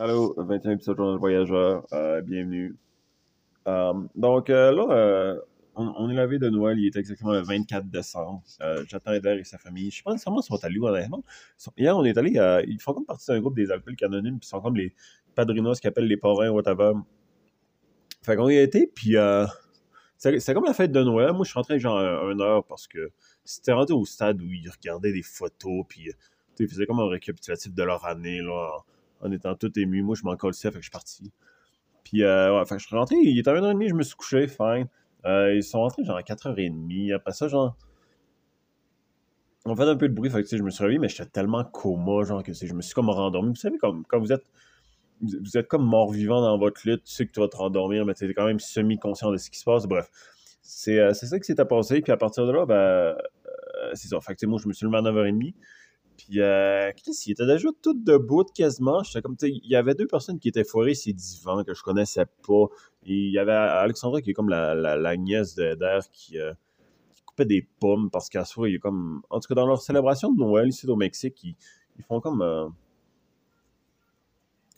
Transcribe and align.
Allô, 0.00 0.32
21 0.36 0.74
épisode 0.74 0.94
de 0.94 1.02
Journal 1.02 1.18
Voyageur, 1.18 1.84
euh, 1.92 2.20
bienvenue. 2.20 2.76
Euh, 3.66 3.94
donc 4.14 4.48
euh, 4.48 4.70
là, 4.70 4.86
euh, 4.92 5.40
on, 5.74 5.92
on 5.96 6.08
est 6.08 6.14
la 6.14 6.24
veille 6.28 6.38
de 6.38 6.48
Noël, 6.48 6.78
il 6.78 6.86
est 6.86 6.94
exactement 6.94 7.32
le 7.32 7.40
24 7.40 7.90
décembre. 7.90 8.44
J'attends 8.86 9.12
Eder 9.12 9.38
et 9.40 9.42
sa 9.42 9.58
famille. 9.58 9.90
Je 9.90 9.96
sais 9.96 10.02
pas 10.04 10.12
nécessairement 10.12 10.40
s'ils 10.40 10.56
sont 10.56 10.64
allés 10.64 10.78
honnêtement. 10.78 11.24
Hier, 11.76 11.96
on 11.96 12.04
est 12.04 12.16
allé, 12.16 12.30
ils 12.68 12.80
font 12.80 12.94
comme 12.94 13.06
partie 13.06 13.26
d'un 13.26 13.40
groupe 13.40 13.56
des 13.56 13.72
alcooliques 13.72 14.04
anonymes, 14.04 14.38
puis 14.38 14.46
ils 14.46 14.50
sont 14.50 14.60
comme 14.60 14.76
les 14.76 14.94
padrinos 15.34 15.80
qui 15.80 15.88
appellent 15.88 16.06
les 16.06 16.16
parrains, 16.16 16.50
whatever. 16.50 16.92
Fait 18.22 18.36
qu'on 18.36 18.48
y 18.50 18.56
a 18.56 18.62
été, 18.62 18.86
puis 18.86 19.16
c'est 20.16 20.54
comme 20.54 20.64
la 20.64 20.74
fête 20.74 20.92
de 20.92 21.02
Noël. 21.02 21.32
Moi, 21.32 21.42
je 21.42 21.50
suis 21.50 21.58
rentré 21.58 21.80
genre 21.80 21.98
un, 21.98 22.30
un 22.30 22.38
heure 22.38 22.64
parce 22.66 22.86
que 22.86 23.10
c'était 23.44 23.72
rendu 23.72 23.94
au 23.94 24.04
stade 24.04 24.40
où 24.40 24.46
ils 24.46 24.70
regardaient 24.70 25.12
des 25.12 25.24
photos, 25.24 25.84
puis 25.88 26.12
ils 26.60 26.68
faisaient 26.68 26.86
comme 26.86 27.00
un 27.00 27.08
récapitulatif 27.08 27.74
de 27.74 27.82
leur 27.82 28.06
année, 28.06 28.40
là, 28.42 28.84
en 29.20 29.30
étant 29.32 29.54
tout 29.54 29.76
ému. 29.78 30.02
Moi, 30.02 30.14
je 30.16 30.24
m'en 30.24 30.36
collais, 30.36 30.54
fait 30.54 30.70
que 30.70 30.76
je 30.76 30.82
suis 30.82 30.90
parti. 30.90 31.32
Puis, 32.04 32.22
euh, 32.22 32.58
ouais, 32.58 32.64
fait 32.66 32.76
que 32.76 32.80
je 32.82 32.86
suis 32.86 32.96
rentré, 32.96 33.16
il 33.16 33.38
était 33.38 33.50
1h30, 33.50 33.88
je 33.88 33.94
me 33.94 34.02
suis 34.02 34.16
couché, 34.16 34.46
fine. 34.48 34.86
Euh, 35.26 35.54
ils 35.54 35.62
sont 35.62 35.80
rentrés 35.80 36.04
genre 36.04 36.16
à 36.16 36.22
4h30. 36.22 37.14
Après 37.14 37.32
ça, 37.32 37.48
genre, 37.48 37.76
on 39.66 39.76
fait 39.76 39.82
un 39.82 39.96
peu 39.96 40.08
de 40.08 40.14
bruit, 40.14 40.30
fait 40.30 40.42
que 40.42 40.56
je 40.56 40.62
me 40.62 40.70
suis 40.70 40.82
réveillé, 40.82 40.98
mais 40.98 41.08
j'étais 41.08 41.26
tellement 41.26 41.64
coma, 41.64 42.24
genre, 42.24 42.42
que 42.42 42.52
je 42.52 42.74
me 42.74 42.80
suis 42.80 42.94
comme 42.94 43.10
rendormi. 43.10 43.50
Vous 43.50 43.56
savez, 43.56 43.78
comme, 43.78 44.04
quand 44.06 44.18
vous 44.18 44.32
êtes, 44.32 44.44
vous 45.20 45.58
êtes 45.58 45.68
comme 45.68 45.84
mort-vivant 45.84 46.40
dans 46.40 46.56
votre 46.58 46.88
lit, 46.88 46.96
tu 46.96 47.12
sais 47.12 47.26
que 47.26 47.32
tu 47.32 47.40
vas 47.40 47.48
te 47.48 47.56
rendormir, 47.56 48.06
mais 48.06 48.14
tu 48.14 48.28
es 48.28 48.34
quand 48.34 48.46
même 48.46 48.60
semi-conscient 48.60 49.30
de 49.32 49.36
ce 49.36 49.50
qui 49.50 49.58
se 49.58 49.64
passe. 49.64 49.86
Bref, 49.86 50.08
c'est 50.62 50.98
euh, 50.98 51.12
ça 51.12 51.38
qui 51.38 51.44
s'était 51.44 51.64
passé. 51.64 52.00
Puis 52.00 52.12
à 52.12 52.16
partir 52.16 52.46
de 52.46 52.52
là, 52.52 52.66
ben, 52.66 52.74
euh, 52.74 53.16
c'est 53.94 54.08
ça. 54.08 54.20
Fait 54.20 54.34
que 54.34 54.46
moi, 54.46 54.60
je 54.62 54.68
me 54.68 54.72
suis 54.72 54.86
levé 54.86 54.98
à 54.98 55.02
9h30. 55.02 55.54
Puis, 56.18 56.40
euh, 56.42 56.92
Chris, 56.96 57.12
il 57.26 57.32
était 57.32 57.46
déjà 57.46 57.68
tout 57.82 57.94
debout 57.94 58.44
quasiment. 58.54 59.04
J'étais 59.04 59.22
comme, 59.22 59.36
il 59.42 59.62
y 59.70 59.76
avait 59.76 59.94
deux 59.94 60.08
personnes 60.08 60.40
qui 60.40 60.48
étaient 60.48 60.64
foirées 60.64 60.94
ces 60.94 61.12
divans 61.14 61.64
que 61.64 61.74
je 61.74 61.82
connaissais 61.82 62.26
pas. 62.46 62.66
Il 63.04 63.30
y 63.30 63.38
avait 63.38 63.52
Alexandra 63.52 64.20
qui 64.22 64.30
est 64.30 64.34
comme 64.34 64.50
la, 64.50 64.74
la, 64.74 65.16
nièce 65.16 65.54
d'Air 65.56 66.00
qui, 66.12 66.38
euh, 66.40 66.52
qui 67.14 67.22
coupait 67.24 67.46
des 67.46 67.66
pommes 67.80 68.10
parce 68.10 68.28
qu'à 68.30 68.44
soi, 68.44 68.68
il 68.70 68.76
est 68.76 68.80
comme. 68.80 69.22
En 69.30 69.40
tout 69.40 69.48
cas, 69.48 69.54
dans 69.56 69.66
leur 69.66 69.82
célébration 69.82 70.32
de 70.32 70.38
Noël 70.40 70.68
ici 70.68 70.86
au 70.88 70.96
Mexique, 70.96 71.42
ils, 71.44 71.56
ils 71.98 72.04
font 72.04 72.20
comme. 72.20 72.42
euh, 72.42 72.68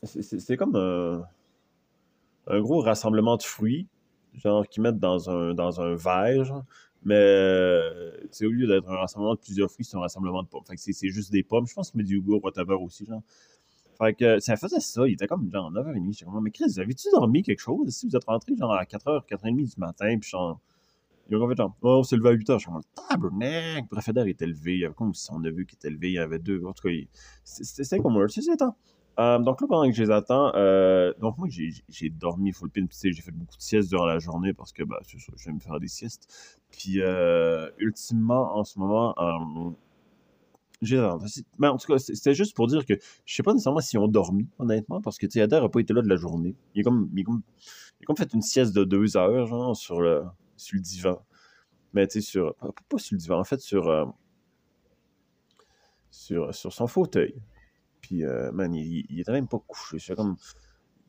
c'est- 0.02 0.56
comme 0.56 0.76
un, 0.76 1.22
un 2.46 2.60
gros 2.60 2.80
rassemblement 2.80 3.36
de 3.36 3.42
fruits, 3.42 3.86
genre 4.34 4.66
qu'ils 4.66 4.82
mettent 4.82 4.98
dans 4.98 5.30
un, 5.30 5.54
dans 5.54 5.80
un 5.80 5.94
verre, 5.94 6.44
genre. 6.44 6.64
Mais 7.02 7.14
euh, 7.14 8.12
au 8.42 8.50
lieu 8.50 8.66
d'être 8.66 8.88
un 8.88 8.96
rassemblement 8.96 9.34
de 9.34 9.40
plusieurs 9.40 9.70
fruits, 9.70 9.84
c'est 9.84 9.96
un 9.96 10.00
rassemblement 10.00 10.42
de 10.42 10.48
pommes. 10.48 10.64
Fait 10.66 10.76
que 10.76 10.80
c'est 10.80 11.08
juste 11.08 11.32
des 11.32 11.42
pommes. 11.42 11.66
Je 11.66 11.74
pense 11.74 11.90
qu'il 11.90 11.98
met 11.98 12.04
du 12.04 12.16
yogourt, 12.16 12.44
whatever 12.44 12.74
aussi, 12.74 13.06
genre. 13.06 13.22
Fait 13.98 14.14
que 14.14 14.38
ça 14.38 14.56
faisait 14.56 14.80
ça. 14.80 15.06
Il 15.06 15.12
était 15.12 15.26
comme 15.26 15.50
genre 15.50 15.70
9h30. 15.72 16.12
J'étais 16.12 16.24
comme, 16.30 16.42
mais 16.42 16.50
Chris, 16.50 16.72
avez-tu 16.78 17.08
dormi 17.12 17.42
quelque 17.42 17.60
chose? 17.60 17.88
Si 17.90 18.06
vous 18.06 18.16
êtes 18.16 18.24
rentré 18.24 18.54
genre 18.56 18.72
à 18.72 18.84
4h, 18.84 19.26
4h30 19.26 19.56
du 19.56 19.80
matin, 19.80 20.18
puis 20.18 20.30
genre. 20.30 20.60
Ils 21.30 21.36
ont 21.36 21.48
fait 21.48 21.56
genre, 21.56 21.76
oh, 21.82 21.98
on 22.00 22.02
s'est 22.02 22.16
levé 22.16 22.30
à 22.30 22.32
8h. 22.32 22.54
Je 22.54 22.58
suis 22.58 22.66
comme, 22.66 22.82
tabernacle! 23.08 23.86
Bref, 23.88 24.08
Eder 24.08 24.28
était 24.28 24.46
levé. 24.46 24.74
Il 24.74 24.80
y 24.80 24.84
avait 24.84 24.94
comme 24.94 25.14
son 25.14 25.38
neveu 25.38 25.62
qui 25.62 25.76
était 25.76 25.90
levé. 25.90 26.08
Il 26.08 26.14
y 26.14 26.18
avait 26.18 26.40
deux. 26.40 26.64
En 26.64 26.72
tout 26.72 26.88
cas, 26.88 26.94
c'était 27.44 27.98
comme 27.98 28.16
un. 28.16 28.26
C'est 28.28 28.42
ça. 28.42 28.74
Euh, 29.20 29.38
donc 29.38 29.60
là, 29.60 29.66
pendant 29.68 29.86
que 29.86 29.94
je 29.94 30.02
les 30.02 30.10
attends, 30.10 30.50
euh, 30.54 31.12
donc 31.20 31.36
moi, 31.36 31.46
j'ai 31.50 32.08
dormi 32.10 32.52
full 32.52 32.70
pin. 32.70 32.86
J'ai 32.90 33.12
fait 33.14 33.32
beaucoup 33.32 33.56
de 33.56 33.62
siestes 33.62 33.90
durant 33.90 34.06
la 34.06 34.18
journée 34.18 34.54
parce 34.54 34.72
que, 34.72 34.82
bah, 34.82 34.98
c'est 35.06 35.18
ça, 35.20 35.32
j'aime 35.36 35.60
faire 35.60 35.78
des 35.78 35.88
siestes. 35.88 36.58
Puis, 36.70 37.02
euh, 37.02 37.68
ultimement, 37.78 38.56
en 38.56 38.64
ce 38.64 38.78
moment, 38.78 39.14
euh, 39.18 39.70
j'ai 40.80 40.96
Mais 41.58 41.68
en 41.68 41.76
tout 41.76 41.92
cas, 41.92 41.98
c'était 41.98 42.34
juste 42.34 42.56
pour 42.56 42.66
dire 42.66 42.86
que 42.86 42.94
je 43.26 43.34
sais 43.34 43.42
pas 43.42 43.52
nécessairement 43.52 43.80
s'ils 43.80 43.98
ont 43.98 44.08
dormi, 44.08 44.48
honnêtement, 44.58 45.02
parce 45.02 45.18
que, 45.18 45.26
tu 45.26 45.32
sais, 45.32 45.42
Adair 45.42 45.64
a 45.64 45.68
pas 45.70 45.80
été 45.80 45.92
là 45.92 46.00
de 46.00 46.08
la 46.08 46.16
journée. 46.16 46.54
Il 46.74 46.80
a 46.80 46.84
comme, 46.84 47.10
il 47.14 47.20
a 47.20 47.24
comme, 47.24 47.42
il 48.00 48.04
a 48.04 48.06
comme 48.06 48.16
fait 48.16 48.32
une 48.32 48.42
sieste 48.42 48.74
de 48.74 48.84
deux 48.84 49.16
heures, 49.18 49.46
genre, 49.46 49.76
sur 49.76 50.00
le, 50.00 50.24
sur 50.56 50.76
le 50.76 50.82
divan. 50.82 51.22
Mais, 51.92 52.06
tu 52.06 52.22
sais, 52.22 52.30
sur, 52.30 52.54
pas, 52.54 52.70
pas 52.88 52.98
sur 52.98 53.14
le 53.16 53.18
divan, 53.20 53.38
en 53.40 53.44
fait, 53.44 53.60
sur, 53.60 54.14
sur, 56.10 56.54
sur 56.54 56.72
son 56.72 56.86
fauteuil. 56.86 57.34
Puis, 58.00 58.24
euh, 58.24 58.50
man, 58.52 58.74
il, 58.74 59.06
il 59.08 59.20
était 59.20 59.32
même 59.32 59.48
pas 59.48 59.58
couché. 59.58 59.98
C'était 59.98 60.16
comme. 60.16 60.36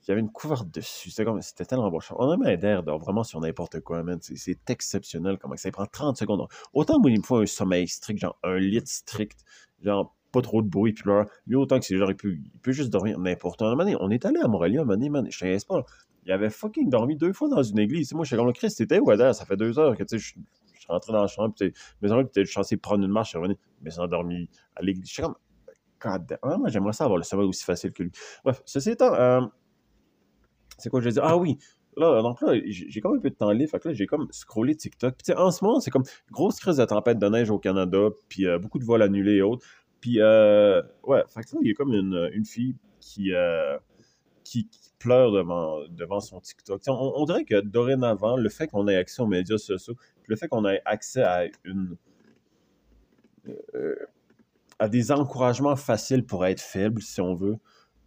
Il 0.03 0.09
y 0.09 0.11
avait 0.11 0.21
une 0.21 0.31
couverte 0.31 0.69
dessus. 0.71 1.11
C'était 1.11 1.25
comme. 1.25 1.41
C'était 1.41 1.65
tellement 1.65 1.89
bon. 1.91 1.99
On 2.17 2.33
aimerait 2.33 2.57
d'air 2.57 2.83
dort 2.83 2.99
vraiment 2.99 3.23
sur 3.23 3.39
n'importe 3.39 3.81
quoi, 3.81 4.03
man. 4.03 4.19
C'est 4.21 4.69
exceptionnel 4.69 5.37
comment 5.39 5.55
ça 5.57 5.71
prend 5.71 5.85
30 5.85 6.17
secondes. 6.17 6.47
Autant, 6.73 6.99
moi, 6.99 7.11
il 7.11 7.19
me 7.19 7.23
faut 7.23 7.37
un 7.37 7.45
sommeil 7.45 7.87
strict, 7.87 8.19
genre 8.19 8.37
un 8.43 8.57
lit 8.57 8.81
strict, 8.85 9.43
genre 9.83 10.15
pas 10.31 10.41
trop 10.41 10.61
de 10.61 10.67
bruit, 10.69 10.93
puis 10.93 11.03
là, 11.07 11.25
lui, 11.45 11.57
autant 11.57 11.77
que 11.77 11.85
c'est 11.85 11.97
genre, 11.97 12.09
il 12.09 12.15
peut, 12.15 12.33
il 12.33 12.71
juste 12.71 12.89
dormir 12.89 13.19
n'importe 13.19 13.61
où. 13.61 13.65
On 13.65 14.09
est 14.09 14.25
allé 14.25 14.39
à 14.41 14.47
Montréal, 14.47 14.79
un 14.79 14.85
moment 14.85 14.93
donné, 14.93 15.09
man, 15.09 15.27
je 15.29 15.65
pas. 15.67 15.83
Il 16.25 16.31
avait 16.31 16.49
fucking 16.49 16.89
dormi 16.89 17.17
deux 17.17 17.33
fois 17.33 17.49
dans 17.49 17.63
une 17.63 17.79
église. 17.79 18.13
Moi, 18.13 18.23
j'étais 18.23 18.37
comme 18.37 18.47
le 18.47 18.53
Christ, 18.53 18.77
c'était 18.77 18.99
où, 18.99 19.09
Adair? 19.09 19.35
Ça 19.35 19.43
fait 19.45 19.57
deux 19.57 19.77
heures 19.77 19.97
que, 19.97 20.03
tu 20.03 20.19
sais, 20.19 20.19
je 20.19 20.41
je 20.81 20.85
suis 20.85 20.91
rentré 20.91 21.13
dans 21.13 21.21
la 21.21 21.27
chambre, 21.27 21.53
puis 21.55 21.73
mes 22.01 22.11
amis 22.11 22.23
étaient 22.23 22.43
censés 22.43 22.75
prendre 22.75 23.03
une 23.03 23.11
marche, 23.11 23.27
je 23.27 23.29
suis 23.31 23.37
revenu, 23.37 23.55
mais 23.81 23.91
ils 23.93 24.01
ont 24.01 24.07
dormi 24.07 24.49
à 24.75 24.81
l'église. 24.81 25.07
Je 25.07 25.13
suis 25.13 25.21
comme, 25.21 25.35
Ah, 26.05 26.57
moi, 26.57 26.69
j'aimerais 26.69 26.93
ça 26.93 27.05
avoir 27.05 27.17
le 27.17 27.23
sommeil 27.23 27.47
aussi 27.47 27.63
facile 27.63 27.91
que 27.91 28.03
lui. 28.03 28.11
Bref, 28.43 28.61
ceci 28.65 28.91
étant, 28.91 29.13
euh, 29.13 29.41
c'est 30.77 30.89
quoi 30.89 30.99
je 30.99 31.05
vais 31.05 31.11
dire? 31.13 31.23
Ah 31.23 31.37
oui, 31.37 31.57
là, 31.97 32.21
donc 32.21 32.41
là, 32.41 32.53
j'ai 32.65 32.89
j'ai 32.89 33.01
comme 33.01 33.17
un 33.17 33.19
peu 33.19 33.29
de 33.29 33.35
temps 33.35 33.51
libre, 33.51 33.71
fait 33.71 33.79
que 33.79 33.89
là, 33.89 33.93
j'ai 33.93 34.07
comme 34.07 34.27
scrollé 34.31 34.75
TikTok. 34.75 35.15
Puis, 35.23 35.33
en 35.35 35.51
ce 35.51 35.63
moment, 35.63 35.79
c'est 35.79 35.91
comme 35.91 36.03
grosse 36.31 36.59
crise 36.59 36.77
de 36.77 36.85
tempête 36.85 37.19
de 37.19 37.27
neige 37.27 37.49
au 37.49 37.59
Canada, 37.59 38.09
puis 38.29 38.47
euh, 38.47 38.59
beaucoup 38.59 38.79
de 38.79 38.85
vols 38.85 39.01
annulés 39.01 39.35
et 39.35 39.41
autres. 39.41 39.65
Puis, 39.99 40.19
euh, 40.19 40.81
ouais, 41.03 41.23
fait 41.27 41.43
que 41.43 41.55
là, 41.55 41.59
il 41.61 41.67
y 41.67 41.71
a 41.71 41.73
comme 41.75 41.93
une, 41.93 42.29
une 42.33 42.45
fille 42.45 42.75
qui, 42.99 43.33
euh, 43.33 43.77
qui, 44.43 44.69
pleure 44.99 45.31
devant, 45.31 45.79
devant 45.89 46.19
son 46.19 46.39
TikTok. 46.39 46.79
On, 46.87 47.13
on 47.15 47.25
dirait 47.25 47.43
que 47.43 47.59
dorénavant, 47.59 48.37
le 48.37 48.49
fait 48.49 48.67
qu'on 48.67 48.87
ait 48.87 48.95
accès 48.95 49.21
aux 49.23 49.27
médias 49.27 49.57
sociaux, 49.57 49.95
le 50.27 50.35
fait 50.35 50.47
qu'on 50.47 50.63
ait 50.65 50.81
accès 50.85 51.23
à 51.23 51.45
une. 51.63 51.97
Des 54.87 55.11
encouragements 55.11 55.75
faciles 55.75 56.25
pour 56.25 56.45
être 56.45 56.61
faible, 56.61 57.01
si 57.01 57.21
on 57.21 57.35
veut, 57.35 57.57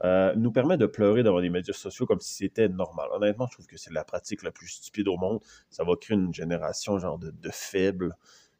euh, 0.02 0.34
nous 0.36 0.52
permet 0.52 0.76
de 0.76 0.86
pleurer 0.86 1.22
devant 1.22 1.38
les 1.38 1.50
médias 1.50 1.72
sociaux 1.72 2.06
comme 2.06 2.20
si 2.20 2.34
c'était 2.34 2.68
normal. 2.68 3.08
Honnêtement, 3.12 3.46
je 3.46 3.54
trouve 3.54 3.66
que 3.66 3.76
c'est 3.76 3.92
la 3.92 4.04
pratique 4.04 4.42
la 4.42 4.50
plus 4.50 4.68
stupide 4.68 5.08
au 5.08 5.16
monde. 5.16 5.40
Ça 5.70 5.84
va 5.84 5.94
créer 5.96 6.16
une 6.16 6.34
génération 6.34 6.98
genre 6.98 7.18
de, 7.18 7.30
de 7.30 7.50
faibles 7.50 8.16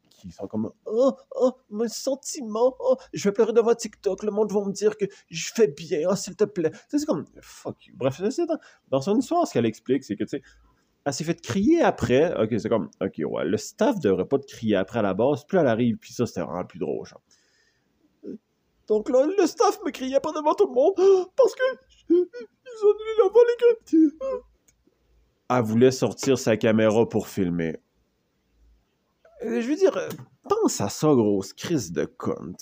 qui 0.09 0.31
sont 0.31 0.47
comme 0.47 0.71
Oh, 0.85 1.13
oh, 1.35 1.51
mes 1.69 1.89
sentiments, 1.89 2.75
oh, 2.79 2.97
je 3.13 3.27
vais 3.29 3.33
pleurer 3.33 3.53
devant 3.53 3.75
TikTok, 3.75 4.23
le 4.23 4.31
monde 4.31 4.51
va 4.51 4.63
me 4.65 4.71
dire 4.71 4.97
que 4.97 5.05
je 5.29 5.51
fais 5.53 5.67
bien, 5.67 6.07
oh, 6.09 6.15
s'il 6.15 6.35
te 6.35 6.45
plaît. 6.45 6.71
C'est 6.89 7.05
comme 7.05 7.25
fuck 7.41 7.85
you. 7.85 7.93
Bref, 7.95 8.21
dans 8.89 9.01
son 9.01 9.17
histoire, 9.17 9.47
ce 9.47 9.53
qu'elle 9.53 9.65
explique, 9.65 10.03
c'est 10.03 10.15
que 10.15 10.23
tu 10.23 10.29
sais, 10.29 10.41
elle 11.05 11.13
s'est 11.13 11.23
fait 11.23 11.39
crier 11.39 11.81
après. 11.81 12.33
Ok, 12.41 12.55
c'est 12.59 12.69
comme, 12.69 12.89
ok, 13.01 13.21
ouais, 13.25 13.45
le 13.45 13.57
staff 13.57 13.99
devrait 13.99 14.25
pas 14.25 14.39
te 14.39 14.47
crier 14.47 14.75
après 14.75 14.99
à 14.99 15.03
la 15.03 15.13
base, 15.13 15.43
plus 15.43 15.59
elle 15.59 15.67
arrive, 15.67 15.97
puis 15.97 16.13
ça, 16.13 16.25
c'était 16.25 16.41
vraiment 16.41 16.65
plus 16.65 16.79
drôle, 16.79 17.05
genre. 17.05 17.21
Donc 18.87 19.09
là, 19.09 19.25
le 19.25 19.47
staff 19.47 19.79
me 19.85 19.91
criait 19.91 20.19
pas 20.19 20.31
devant 20.31 20.53
tout 20.53 20.67
le 20.67 20.73
monde 20.73 20.93
parce 21.35 21.55
que 21.55 21.63
ils 22.09 22.15
ont 22.15 22.91
annulé 22.91 23.13
la 23.23 23.29
vol. 23.29 24.41
Elle 25.49 25.63
voulait 25.63 25.91
sortir 25.91 26.39
sa 26.39 26.57
caméra 26.57 27.07
pour 27.07 27.27
filmer. 27.27 27.77
Euh, 29.43 29.61
Je 29.61 29.67
veux 29.67 29.75
dire, 29.75 29.95
euh, 29.95 30.09
pense 30.49 30.81
à 30.81 30.89
ça, 30.89 31.07
grosse 31.07 31.53
crise 31.53 31.91
de 31.91 32.05
con. 32.05 32.53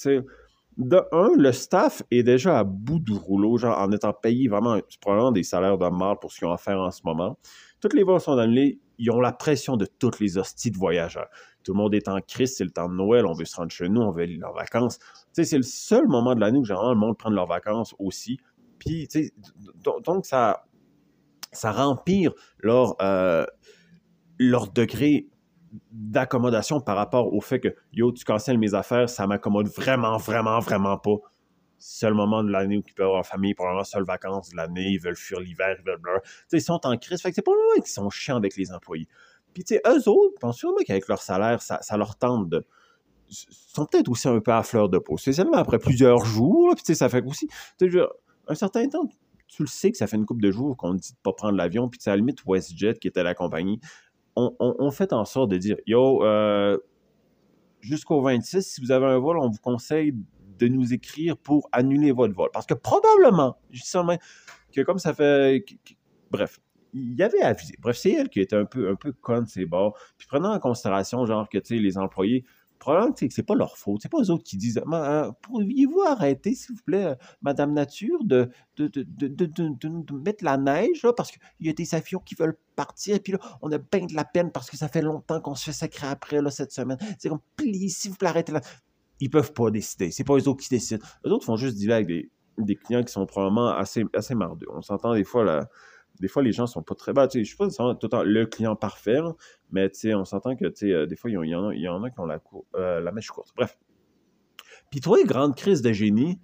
De 0.76 1.04
un, 1.12 1.30
le 1.38 1.52
staff 1.52 2.02
est 2.10 2.24
déjà 2.24 2.58
à 2.58 2.64
bout 2.64 3.00
du 3.00 3.14
rouleau, 3.14 3.58
genre 3.58 3.78
en 3.78 3.92
étant 3.92 4.12
payé 4.12 4.48
vraiment, 4.48 4.80
probablement 5.02 5.32
des 5.32 5.44
salaires 5.44 5.78
de 5.78 5.88
mort 5.88 6.20
pour 6.20 6.32
ce 6.32 6.40
qu'ils 6.40 6.48
ont 6.48 6.52
à 6.52 6.58
faire 6.58 6.80
en 6.80 6.90
ce 6.90 7.02
moment. 7.06 7.38
Toutes 7.80 7.94
les 7.94 8.04
vols 8.04 8.20
sont 8.20 8.38
annulées, 8.38 8.80
ils 8.98 9.12
ont 9.12 9.20
la 9.20 9.34
pression 9.34 9.78
de 9.78 9.86
toutes 9.86 10.20
les 10.20 10.38
hosties 10.38 10.72
de 10.72 10.78
voyageurs. 10.78 11.28
Tout 11.64 11.74
le 11.74 11.78
monde 11.78 11.96
est 11.96 12.08
en 12.08 12.20
crise, 12.20 12.56
c'est 12.56 12.64
le 12.64 12.72
temps 12.72 12.90
de 12.90 12.96
Noël, 12.96 13.26
on 13.26 13.34
veut 13.34 13.46
se 13.46 13.56
rendre 13.56 13.72
chez 13.72 13.90
nous, 13.90 14.02
on 14.02 14.12
veut 14.12 14.24
aller 14.24 14.38
leurs 14.38 14.54
vacances. 14.54 15.00
C'est 15.32 15.52
le 15.58 15.64
seul 15.64 16.08
moment 16.08 16.36
de 16.36 16.42
l'année 16.42 16.60
où 16.60 16.66
généralement 16.66 16.94
le 16.94 17.00
monde 17.00 17.18
prend 17.18 17.30
leurs 17.30 17.48
vacances 17.48 17.96
aussi. 18.00 18.38
Puis, 18.80 19.08
donc 20.04 20.26
ça, 20.26 20.66
ça 21.52 21.72
rempire 21.72 22.34
leur, 22.60 22.96
euh, 23.02 23.46
leur 24.40 24.72
degré 24.72 25.28
d'accommodation 25.92 26.82
par 26.82 26.96
rapport 26.96 27.34
au 27.34 27.42
fait 27.42 27.60
que 27.60 27.76
yo, 27.92 28.12
tu 28.12 28.24
cancelles 28.26 28.58
mes 28.58 28.74
affaires, 28.74 29.10
ça 29.10 29.26
m'accommode 29.26 29.68
vraiment, 29.68 30.18
vraiment, 30.18 30.60
vraiment 30.60 30.98
pas. 30.98 31.18
Seul 31.80 32.14
moment 32.14 32.44
de 32.44 32.50
l'année 32.50 32.78
où 32.78 32.84
ils 32.86 32.94
peuvent 32.94 33.08
avoir 33.08 33.20
en 33.20 33.24
famille, 33.24 33.54
probablement 33.54 33.84
seule 33.84 34.06
vacances 34.06 34.50
de 34.50 34.56
l'année, 34.56 34.92
ils 34.92 35.00
veulent 35.00 35.18
fuir 35.18 35.40
l'hiver, 35.40 35.76
ils 35.80 35.86
veulent 35.86 36.00
ils 36.54 36.62
sont 36.62 36.80
en 36.86 36.98
crise. 36.98 37.20
C'est 37.22 37.42
pas 37.42 37.52
vraiment 37.52 37.82
qu'ils 37.82 37.88
sont 37.88 38.10
chiants 38.10 38.38
avec 38.38 38.56
les 38.56 38.72
employés. 38.72 39.08
Puis, 39.54 39.64
tu 39.64 39.76
sais, 39.76 39.82
eux 39.88 40.10
autres, 40.10 40.54
sûrement 40.54 40.78
qu'avec 40.86 41.08
leur 41.08 41.22
salaire, 41.22 41.62
ça, 41.62 41.80
ça 41.82 41.98
leur 41.98 42.16
tente 42.16 42.50
de. 42.50 42.66
sont 43.30 43.86
peut-être 43.86 44.10
aussi 44.10 44.28
un 44.28 44.40
peu 44.40 44.52
à 44.52 44.64
fleur 44.64 44.90
de 44.90 44.98
peau. 44.98 45.18
Spécialement 45.18 45.58
après 45.58 45.80
plusieurs 45.80 46.26
jours, 46.26 46.76
puis 46.76 46.96
ça 46.96 47.10
fait 47.10 47.24
aussi. 47.26 47.48
Dire, 47.80 48.08
un 48.48 48.56
certain 48.56 48.88
temps, 48.88 49.08
tu 49.48 49.64
le 49.64 49.68
sais 49.68 49.92
que 49.92 49.98
ça 49.98 50.08
fait 50.08 50.18
une 50.18 50.26
couple 50.26 50.42
de 50.42 50.52
jours 50.52 50.76
qu'on 50.76 50.94
dit 50.96 51.12
de 51.12 51.18
pas 51.22 51.34
prendre 51.34 51.58
l'avion, 51.58 51.90
puis 51.90 52.00
à 52.06 52.12
la 52.12 52.18
limite, 52.18 52.40
WestJet, 52.46 52.96
qui 52.96 53.08
était 53.08 53.24
la 53.24 53.36
compagnie, 53.36 53.80
on, 54.36 54.92
fait 54.92 55.14
en 55.14 55.26
sorte 55.26 55.52
de 55.52 55.58
dire 55.58 55.78
Yo, 55.86 56.24
euh, 56.24 56.78
jusqu'au 57.82 58.22
26, 58.22 58.64
si 58.64 58.82
vous 58.82 58.92
avez 58.92 59.06
un 59.06 59.20
vol, 59.20 59.38
on 59.38 59.50
vous 59.50 59.60
conseille 59.62 60.14
de 60.58 60.68
nous 60.68 60.94
écrire 60.94 61.38
pour 61.38 61.70
annuler 61.72 62.12
votre 62.12 62.34
vol. 62.34 62.50
Parce 62.52 62.66
que 62.66 62.74
probablement, 62.74 63.58
je 63.72 63.84
que 64.72 64.82
comme 64.82 65.00
ça 65.00 65.14
fait. 65.14 65.64
bref, 66.32 66.60
il 66.94 67.16
y 67.16 67.24
avait 67.24 67.42
avisé. 67.42 67.76
Bref, 67.80 67.98
c'est 67.98 68.12
elle 68.12 68.30
qui 68.30 68.40
était 68.40 68.56
un 68.56 68.66
peu, 68.66 68.90
un 68.90 68.96
peu 68.96 69.12
conne, 69.12 69.46
c'est 69.48 69.66
bon. 69.66 69.94
Puis 70.18 70.28
prenant 70.28 70.54
en 70.54 70.60
considération, 70.60 71.26
genre, 71.26 71.50
que, 71.50 71.58
tu 71.58 71.76
sais, 71.76 71.82
les 71.82 71.98
employés, 71.98 72.46
probablement 72.84 73.14
que 73.14 73.30
c'est 73.30 73.44
pas 73.44 73.56
leur 73.56 73.78
faute. 73.78 74.02
C'est 74.02 74.12
pas 74.12 74.20
eux 74.20 74.30
autres 74.30 74.44
qui 74.44 74.58
disent 74.58 74.82
Pourriez-vous 75.42 76.02
arrêter, 76.02 76.54
s'il 76.54 76.76
vous 76.76 76.82
plaît, 76.84 77.16
Madame 77.42 77.74
Nature, 77.74 78.24
de, 78.26 78.50
de, 78.76 78.88
de, 78.88 79.06
de, 79.06 80.14
mettre 80.16 80.44
la 80.44 80.58
neige, 80.58 81.02
là, 81.04 81.14
parce 81.14 81.32
qu'il 81.32 81.42
y 81.62 81.70
a 81.70 81.74
des 81.74 81.96
avions 81.96 82.20
qui 82.20 82.36
veulent 82.36 82.58
partir, 82.76 83.16
et 83.16 83.20
puis 83.20 83.34
là, 83.34 83.40
on 83.62 83.72
a 83.72 83.78
bien 83.78 84.06
de 84.06 84.14
la 84.14 84.26
peine 84.26 84.52
parce 84.52 84.70
que 84.70 84.76
ça 84.76 84.90
fait 84.90 85.02
longtemps 85.02 85.40
qu'on 85.40 85.56
se 85.56 85.66
fait 85.66 85.72
sacrer 85.72 86.08
après, 86.08 86.42
là, 86.42 86.52
cette 86.52 86.72
semaine. 86.72 86.98
C'est 87.20 87.30
comme, 87.30 87.42
please, 87.56 87.90
s'il 87.90 88.12
vous 88.12 88.18
plaît, 88.18 88.30
arrêtez 88.30 88.52
là. 88.52 88.62
Ils 89.20 89.30
peuvent 89.30 89.54
pas 89.54 89.72
décider. 89.72 90.12
C'est 90.12 90.26
pas 90.26 90.34
eux 90.34 90.48
autres 90.50 90.62
qui 90.62 90.70
décident. 90.70 91.04
Eux 91.26 91.32
autres 91.32 91.46
font 91.46 91.56
juste 91.56 91.78
dire 91.78 91.94
avec 91.94 92.08
des, 92.08 92.30
des 92.58 92.76
clients 92.76 93.04
qui 93.04 93.14
sont 93.14 93.26
probablement 93.26 93.70
assez, 93.70 94.04
assez 94.14 94.36
mardeux. 94.36 94.68
On 94.74 94.82
s'entend 94.82 95.14
des 95.14 95.24
fois, 95.24 95.46
là 95.46 95.70
des 96.20 96.28
fois, 96.28 96.44
les 96.44 96.52
gens 96.52 96.68
sont 96.68 96.84
pas 96.84 96.96
très 96.96 97.14
bas. 97.14 97.28
Je 97.32 97.40
ne 97.40 97.44
suis 97.44 97.58
pas 97.58 97.68
tout 97.70 98.10
le 98.12 98.46
client 98.46 98.76
parfait, 98.76 99.20
mais 99.72 99.90
on 100.14 100.26
s'entend 100.26 100.56
que 100.56 100.66
euh, 100.84 101.06
des 101.06 101.16
fois, 101.16 101.32
il 101.32 101.34
y, 101.34 101.56
en 101.56 102.04
a, 102.04 102.10
qui 102.10 102.20
ont 102.20 102.26
la, 102.26 102.42
euh, 102.76 103.00
la 103.00 103.12
mèche 103.12 103.30
courte. 103.30 103.52
Bref. 103.56 103.78
Puis 104.92 105.02
toi, 105.02 105.18
grande 105.24 105.56
crise 105.56 105.82
de 105.82 105.92
génie, 105.92 106.40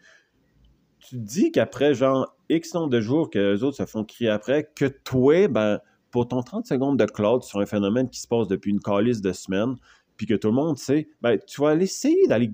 tu 0.99 1.15
te 1.17 1.21
dis 1.21 1.51
qu'après, 1.51 1.93
genre, 1.93 2.35
X 2.49 2.73
nombre 2.73 2.89
de 2.89 2.99
jours 2.99 3.29
que 3.29 3.53
les 3.53 3.63
autres 3.63 3.77
se 3.77 3.85
font 3.85 4.03
crier 4.03 4.29
après, 4.29 4.69
que 4.75 4.85
toi, 4.85 5.47
ben, 5.47 5.79
pour 6.11 6.27
ton 6.27 6.41
30 6.41 6.65
secondes 6.65 6.97
de 6.97 7.05
cloud 7.05 7.43
sur 7.43 7.59
un 7.59 7.65
phénomène 7.65 8.09
qui 8.09 8.19
se 8.19 8.27
passe 8.27 8.47
depuis 8.47 8.71
une 8.71 8.79
calice 8.79 9.21
de 9.21 9.31
semaines, 9.31 9.75
puis 10.17 10.25
que 10.25 10.33
tout 10.33 10.47
le 10.47 10.55
monde 10.55 10.77
sait, 10.77 11.07
ben, 11.21 11.37
tu 11.47 11.61
vas 11.61 11.69
aller 11.69 11.85
essayer 11.85 12.27
d'aller 12.27 12.51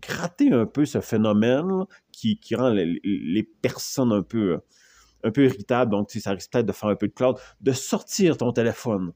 gratter 0.00 0.52
un 0.52 0.66
peu 0.66 0.84
ce 0.84 1.00
phénomène 1.00 1.84
qui, 2.12 2.38
qui, 2.38 2.54
rend 2.54 2.70
les, 2.70 3.00
les, 3.04 3.42
personnes 3.42 4.12
un 4.12 4.22
peu 4.22 4.60
un 5.24 5.30
peu 5.30 5.44
irritable, 5.44 5.90
donc 5.90 6.10
ça 6.10 6.32
risque 6.32 6.50
peut-être 6.52 6.66
de 6.66 6.72
faire 6.72 6.88
un 6.88 6.96
peu 6.96 7.08
de 7.08 7.12
cloud, 7.12 7.36
de 7.60 7.72
sortir 7.72 8.36
ton 8.36 8.52
téléphone, 8.52 9.12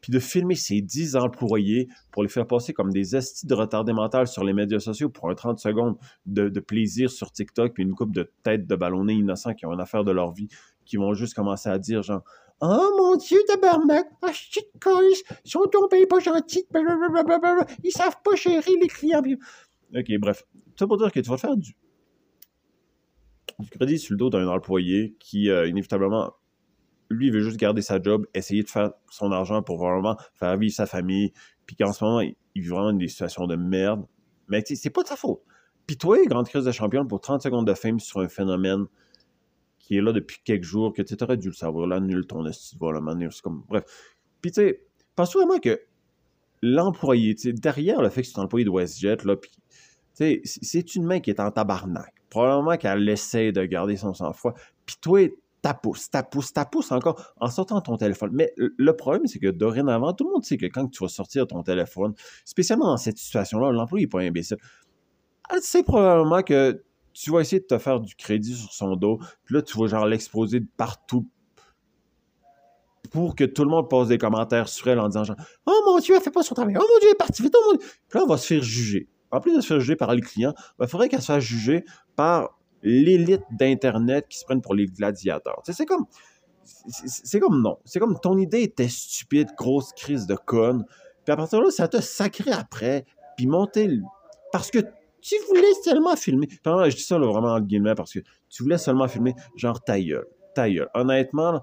puis 0.00 0.12
de 0.12 0.18
filmer 0.18 0.54
ces 0.54 0.82
10 0.82 1.16
employés 1.16 1.88
pour 2.10 2.22
les 2.22 2.28
faire 2.28 2.46
passer 2.46 2.72
comme 2.72 2.92
des 2.92 3.16
estis 3.16 3.46
de 3.46 3.54
retardé 3.54 3.92
mental 3.92 4.26
sur 4.26 4.44
les 4.44 4.52
médias 4.52 4.80
sociaux 4.80 5.08
pour 5.08 5.30
un 5.30 5.34
30 5.34 5.58
secondes 5.58 5.96
de, 6.26 6.48
plaisir 6.60 7.10
sur 7.10 7.32
TikTok, 7.32 7.72
puis 7.72 7.84
une 7.84 7.94
coupe 7.94 8.12
de 8.12 8.30
têtes 8.42 8.66
de 8.66 8.76
ballonnés 8.76 9.14
innocents 9.14 9.54
qui 9.54 9.64
ont 9.66 9.72
une 9.72 9.80
affaire 9.80 10.04
de 10.04 10.12
leur 10.12 10.32
vie, 10.32 10.48
qui 10.84 10.96
vont 10.96 11.14
juste 11.14 11.34
commencer 11.34 11.68
à 11.68 11.78
dire 11.78 12.02
genre 12.02 12.22
Oh 12.60 12.94
mon 12.96 13.16
Dieu, 13.16 13.38
tabarnak, 13.48 14.06
ah, 14.22 14.32
shit, 14.32 14.66
ils 15.44 15.50
sont 15.50 15.64
tombés 15.72 16.06
pas 16.06 16.20
gentils, 16.20 16.66
ils 17.82 17.90
savent 17.90 18.18
pas 18.22 18.36
gérer 18.36 18.72
les 18.80 18.88
clients. 18.88 19.22
Ok, 19.94 20.06
bref. 20.18 20.44
Ça 20.78 20.86
pour 20.86 20.96
dire 20.98 21.10
que 21.12 21.20
tu 21.20 21.30
vas 21.30 21.36
faire 21.36 21.56
du, 21.56 21.74
du 23.64 23.70
crédit 23.70 23.98
sur 23.98 24.12
le 24.12 24.18
dos 24.18 24.30
d'un 24.30 24.46
employé 24.48 25.16
qui, 25.18 25.50
euh, 25.50 25.66
inévitablement, 25.66 26.32
lui, 27.10 27.30
veut 27.30 27.42
juste 27.42 27.56
garder 27.56 27.82
sa 27.82 28.00
job, 28.00 28.26
essayer 28.34 28.62
de 28.62 28.68
faire 28.68 28.92
son 29.10 29.32
argent 29.32 29.62
pour 29.62 29.78
vraiment 29.78 30.16
faire 30.34 30.56
vivre 30.56 30.74
sa 30.74 30.86
famille, 30.86 31.32
puis 31.66 31.76
qu'en 31.76 31.92
ce 31.92 32.04
moment, 32.04 32.20
il, 32.20 32.36
vit 32.54 32.68
vraiment 32.68 32.92
des 32.92 33.08
situations 33.08 33.46
de 33.46 33.56
merde. 33.56 34.06
Mais 34.48 34.62
c'est 34.64 34.90
pas 34.90 35.02
de 35.02 35.08
sa 35.08 35.16
faute. 35.16 35.40
Puis 35.86 35.96
toi, 35.96 36.18
grande 36.26 36.48
crise 36.48 36.64
de 36.64 36.72
champion 36.72 37.06
pour 37.06 37.20
30 37.20 37.42
secondes 37.42 37.66
de 37.66 37.74
fame 37.74 38.00
sur 38.00 38.20
un 38.20 38.28
phénomène 38.28 38.86
qui 39.78 39.96
est 39.96 40.00
là 40.00 40.12
depuis 40.12 40.38
quelques 40.44 40.64
jours, 40.64 40.92
que 40.94 41.02
tu 41.02 41.14
aurais 41.22 41.36
dû 41.36 41.48
le 41.48 41.54
savoir, 41.54 41.86
là, 41.86 42.00
nul 42.00 42.26
ton 42.26 42.46
esti 42.46 42.76
de 42.78 43.28
c'est 43.30 43.42
comme... 43.42 43.64
Bref. 43.68 43.84
Puis 44.40 44.50
tu 44.50 44.62
sais, 44.62 44.86
pense 45.14 45.34
vraiment 45.34 45.58
que 45.58 45.80
l'employé, 46.62 47.34
derrière 47.52 48.00
le 48.00 48.08
fait 48.08 48.22
que 48.22 48.28
c'est 48.28 48.38
un 48.38 48.44
employé 48.44 48.64
de 48.64 48.70
WestJet, 48.70 49.18
là, 49.24 49.36
puis 49.36 49.50
c'est 50.14 50.94
une 50.94 51.04
main 51.04 51.20
qui 51.20 51.30
est 51.30 51.40
en 51.40 51.50
tabarnak 51.50 52.13
probablement 52.34 52.76
qu'elle 52.76 53.08
essaie 53.08 53.52
de 53.52 53.64
garder 53.64 53.96
son 53.96 54.12
sang-froid. 54.12 54.54
Puis 54.84 54.96
toi, 55.00 55.20
ta 55.62 55.72
pousse, 55.72 56.10
ta 56.10 56.24
pousse, 56.24 56.52
ta 56.52 56.64
pousse 56.64 56.90
encore 56.90 57.32
en 57.40 57.48
sortant 57.48 57.80
ton 57.80 57.96
téléphone. 57.96 58.30
Mais 58.32 58.52
le 58.56 58.96
problème, 58.96 59.26
c'est 59.26 59.38
que 59.38 59.52
dorénavant, 59.52 60.12
tout 60.12 60.24
le 60.24 60.32
monde 60.32 60.44
sait 60.44 60.56
que 60.56 60.66
quand 60.66 60.88
tu 60.88 61.04
vas 61.04 61.08
sortir 61.08 61.46
ton 61.46 61.62
téléphone, 61.62 62.12
spécialement 62.44 62.86
dans 62.86 62.96
cette 62.96 63.18
situation-là, 63.18 63.70
l'employé 63.70 64.06
n'est 64.06 64.10
pas 64.10 64.18
imbécile. 64.18 64.56
Elle 65.48 65.60
sait 65.60 65.84
probablement 65.84 66.42
que 66.42 66.82
tu 67.12 67.30
vas 67.30 67.38
essayer 67.38 67.60
de 67.60 67.66
te 67.66 67.78
faire 67.78 68.00
du 68.00 68.16
crédit 68.16 68.56
sur 68.56 68.72
son 68.72 68.96
dos, 68.96 69.20
puis 69.44 69.54
là, 69.54 69.62
tu 69.62 69.78
vas 69.78 69.86
genre 69.86 70.06
l'exposer 70.06 70.58
de 70.58 70.66
partout 70.76 71.28
pour 73.12 73.36
que 73.36 73.44
tout 73.44 73.62
le 73.62 73.70
monde 73.70 73.88
pose 73.88 74.08
des 74.08 74.18
commentaires 74.18 74.68
sur 74.68 74.88
elle 74.88 74.98
en 74.98 75.06
disant 75.06 75.22
genre 75.22 75.36
«Oh 75.66 75.82
mon 75.86 76.00
Dieu, 76.00 76.16
elle 76.16 76.20
fait 76.22 76.32
pas 76.32 76.42
son 76.42 76.56
travail. 76.56 76.74
Oh 76.76 76.80
mon 76.80 76.98
Dieu, 76.98 77.10
elle 77.10 77.12
est 77.12 77.14
partie 77.14 77.42
vite. 77.42 77.54
Oh 77.56 77.62
mon 77.68 77.78
Dieu.» 77.78 77.86
Puis 78.08 78.18
là, 78.18 78.24
on 78.24 78.28
va 78.28 78.38
se 78.38 78.46
faire 78.48 78.62
juger 78.62 79.08
en 79.34 79.40
plus 79.40 79.54
de 79.54 79.60
se 79.60 79.66
faire 79.66 79.80
juger 79.80 79.96
par 79.96 80.14
les 80.14 80.20
clients, 80.20 80.54
il 80.56 80.74
ben, 80.78 80.86
faudrait 80.86 81.08
qu'elle 81.08 81.22
fasse 81.22 81.42
juger 81.42 81.84
par 82.16 82.58
l'élite 82.82 83.42
d'Internet 83.50 84.26
qui 84.28 84.38
se 84.38 84.44
prennent 84.44 84.62
pour 84.62 84.74
les 84.74 84.86
gladiateurs. 84.86 85.60
c'est 85.64 85.86
comme. 85.86 86.06
C'est 86.86 87.40
comme 87.40 87.60
non. 87.60 87.78
C'est 87.84 87.98
comme 87.98 88.18
ton 88.18 88.38
idée 88.38 88.62
était 88.62 88.88
stupide, 88.88 89.48
grosse 89.54 89.92
crise 89.92 90.26
de 90.26 90.34
conne. 90.34 90.86
Puis 91.24 91.32
à 91.32 91.36
partir 91.36 91.58
de 91.58 91.64
là, 91.64 91.70
ça 91.70 91.88
t'a 91.88 92.00
sacré 92.00 92.52
après, 92.52 93.04
puis 93.36 93.46
monter. 93.46 93.90
Parce 94.50 94.70
que 94.70 94.78
tu 95.20 95.34
voulais 95.48 95.72
seulement 95.82 96.16
filmer. 96.16 96.48
je 96.50 96.96
dis 96.96 97.02
ça 97.02 97.18
vraiment 97.18 97.52
en 97.54 97.60
guillemets 97.60 97.94
parce 97.94 98.12
que 98.12 98.20
tu 98.48 98.62
voulais 98.62 98.78
seulement 98.78 99.08
filmer, 99.08 99.34
genre 99.56 99.82
ta 99.82 100.00
gueule. 100.00 100.26
Ta 100.54 100.70
gueule. 100.70 100.88
Honnêtement, 100.94 101.62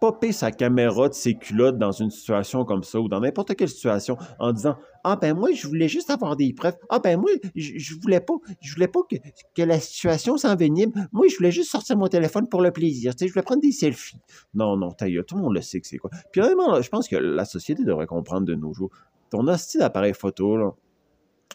popper 0.00 0.32
sa 0.32 0.52
caméra 0.52 1.08
de 1.08 1.14
ses 1.14 1.34
culottes 1.34 1.78
dans 1.78 1.92
une 1.92 2.10
situation 2.10 2.64
comme 2.64 2.82
ça 2.82 3.00
ou 3.00 3.08
dans 3.08 3.20
n'importe 3.20 3.54
quelle 3.56 3.68
situation 3.68 4.16
en 4.38 4.52
disant 4.52 4.76
ah 5.08 5.16
ben 5.16 5.34
moi 5.34 5.52
je 5.52 5.66
voulais 5.66 5.88
juste 5.88 6.10
avoir 6.10 6.36
des 6.36 6.52
preuves. 6.52 6.76
Ah 6.88 6.98
ben 6.98 7.18
moi 7.18 7.30
je, 7.54 7.94
voulais 8.00 8.20
pas 8.20 8.34
je 8.60 8.74
voulais 8.74 8.88
pas 8.88 9.00
que, 9.10 9.16
que 9.54 9.62
la 9.62 9.80
situation 9.80 10.36
s'envenime. 10.36 10.92
Moi 11.12 11.26
je 11.28 11.36
voulais 11.36 11.50
juste 11.50 11.70
sortir 11.70 11.96
mon 11.96 12.08
téléphone 12.08 12.48
pour 12.48 12.62
le 12.62 12.70
plaisir 12.70 13.14
tu 13.14 13.24
sais 13.24 13.28
je 13.28 13.32
voulais 13.32 13.44
prendre 13.44 13.62
des 13.62 13.72
selfies. 13.72 14.20
Non 14.54 14.76
non 14.76 14.90
taille 14.90 15.20
tout 15.26 15.36
le 15.36 15.42
monde 15.42 15.54
le 15.54 15.62
sait 15.62 15.80
que 15.80 15.86
c'est 15.86 15.98
quoi. 15.98 16.10
Puis 16.32 16.40
vraiment 16.40 16.80
je 16.80 16.88
pense 16.88 17.08
que 17.08 17.16
la 17.16 17.44
société 17.44 17.84
devrait 17.84 18.06
comprendre 18.06 18.46
de 18.46 18.54
nos 18.54 18.72
jours. 18.72 18.90
Ton 19.30 19.46
hostie 19.46 19.78
d'appareil 19.78 20.14
photo 20.14 20.56
là 20.56 20.70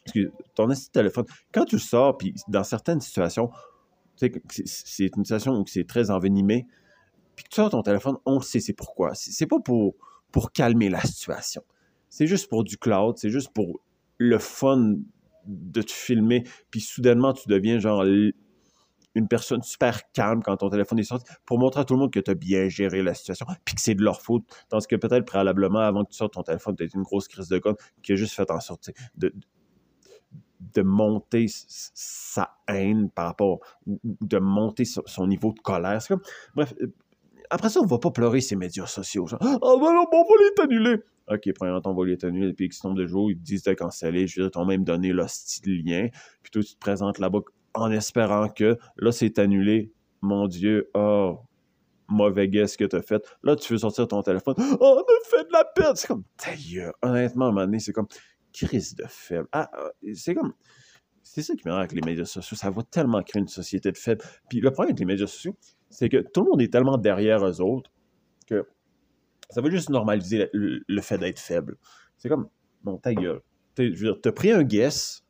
excuse, 0.06 0.32
ton 0.56 0.70
hostie 0.70 0.88
de 0.88 0.92
téléphone 0.92 1.26
quand 1.54 1.66
tu 1.66 1.80
sors 1.80 2.18
puis 2.18 2.34
dans 2.48 2.64
certaines 2.64 3.02
situations 3.02 3.50
c'est 4.16 4.32
une 5.18 5.26
situation 5.26 5.54
où 5.54 5.66
c'est 5.66 5.88
très 5.88 6.12
envenimé 6.12 6.68
puis 7.36 7.46
que 7.46 7.50
tu 7.50 7.56
sors 7.56 7.70
ton 7.70 7.82
téléphone, 7.82 8.18
on 8.26 8.42
sait 8.42 8.60
c'est 8.60 8.74
pourquoi. 8.74 9.12
C'est 9.16 9.48
pas 9.48 9.60
pour, 9.60 9.96
pour 10.32 10.52
calmer 10.52 10.90
la 10.90 11.02
situation. 11.02 11.64
C'est 12.16 12.28
juste 12.28 12.48
pour 12.48 12.64
du 12.64 12.78
cloud, 12.78 13.18
c'est 13.18 13.32
juste 13.32 13.52
pour 13.56 13.82
le 14.20 14.38
fun 14.38 14.98
de 15.48 15.82
te 15.82 15.92
filmer, 15.92 16.44
puis 16.70 16.80
soudainement, 16.80 17.34
tu 17.34 17.50
deviens 17.50 17.80
genre 17.80 18.04
une 18.04 19.28
personne 19.28 19.64
super 19.64 20.12
calme 20.12 20.44
quand 20.44 20.58
ton 20.58 20.70
téléphone 20.70 21.00
est 21.00 21.06
sorti, 21.06 21.26
pour 21.44 21.58
montrer 21.58 21.82
à 21.82 21.86
tout 21.86 21.96
le 21.96 22.02
monde 22.02 22.14
que 22.14 22.20
tu 22.20 22.30
as 22.30 22.36
bien 22.36 22.70
géré 22.70 23.02
la 23.02 23.16
situation, 23.16 23.48
puis 23.66 23.74
que 23.74 23.82
c'est 23.82 23.96
de 23.96 24.04
leur 24.04 24.22
faute, 24.22 24.44
ce 24.80 24.88
que 24.88 24.96
peut-être 24.96 25.26
préalablement, 25.26 25.80
avant 25.80 26.06
que 26.06 26.12
tu 26.12 26.18
sortes 26.18 26.34
ton 26.34 26.44
téléphone, 26.44 26.76
tu 26.76 26.84
as 26.84 26.88
une 26.94 27.02
grosse 27.02 27.28
crise 27.28 27.48
de 27.48 27.58
gomme 27.58 27.78
qui 28.04 28.12
a 28.12 28.16
juste 28.16 28.36
fait 28.36 28.52
en 28.52 28.60
sorte 28.60 28.92
de, 29.16 29.34
de 30.76 30.82
monter 30.84 31.48
sa 31.50 32.58
haine 32.68 33.10
par 33.10 33.26
rapport, 33.26 33.60
ou 33.88 34.00
de 34.22 34.38
monter 34.38 34.86
son 34.86 35.26
niveau 35.26 35.52
de 35.52 35.62
colère. 35.62 36.08
Comme, 36.08 36.22
bref, 36.54 36.76
après 37.54 37.70
ça, 37.70 37.80
on 37.82 37.86
va 37.86 38.00
pas 38.00 38.10
pleurer 38.10 38.42
ces 38.42 38.56
médias 38.56 38.88
sociaux. 38.88 39.28
Ah, 39.40 39.58
oh, 39.62 39.80
ben 39.80 39.94
non, 39.94 40.06
on 40.12 40.24
va 40.24 40.30
les 40.40 40.64
annuler. 40.64 40.98
Ok, 41.28 41.54
premièrement, 41.54 41.82
on 41.86 41.94
va 41.94 42.06
les 42.06 42.26
annuler, 42.26 42.52
puis 42.52 42.66
X 42.66 42.84
nombre 42.84 42.98
de 42.98 43.06
jours, 43.06 43.30
ils 43.30 43.38
te 43.38 43.44
disent 43.44 43.62
de 43.62 43.74
canceller. 43.74 44.26
Je 44.26 44.40
veux 44.40 44.48
dire, 44.48 44.52
t'ont 44.52 44.66
même 44.66 44.84
donné 44.84 45.14
le 45.14 45.26
style 45.28 45.84
lien. 45.86 46.08
Puis 46.42 46.52
toi, 46.52 46.64
tu 46.64 46.74
te 46.74 46.80
présentes 46.80 47.20
là-bas 47.20 47.42
en 47.76 47.92
espérant 47.92 48.50
que 48.50 48.78
là, 48.98 49.12
c'est 49.12 49.38
annulé. 49.38 49.92
Mon 50.22 50.48
Dieu, 50.48 50.90
oh, 50.96 51.42
mauvais 52.08 52.48
guess 52.48 52.76
que 52.76 52.86
t'as 52.86 53.04
fait. 53.04 53.24
Là, 53.44 53.56
tu 53.56 53.72
veux 53.72 53.80
sortir 53.80 54.08
ton 54.08 54.24
téléphone. 54.24 54.56
Oh, 54.58 54.78
on 54.82 54.98
me 54.98 55.30
fait 55.30 55.44
de 55.44 55.54
la 55.54 55.64
peine. 55.64 55.96
C'est 55.96 56.08
comme, 56.08 56.24
taille, 56.38 56.90
honnêtement, 57.04 57.56
à 57.56 57.62
un 57.62 57.80
c'est 57.80 57.94
comme, 57.94 58.08
crise 58.52 58.96
de 58.96 59.06
faible. 59.08 59.48
Ah, 59.52 59.70
ah 59.72 59.90
c'est 60.16 60.34
comme, 60.34 60.54
c'est 61.34 61.42
ça 61.42 61.56
qui 61.56 61.64
m'énerve 61.66 61.80
avec 61.80 61.94
les 61.94 62.02
médias 62.02 62.26
sociaux. 62.26 62.56
Ça 62.56 62.70
va 62.70 62.84
tellement 62.84 63.24
créer 63.24 63.42
une 63.42 63.48
société 63.48 63.92
de 63.92 63.98
faibles. 63.98 64.24
Puis 64.50 64.62
le 64.62 64.70
problème 64.70 64.92
avec 64.92 65.00
les 65.00 65.06
médias 65.06 65.26
sociaux, 65.26 65.56
c'est 65.90 66.08
que 66.08 66.18
tout 66.18 66.44
le 66.44 66.52
monde 66.52 66.62
est 66.62 66.72
tellement 66.72 67.00
derrière 67.00 67.44
eux 67.44 67.60
autres 67.60 67.90
que 68.46 68.68
ça 69.50 69.60
va 69.60 69.70
juste 69.72 69.90
normaliser 69.90 70.48
le, 70.54 71.02
fait 71.02 71.18
d'être 71.18 71.40
faible. 71.40 71.78
C'est 72.18 72.30
comme, 72.30 72.50
bon, 72.84 72.98
ta 72.98 73.16
gueule. 73.16 73.42
Je 73.80 74.06
veux 74.06 74.32
pris 74.32 74.52
un 74.52 74.62
guess, 74.62 75.26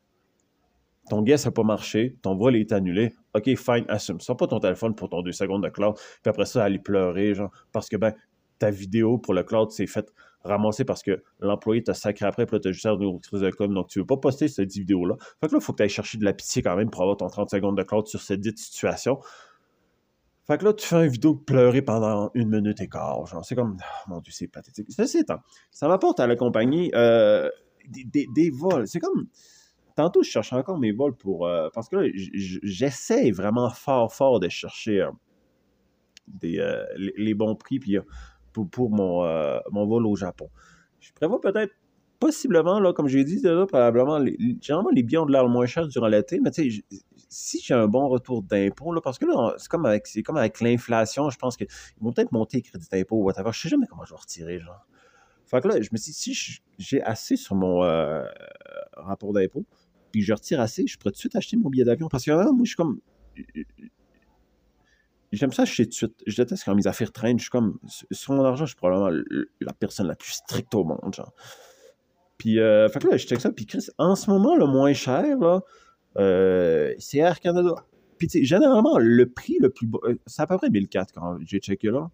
ton 1.08 1.22
guess 1.22 1.46
n'a 1.46 1.52
pas 1.52 1.62
marché, 1.62 2.18
ton 2.20 2.36
vol 2.36 2.56
est 2.56 2.72
annulé. 2.72 3.14
OK, 3.32 3.56
fine, 3.56 3.86
assume. 3.88 4.20
Sors 4.20 4.36
pas 4.36 4.46
ton 4.46 4.60
téléphone 4.60 4.94
pour 4.94 5.08
ton 5.08 5.22
deux 5.22 5.32
secondes 5.32 5.62
de 5.62 5.70
cloud, 5.70 5.94
puis 5.94 6.28
après 6.28 6.44
ça, 6.44 6.64
aller 6.64 6.78
pleurer, 6.78 7.34
genre, 7.34 7.50
parce 7.72 7.88
que, 7.88 7.96
ben, 7.96 8.12
ta 8.58 8.70
vidéo 8.70 9.18
pour 9.18 9.34
le 9.34 9.42
cloud 9.42 9.70
s'est 9.70 9.86
faite 9.86 10.12
ramasser 10.44 10.84
parce 10.84 11.02
que 11.02 11.22
l'employé 11.40 11.82
t'a 11.82 11.94
sacré 11.94 12.26
après, 12.26 12.46
puis 12.46 12.56
là, 12.56 12.60
t'as 12.60 12.72
juste 12.72 12.86
une 12.86 13.04
autrice 13.04 13.40
de 13.40 13.50
com, 13.50 13.72
donc 13.72 13.88
tu 13.88 13.98
veux 13.98 14.06
pas 14.06 14.16
poster 14.16 14.48
cette 14.48 14.72
vidéo-là. 14.72 15.16
Fait 15.40 15.48
que 15.48 15.54
là, 15.54 15.58
il 15.60 15.64
faut 15.64 15.72
que 15.72 15.78
tu 15.78 15.82
ailles 15.84 15.88
chercher 15.88 16.18
de 16.18 16.24
la 16.24 16.32
pitié 16.32 16.62
quand 16.62 16.76
même 16.76 16.90
pour 16.90 17.02
avoir 17.02 17.16
ton 17.16 17.28
30 17.28 17.50
secondes 17.50 17.76
de 17.76 17.82
cloud 17.82 18.06
sur 18.06 18.20
cette 18.20 18.40
dite 18.40 18.58
situation. 18.58 19.18
Fait 20.46 20.58
que 20.58 20.64
là, 20.66 20.74
tu 20.74 20.86
fais 20.86 21.06
une 21.06 21.10
vidéo 21.10 21.34
pleurer 21.34 21.80
pendant 21.80 22.30
une 22.34 22.50
minute 22.50 22.80
et 22.82 22.88
quart. 22.88 23.26
Genre, 23.26 23.42
c'est 23.44 23.54
comme, 23.54 23.78
oh, 23.80 24.10
mon 24.10 24.20
Dieu, 24.20 24.32
c'est 24.36 24.46
pathétique. 24.46 24.86
Ceci 24.90 25.24
ça 25.70 25.88
m'apporte 25.88 26.20
à 26.20 26.26
la 26.26 26.36
compagnie 26.36 26.90
euh, 26.94 27.48
des, 27.88 28.50
vols. 28.50 28.86
C'est 28.86 29.00
comme, 29.00 29.28
tantôt, 29.96 30.22
je 30.22 30.28
cherche 30.28 30.52
encore 30.52 30.78
mes 30.78 30.92
vols 30.92 31.16
pour. 31.16 31.46
euh, 31.46 31.70
parce 31.72 31.88
que 31.88 31.96
là, 31.96 32.08
j'essaie 32.12 33.30
vraiment 33.30 33.70
fort, 33.70 34.12
fort 34.12 34.38
de 34.38 34.50
chercher 34.50 35.00
euh, 35.00 35.10
des, 36.28 36.58
les, 36.98 37.14
les 37.16 37.34
bons 37.34 37.54
prix 37.54 37.78
puis, 37.78 37.96
pour, 38.54 38.70
pour 38.70 38.90
mon, 38.90 39.24
euh, 39.24 39.58
mon 39.70 39.86
vol 39.86 40.06
au 40.06 40.16
Japon. 40.16 40.48
Je 41.00 41.12
prévois 41.12 41.40
peut-être, 41.40 41.74
possiblement, 42.18 42.80
là, 42.80 42.94
comme 42.94 43.08
j'ai 43.08 43.24
dit, 43.24 43.40
là, 43.42 43.66
probablement, 43.66 44.24
généralement, 44.62 44.88
les 44.90 45.02
billets 45.02 45.18
ont 45.18 45.26
de 45.26 45.32
l'air 45.32 45.46
moins 45.46 45.66
cher 45.66 45.86
durant 45.86 46.08
l'été, 46.08 46.40
mais 46.40 46.50
tu 46.50 46.70
sais, 46.70 46.84
si 47.28 47.60
j'ai 47.60 47.74
un 47.74 47.86
bon 47.86 48.08
retour 48.08 48.42
d'impôt, 48.42 48.94
là, 48.94 49.02
parce 49.02 49.18
que 49.18 49.26
là, 49.26 49.54
c'est 49.58 49.68
comme 49.68 49.84
avec, 49.84 50.08
avec 50.28 50.60
l'inflation, 50.60 51.28
je 51.28 51.36
pense 51.36 51.58
qu'ils 51.58 51.66
vont 52.00 52.12
peut-être 52.12 52.32
monter 52.32 52.58
les 52.58 52.62
crédits 52.62 52.88
d'impôt 52.90 53.16
ou 53.16 53.24
whatever. 53.24 53.50
Je 53.52 53.60
sais 53.60 53.68
jamais 53.68 53.86
comment 53.86 54.04
je 54.06 54.14
vais 54.14 54.20
retirer, 54.20 54.58
genre. 54.60 54.86
Fait 55.44 55.60
que 55.60 55.68
là, 55.68 55.80
je 55.80 55.90
me 55.92 55.98
suis 55.98 56.12
dit, 56.12 56.34
si 56.34 56.60
j'ai 56.78 57.02
assez 57.02 57.36
sur 57.36 57.56
mon 57.56 57.84
euh, 57.84 58.24
rapport 58.96 59.32
d'impôt, 59.34 59.66
puis 60.10 60.22
je 60.22 60.32
retire 60.32 60.60
assez, 60.60 60.86
je 60.86 60.96
pourrais 60.96 61.10
tout 61.10 61.16
de 61.16 61.18
suite 61.18 61.36
acheter 61.36 61.56
mon 61.56 61.68
billet 61.68 61.84
d'avion. 61.84 62.08
Parce 62.08 62.24
que 62.24 62.30
euh, 62.30 62.52
moi, 62.52 62.62
je 62.62 62.68
suis 62.68 62.76
comme. 62.76 63.00
J'aime 65.34 65.52
ça 65.52 65.62
acheter 65.62 65.84
tout 65.84 65.90
de 65.90 65.94
suite. 65.94 66.22
Je 66.26 66.36
déteste 66.36 66.64
quand 66.64 66.74
mes 66.74 66.86
affaires 66.86 67.12
traînent. 67.12 67.38
Je 67.38 67.44
suis 67.44 67.50
comme. 67.50 67.78
Sur 68.10 68.34
mon 68.34 68.44
argent, 68.44 68.64
je 68.64 68.70
suis 68.70 68.76
probablement 68.76 69.22
la 69.60 69.72
personne 69.72 70.06
la 70.06 70.16
plus 70.16 70.32
stricte 70.32 70.74
au 70.74 70.84
monde, 70.84 71.14
genre. 71.14 71.32
Puis, 72.38 72.58
euh, 72.58 72.88
fait 72.88 72.98
que 72.98 73.08
là, 73.08 73.16
je 73.16 73.26
check 73.26 73.40
ça. 73.40 73.50
Puis, 73.52 73.66
Chris, 73.66 73.86
en 73.98 74.16
ce 74.16 74.30
moment, 74.30 74.56
le 74.56 74.66
moins 74.66 74.92
cher, 74.92 75.38
là, 75.38 75.62
euh, 76.18 76.92
c'est 76.98 77.18
Air 77.18 77.40
Canada. 77.40 77.74
Puis, 78.18 78.28
tu 78.28 78.40
sais, 78.40 78.44
généralement, 78.44 78.98
le 78.98 79.28
prix 79.28 79.58
le 79.60 79.70
plus 79.70 79.86
bas, 79.86 79.98
euh, 80.04 80.16
c'est 80.26 80.42
à 80.42 80.46
peu 80.46 80.56
près 80.58 80.70
1004 80.70 81.12
quand 81.12 81.38
j'ai 81.40 81.58
checké 81.58 81.88
là. 81.88 82.10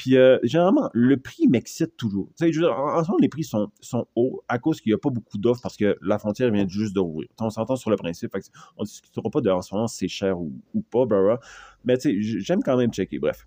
Puis, 0.00 0.16
euh, 0.16 0.38
généralement, 0.42 0.88
le 0.94 1.18
prix 1.18 1.46
m'excite 1.46 1.94
toujours. 1.98 2.30
En, 2.40 3.04
ce 3.04 3.10
moment, 3.10 3.18
les 3.20 3.28
prix 3.28 3.44
sont, 3.44 3.70
sont 3.82 4.06
hauts 4.16 4.42
à 4.48 4.58
cause 4.58 4.80
qu'il 4.80 4.88
n'y 4.88 4.94
a 4.94 4.98
pas 4.98 5.10
beaucoup 5.10 5.36
d'offres 5.36 5.60
parce 5.60 5.76
que 5.76 5.98
la 6.00 6.18
frontière 6.18 6.50
vient 6.50 6.66
juste 6.66 6.94
d'ouvrir. 6.94 7.28
On 7.38 7.50
s'entend 7.50 7.76
sur 7.76 7.90
le 7.90 7.96
principe. 7.96 8.34
On 8.78 8.82
ne 8.82 8.86
discutera 8.86 9.28
pas 9.28 9.42
de 9.42 9.50
en 9.50 9.60
ce 9.60 9.74
moment 9.74 9.88
c'est 9.88 10.08
cher 10.08 10.40
ou, 10.40 10.54
pas, 10.90 11.04
blah. 11.04 11.38
Mais 11.84 11.98
tu 11.98 12.22
sais, 12.22 12.40
j'aime 12.40 12.62
quand 12.62 12.78
même 12.78 12.90
checker. 12.90 13.18
Bref. 13.18 13.46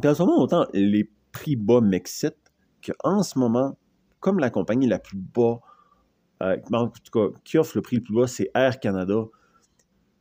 Puis 0.00 0.08
en 0.08 0.14
ce 0.14 0.22
moment, 0.22 0.40
autant 0.40 0.66
les 0.72 1.10
prix 1.32 1.56
bas 1.56 1.80
m'excitent 1.80 2.52
qu'en 2.86 3.24
ce 3.24 3.36
moment, 3.36 3.76
comme 4.20 4.38
la 4.38 4.50
compagnie 4.50 4.86
la 4.86 5.00
plus 5.00 5.18
bas, 5.18 5.58
euh, 6.44 6.56
en 6.72 6.90
tout 6.90 7.10
cas, 7.12 7.36
qui 7.42 7.58
offre 7.58 7.76
le 7.76 7.82
prix 7.82 7.96
le 7.96 8.02
plus 8.04 8.14
bas, 8.14 8.28
c'est 8.28 8.52
Air 8.54 8.78
Canada. 8.78 9.24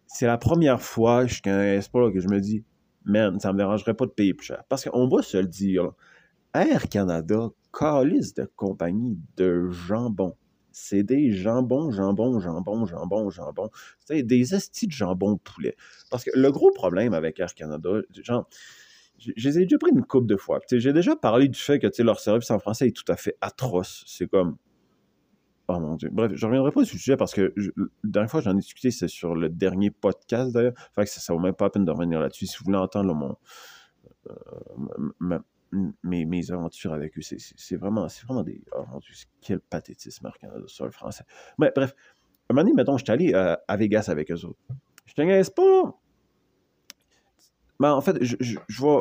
C'est 0.07 0.25
la 0.25 0.39
première 0.39 0.81
fois 0.81 1.27
jusqu'à 1.27 1.55
un 1.55 1.73
espoir 1.73 2.11
que 2.11 2.19
je 2.19 2.29
me 2.29 2.39
dis, 2.39 2.63
man, 3.05 3.39
ça 3.39 3.53
me 3.53 3.57
dérangerait 3.57 3.93
pas 3.93 4.05
de 4.05 4.11
payer 4.11 4.33
plus 4.33 4.47
cher. 4.47 4.63
Parce 4.69 4.87
qu'on 4.87 5.07
va 5.07 5.21
se 5.21 5.37
le 5.37 5.47
dire, 5.47 5.91
Air 6.53 6.89
Canada, 6.89 7.49
calice 7.77 8.33
de 8.33 8.49
compagnie 8.55 9.17
de 9.37 9.69
jambon. 9.69 10.35
C'est 10.71 11.03
des 11.03 11.31
jambons, 11.31 11.91
jambons, 11.91 12.39
jambons, 12.39 12.85
jambons, 12.85 13.29
jambons. 13.29 13.69
C'est 13.99 14.23
des 14.23 14.55
estis 14.55 14.87
de 14.87 14.91
jambon 14.91 15.37
poulet. 15.37 15.75
Parce 16.09 16.23
que 16.23 16.31
le 16.33 16.51
gros 16.51 16.71
problème 16.71 17.13
avec 17.13 17.39
Air 17.39 17.53
Canada, 17.53 18.01
genre, 18.23 18.47
je 19.19 19.49
les 19.49 19.59
ai 19.59 19.61
déjà 19.61 19.77
pris 19.77 19.91
une 19.91 20.03
coupe 20.03 20.27
de 20.27 20.35
fois. 20.35 20.59
J'ai 20.71 20.93
déjà 20.93 21.15
parlé 21.15 21.47
du 21.47 21.59
fait 21.59 21.79
que 21.79 22.01
leur 22.01 22.19
service 22.19 22.49
en 22.51 22.59
français 22.59 22.87
est 22.87 22.91
tout 22.91 23.09
à 23.11 23.15
fait 23.15 23.37
atroce. 23.41 24.03
C'est 24.07 24.27
comme. 24.27 24.57
Oh 25.69 25.79
mon 25.79 25.95
Dieu. 25.95 26.09
Bref, 26.11 26.31
je 26.35 26.45
reviendrai 26.45 26.71
pas 26.71 26.83
sur 26.83 26.95
le 26.95 26.99
sujet 26.99 27.15
parce 27.17 27.33
que 27.33 27.53
je- 27.55 27.71
la 27.77 27.85
dernière 28.03 28.29
fois 28.29 28.41
j'en 28.41 28.51
ai 28.51 28.59
discuté, 28.59 28.91
c'est 28.91 29.07
sur 29.07 29.33
le 29.35 29.47
dernier 29.49 29.91
podcast 29.91 30.51
d'ailleurs. 30.53 30.73
Fait 30.93 31.05
que 31.05 31.09
ça, 31.09 31.21
ça 31.21 31.33
vaut 31.33 31.39
même 31.39 31.53
pas 31.53 31.65
la 31.65 31.69
peine 31.69 31.85
de 31.85 31.91
revenir 31.91 32.19
là-dessus. 32.19 32.47
Si 32.47 32.57
vous 32.57 32.65
voulez 32.65 32.77
entendre 32.77 33.07
là, 33.07 33.13
mon, 33.13 33.37
euh, 34.29 35.39
mes, 36.03 36.25
mes 36.25 36.51
aventures 36.51 36.93
avec 36.93 37.17
eux, 37.17 37.21
c'est- 37.21 37.75
vraiment, 37.77 38.07
vraiment 38.25 38.43
des. 38.43 38.61
Oh 38.75 38.83
mon 38.91 38.99
Dieu, 38.99 39.13
quel 39.41 39.59
pathétisme 39.59 40.27
Air 40.27 40.37
Canada 40.37 40.63
sur 40.67 40.85
le 40.85 40.91
français. 40.91 41.23
Mais 41.57 41.71
bref, 41.75 41.95
un 42.49 42.53
moment 42.53 42.63
donné, 42.63 42.75
mettons, 42.75 42.97
je 42.97 43.03
suis 43.05 43.11
allé 43.11 43.33
euh, 43.33 43.55
à 43.67 43.77
Vegas 43.77 44.05
avec 44.09 44.31
eux 44.31 44.45
autres. 44.45 44.59
Je 45.05 45.13
te 45.13 45.49
pas, 45.51 45.63
là. 45.63 45.93
Ben, 47.79 47.93
en 47.93 48.01
fait, 48.01 48.21
je, 48.23 48.35
je, 48.39 48.57
je 48.67 48.83
vais, 48.83 48.97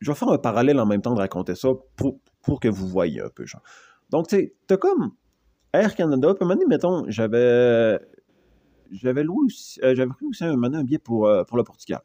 je 0.00 0.12
faire 0.12 0.28
un 0.28 0.38
parallèle 0.38 0.80
en 0.80 0.86
même 0.86 1.00
temps 1.00 1.14
de 1.14 1.20
raconter 1.20 1.54
ça 1.54 1.68
pour, 1.96 2.18
pour 2.42 2.58
que 2.60 2.68
vous 2.68 2.88
voyez 2.88 3.20
un 3.20 3.28
peu, 3.28 3.46
genre. 3.46 3.62
Donc, 4.10 4.28
tu 4.28 4.36
sais, 4.36 4.54
t'as 4.66 4.76
comme 4.76 5.12
Air 5.80 5.94
Canada, 5.94 6.34
puis 6.34 6.44
un 6.44 6.46
moment 6.46 6.58
donné, 6.58 6.66
mettons, 6.66 7.04
j'avais 7.08 7.98
j'avais 8.92 9.24
loué 9.24 9.46
aussi, 9.46 9.80
euh, 9.82 9.94
j'avais 9.94 10.10
pris 10.10 10.26
aussi 10.26 10.44
un, 10.44 10.56
moment 10.56 10.76
un 10.76 10.84
billet 10.84 10.98
pour, 10.98 11.26
euh, 11.26 11.44
pour 11.44 11.56
le 11.56 11.64
Portugal. 11.64 12.00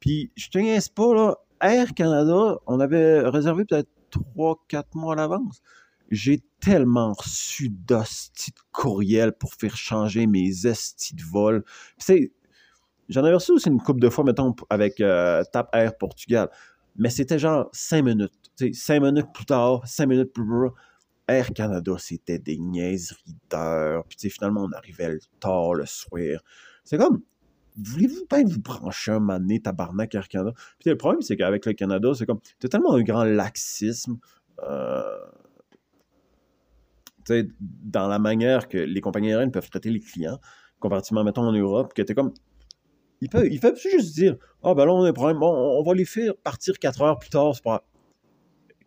Puis, 0.00 0.30
je 0.36 0.48
te 0.48 0.58
niaise 0.58 0.88
pas, 0.88 1.14
là, 1.14 1.38
Air 1.60 1.94
Canada, 1.94 2.58
on 2.66 2.80
avait 2.80 3.20
réservé 3.20 3.64
peut-être 3.64 3.90
3-4 4.10 4.84
mois 4.94 5.14
à 5.14 5.16
l'avance. 5.16 5.62
J'ai 6.10 6.42
tellement 6.60 7.12
reçu 7.12 7.68
d'hosties 7.70 8.52
de 8.52 8.60
courriels 8.72 9.32
pour 9.32 9.54
faire 9.54 9.76
changer 9.76 10.26
mes 10.26 10.66
estis 10.66 11.14
de 11.14 11.22
vol. 11.22 11.64
Sais, 11.98 12.32
J'en 13.08 13.22
avais 13.24 13.34
reçu 13.34 13.52
aussi 13.52 13.68
une 13.68 13.80
couple 13.80 14.00
de 14.00 14.08
fois, 14.08 14.24
mettons, 14.24 14.54
avec 14.70 15.00
euh, 15.00 15.42
Tap 15.52 15.68
Air 15.74 15.96
Portugal. 15.96 16.48
Mais 16.96 17.10
c'était 17.10 17.38
genre 17.38 17.68
5 17.72 18.02
minutes. 18.02 18.32
Tu 18.56 18.72
sais, 18.72 18.72
5 18.72 19.00
minutes 19.00 19.32
plus 19.34 19.44
tard, 19.44 19.86
5 19.86 20.06
minutes 20.06 20.32
plus 20.32 20.46
tard. 20.46 20.74
Air 21.28 21.52
Canada, 21.54 21.94
c'était 21.98 22.38
des 22.38 22.58
niaiseries 22.58 23.36
d'heures. 23.50 24.04
Puis, 24.06 24.30
finalement, 24.30 24.64
on 24.64 24.72
arrivait 24.72 25.10
le 25.12 25.20
tard 25.40 25.74
le 25.74 25.86
soir. 25.86 26.40
C'est 26.84 26.98
comme, 26.98 27.22
voulez-vous 27.76 28.26
pas 28.26 28.42
vous 28.44 28.60
brancher 28.60 29.12
un 29.12 29.20
donné, 29.20 29.60
tabarnak 29.60 30.14
Air 30.14 30.28
Canada? 30.28 30.52
Puis, 30.78 30.90
le 30.90 30.96
problème, 30.96 31.22
c'est 31.22 31.36
qu'avec 31.36 31.66
le 31.66 31.72
Canada, 31.72 32.12
c'est 32.14 32.26
comme, 32.26 32.40
t'as 32.58 32.68
tellement 32.68 32.94
un 32.94 33.02
grand 33.02 33.24
laxisme. 33.24 34.18
euh, 34.62 35.02
dans 37.50 38.08
la 38.08 38.18
manière 38.18 38.68
que 38.68 38.78
les 38.78 39.00
compagnies 39.00 39.30
aériennes 39.32 39.50
peuvent 39.50 39.68
traiter 39.70 39.90
les 39.90 40.00
clients, 40.00 40.38
comparativement, 40.78 41.24
mettons, 41.24 41.42
en 41.42 41.52
Europe, 41.52 41.94
que 41.94 42.02
t'es 42.02 42.14
comme, 42.14 42.32
ils 43.20 43.28
peuvent, 43.28 43.46
ils 43.50 43.60
peuvent 43.60 43.78
juste 43.78 44.14
dire 44.14 44.36
Ah, 44.62 44.74
ben 44.74 44.84
là, 44.86 44.92
on 44.92 45.04
a 45.04 45.08
un 45.08 45.12
problème, 45.12 45.38
bon, 45.38 45.48
on, 45.50 45.80
on 45.80 45.82
va 45.82 45.94
les 45.94 46.04
faire 46.04 46.36
partir 46.36 46.78
4 46.78 47.00
heures 47.02 47.18
plus 47.18 47.30
tard, 47.30 47.54
c'est 47.54 47.64
pas. 47.64 47.84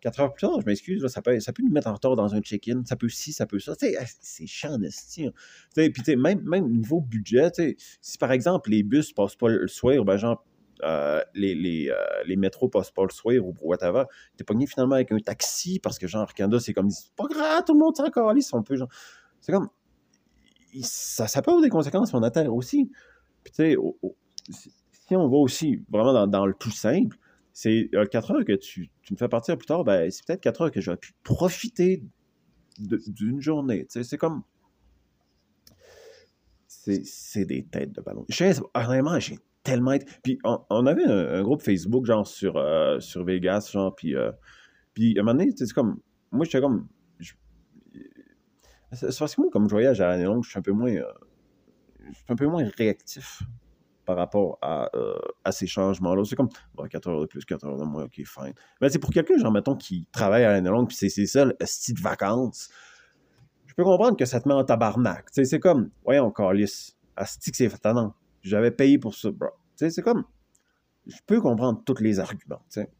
4 0.00 0.20
heures 0.20 0.32
plus 0.32 0.46
tard, 0.46 0.60
je 0.60 0.66
m'excuse, 0.66 1.06
ça, 1.06 1.22
peut, 1.22 1.38
ça 1.40 1.52
peut 1.52 1.62
nous 1.62 1.72
mettre 1.72 1.88
en 1.88 1.94
retard 1.94 2.16
dans 2.16 2.34
un 2.34 2.40
check-in, 2.40 2.82
ça 2.84 2.96
peut 2.96 3.08
ci, 3.08 3.32
ça 3.32 3.46
peut 3.46 3.58
ça. 3.58 3.74
C'est 4.20 4.46
chiant. 4.46 4.78
Tu 4.78 5.30
sais, 5.74 5.90
Puis, 5.90 6.16
même, 6.16 6.42
même 6.42 6.70
niveau 6.70 7.00
budget, 7.00 7.50
si 8.00 8.18
par 8.18 8.32
exemple 8.32 8.70
les 8.70 8.82
bus 8.82 9.12
passent 9.12 9.36
pas 9.36 9.48
le 9.48 9.68
soir, 9.68 10.04
ben 10.04 10.16
genre, 10.16 10.44
euh, 10.84 11.20
les, 11.34 11.54
les, 11.54 11.90
euh, 11.90 11.94
les 12.26 12.36
métros 12.36 12.68
passent 12.68 12.90
pas 12.90 13.02
le 13.02 13.10
soir 13.10 13.34
ou 13.42 13.54
whatever, 13.62 14.04
t'es 14.36 14.44
pogné 14.44 14.66
finalement 14.66 14.94
avec 14.94 15.10
un 15.10 15.18
taxi 15.18 15.80
parce 15.80 15.98
que 15.98 16.06
genre, 16.06 16.32
Canada, 16.34 16.60
c'est 16.60 16.72
comme, 16.72 16.90
c'est 16.90 17.12
pas 17.16 17.26
grave, 17.26 17.64
tout 17.66 17.72
le 17.72 17.80
monde 17.80 17.96
s'en 17.96 18.10
calisse, 18.10 18.52
on 18.52 18.62
peut, 18.62 18.76
genre. 18.76 18.88
C'est 19.40 19.52
comme, 19.52 19.68
ça, 20.82 21.26
ça 21.26 21.42
peut 21.42 21.50
avoir 21.50 21.62
des 21.62 21.70
conséquences 21.70 22.12
terre 22.32 22.54
aussi. 22.54 22.90
Puis, 23.42 23.52
tu 23.52 23.74
sais, 23.74 23.76
si 25.08 25.16
on 25.16 25.28
va 25.28 25.36
aussi 25.36 25.82
vraiment 25.88 26.12
dans, 26.12 26.26
dans 26.26 26.46
le 26.46 26.54
tout 26.54 26.70
simple, 26.70 27.16
c'est 27.60 27.90
euh, 27.92 28.06
4 28.06 28.30
heures 28.30 28.44
que 28.44 28.52
tu, 28.52 28.88
tu 29.02 29.12
me 29.12 29.18
fais 29.18 29.26
partir 29.26 29.58
plus 29.58 29.66
tard, 29.66 29.82
ben, 29.82 30.08
c'est 30.12 30.24
peut-être 30.24 30.40
4 30.40 30.60
heures 30.60 30.70
que 30.70 30.80
j'aurais 30.80 30.96
pu 30.96 31.10
profiter 31.24 32.04
d'une 32.78 33.40
journée. 33.40 33.84
C'est 33.88 34.16
comme. 34.16 34.44
C'est 36.68 37.44
des 37.44 37.64
têtes 37.64 37.90
de 37.90 38.00
ballon. 38.00 38.24
Honnêtement, 38.74 39.18
j'ai 39.18 39.40
tellement 39.64 39.90
été. 39.90 40.06
Puis, 40.22 40.38
on, 40.44 40.60
on 40.70 40.86
avait 40.86 41.04
un, 41.04 41.42
groupe 41.42 41.60
Facebook, 41.60 42.06
genre, 42.06 42.28
sur, 42.28 42.56
euh, 42.56 43.00
sur 43.00 43.24
Vegas, 43.24 43.70
genre, 43.72 43.92
puis. 43.92 44.14
euh, 44.14 44.30
puis, 44.94 45.18
à 45.18 45.22
un 45.22 45.24
moment 45.24 45.36
donné, 45.36 45.52
c'est 45.56 45.72
comme. 45.72 45.98
Moi, 46.30 46.44
j'étais 46.44 46.60
comme. 46.60 46.86
C'est 48.92 49.18
parce 49.18 49.34
que 49.34 49.40
moi, 49.40 49.50
comme 49.50 49.68
je 49.68 49.74
voyage 49.74 50.00
à 50.00 50.06
l'année 50.06 50.24
longue, 50.26 50.44
je 50.44 50.50
suis 50.50 50.58
un 50.60 50.62
peu 50.62 50.70
moins. 50.70 50.94
euh, 50.94 51.12
je 52.06 52.14
suis 52.14 52.24
un 52.28 52.36
peu 52.36 52.46
moins 52.46 52.70
réactif 52.76 53.42
par 54.08 54.16
rapport 54.16 54.58
à, 54.62 54.88
euh, 54.96 55.18
à 55.44 55.52
ces 55.52 55.66
changements-là. 55.66 56.24
C'est 56.24 56.34
comme, 56.34 56.48
4 56.88 57.08
heures 57.08 57.20
de 57.20 57.26
plus, 57.26 57.44
4 57.44 57.66
heures 57.66 57.78
de 57.78 57.84
moins, 57.84 58.04
ok, 58.04 58.22
fine. 58.24 58.52
Mais 58.80 58.90
c'est 58.90 58.98
pour 58.98 59.10
quelqu'un, 59.10 59.36
genre, 59.38 59.52
mettons, 59.52 59.76
qui 59.76 60.06
travaille 60.12 60.44
à 60.44 60.52
l'année 60.52 60.70
longue, 60.70 60.88
puis 60.88 60.96
c'est 60.96 61.08
ses 61.08 61.26
seuls 61.26 61.54
style 61.64 61.94
de 61.94 62.00
vacances, 62.00 62.70
je 63.66 63.74
peux 63.74 63.84
comprendre 63.84 64.16
que 64.16 64.24
ça 64.24 64.40
te 64.40 64.48
met 64.48 64.54
en 64.54 64.64
tabarnak. 64.64 65.26
Tu 65.26 65.34
sais, 65.34 65.44
c'est 65.44 65.60
comme, 65.60 65.90
voyons, 66.04 66.30
calice, 66.30 66.96
asti 67.16 67.50
que 67.50 67.56
c'est 67.56 67.68
fatanant. 67.68 68.14
J'avais 68.42 68.70
payé 68.70 68.98
pour 68.98 69.14
ça, 69.14 69.30
bro. 69.30 69.48
Tu 69.76 69.84
sais, 69.84 69.90
c'est 69.90 70.02
comme, 70.02 70.24
je 71.06 71.16
peux 71.26 71.40
comprendre 71.40 71.82
tous 71.84 72.00
les 72.00 72.18
arguments, 72.18 72.62
tu 72.70 72.80
sais. 72.80 72.90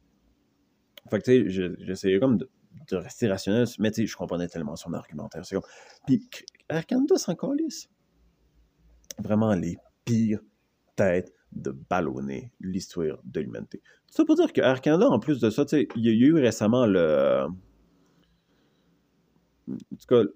Fait 1.11 1.19
que, 1.19 1.25
tu 1.25 1.45
sais, 1.45 1.51
je- 1.51 1.85
j'essayais 1.85 2.21
comme 2.21 2.39
de, 2.39 2.49
rester 2.93 3.29
rationnel, 3.29 3.67
mais 3.79 3.91
tu 3.91 4.03
sais, 4.03 4.07
je 4.07 4.17
comprenais 4.17 4.49
tellement 4.49 4.77
son 4.77 4.93
argumentaire. 4.93 5.43
Puis, 6.07 6.29
Air 6.69 6.87
Canada 6.87 7.17
s'en. 7.17 7.35
Vraiment 9.19 9.55
les 9.55 9.79
pires 10.05 10.41
têtes 10.95 11.33
de 11.53 11.71
ballonner 11.71 12.53
l'histoire 12.61 13.19
de 13.25 13.41
l'humanité. 13.41 13.83
Ça 14.11 14.25
pour 14.25 14.37
dire 14.37 14.53
que 14.53 14.61
Air 14.61 14.81
Canada, 14.81 15.09
en 15.09 15.19
plus 15.19 15.41
de 15.41 15.51
ça, 15.51 15.65
il 15.73 15.89
y 15.97 16.09
a 16.09 16.13
eu 16.13 16.35
récemment 16.35 16.87
le. 16.87 17.47
En 19.69 19.77
tout 20.09 20.29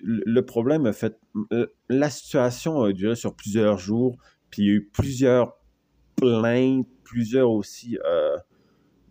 le 0.00 0.40
problème 0.40 0.86
a 0.86 0.92
fait. 0.92 1.18
La 1.88 2.10
situation 2.10 2.82
a 2.82 2.92
duré 2.92 3.14
sur 3.14 3.34
plusieurs 3.34 3.78
jours, 3.78 4.16
puis 4.50 4.62
il 4.62 4.66
y 4.66 4.70
a 4.70 4.74
eu 4.74 4.90
plusieurs 4.92 5.56
plaintes, 6.16 6.88
plusieurs 7.04 7.50
aussi 7.50 7.98
euh, 8.04 8.36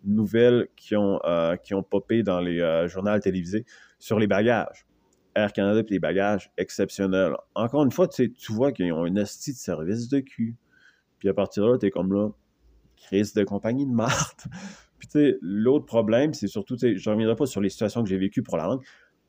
nouvelles 0.04 0.68
qui 0.76 0.96
ont, 0.96 1.20
euh, 1.24 1.56
qui 1.56 1.74
ont 1.74 1.82
popé 1.82 2.22
dans 2.22 2.40
les 2.40 2.60
euh, 2.60 2.88
journaux 2.88 3.18
télévisés 3.18 3.64
sur 3.98 4.18
les 4.18 4.26
bagages. 4.26 4.86
Air 5.34 5.52
Canada 5.52 5.80
et 5.80 5.90
les 5.90 5.98
bagages, 5.98 6.50
exceptionnel. 6.56 7.34
Encore 7.54 7.84
une 7.84 7.92
fois, 7.92 8.08
tu 8.08 8.32
vois 8.48 8.72
qu'ils 8.72 8.92
ont 8.92 9.04
un 9.04 9.16
esti 9.16 9.52
de 9.52 9.58
service 9.58 10.08
de 10.08 10.20
cul. 10.20 10.56
Puis 11.20 11.28
à 11.28 11.34
partir 11.34 11.64
de 11.64 11.70
là, 11.70 11.78
t'es 11.78 11.90
comme 11.90 12.12
là, 12.12 12.30
crise 12.96 13.32
de 13.34 13.44
compagnie 13.44 13.86
de 13.86 13.92
Marthe. 13.92 14.46
Puis 14.98 15.08
tu 15.08 15.18
sais, 15.18 15.38
l'autre 15.40 15.86
problème, 15.86 16.34
c'est 16.34 16.48
surtout, 16.48 16.76
tu 16.76 16.94
sais, 16.94 16.96
je 16.96 17.08
reviendrai 17.08 17.36
pas 17.36 17.46
sur 17.46 17.60
les 17.60 17.70
situations 17.70 18.02
que 18.02 18.08
j'ai 18.08 18.18
vécues 18.18 18.42
pour 18.42 18.56
la 18.56 18.64
langue, 18.64 18.82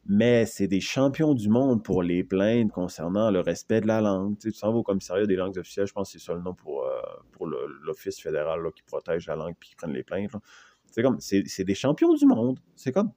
mais 0.06 0.46
c'est 0.46 0.68
des 0.68 0.82
champions 0.82 1.34
du 1.34 1.48
monde 1.48 1.84
pour 1.84 2.04
les 2.04 2.24
plaintes 2.24 2.72
concernant 2.72 3.30
le 3.30 3.40
respect 3.40 3.80
de 3.80 3.88
la 3.88 4.02
langue. 4.02 4.38
Tu, 4.38 4.50
sais, 4.50 4.52
tu 4.54 4.58
s'en 4.58 4.72
vas 4.72 4.80
au 4.80 4.84
commissariat 4.84 5.26
des 5.26 5.36
langues 5.36 5.58
officielles, 5.58 5.88
je 5.88 5.94
pense 5.94 6.12
que 6.12 6.20
c'est 6.20 6.26
ça 6.26 6.34
le 6.34 6.42
nom 6.42 6.54
pour, 6.54 6.86
euh, 6.86 7.00
pour 7.32 7.48
l'Office 7.48 8.20
fédéral 8.20 8.60
qui 8.76 8.84
protège 8.84 9.28
la 9.28 9.36
langue 9.36 9.54
puis 9.60 9.70
qui 9.70 9.76
prennent 9.76 9.94
les 9.94 10.04
plaintes. 10.04 10.32
C'est 10.88 11.04
comme, 11.04 11.20
c'est 11.22 11.64
des 11.64 11.76
champions 11.76 12.14
du 12.14 12.26
monde. 12.26 12.60
C'est 12.76 12.92
comme, 12.92 13.12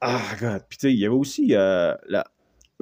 ah, 0.00 0.22
God. 0.40 0.62
Puis 0.68 0.78
tu 0.78 0.86
sais, 0.88 0.92
il 0.92 1.00
y 1.00 1.06
avait 1.06 1.14
aussi 1.14 1.56
euh, 1.56 1.94
la, 2.06 2.24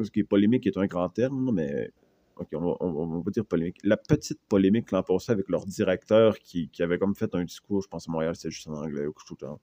ce 0.02 0.11
qui 0.11 0.21
est 0.21 0.25
polémique 0.25 0.66
est 0.66 0.76
un 0.76 0.87
grand 0.87 1.09
terme, 1.09 1.50
mais 1.52 1.90
ok, 2.37 2.49
on 2.53 3.21
va, 3.21 3.31
dire 3.31 3.45
polémique. 3.45 3.79
La 3.85 3.97
petite 3.97 4.41
polémique 4.49 4.91
l'an 4.91 5.03
passé 5.03 5.33
avec 5.33 5.49
leur 5.49 5.67
directeur 5.67 6.38
qui, 6.38 6.71
avait 6.81 6.99
comme 6.99 7.14
fait 7.14 7.35
un 7.35 7.45
discours, 7.45 7.83
je 7.83 7.88
pense 7.88 8.09
à 8.09 8.12
Montréal, 8.12 8.35
c'est 8.37 8.50
juste 8.50 8.69
en 8.69 8.75
anglais 8.75 9.07
ou 9.07 9.12
tout 9.12 9.35
le 9.41 9.47
temps. 9.47 9.61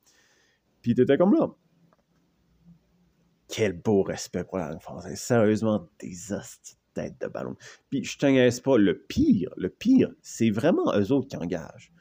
Puis 0.81 0.95
t'étais 0.95 1.17
comme 1.17 1.33
là 1.33 1.49
quel 3.51 3.73
beau 3.73 4.01
respect 4.01 4.45
pour 4.45 4.57
la 4.57 4.69
langue 4.69 4.81
française. 4.81 5.19
Sérieusement, 5.19 5.87
des 5.99 6.09
de 6.09 6.39
tête 6.93 7.19
de 7.21 7.27
ballon. 7.27 7.55
Puis 7.89 8.03
je 8.03 8.17
te 8.17 8.61
pas, 8.61 8.77
le 8.77 8.97
pire, 8.97 9.49
le 9.57 9.69
pire, 9.69 10.11
c'est 10.21 10.49
vraiment 10.49 10.93
eux 10.95 11.11
autres 11.11 11.27
qui 11.27 11.37
engagent. 11.37 11.91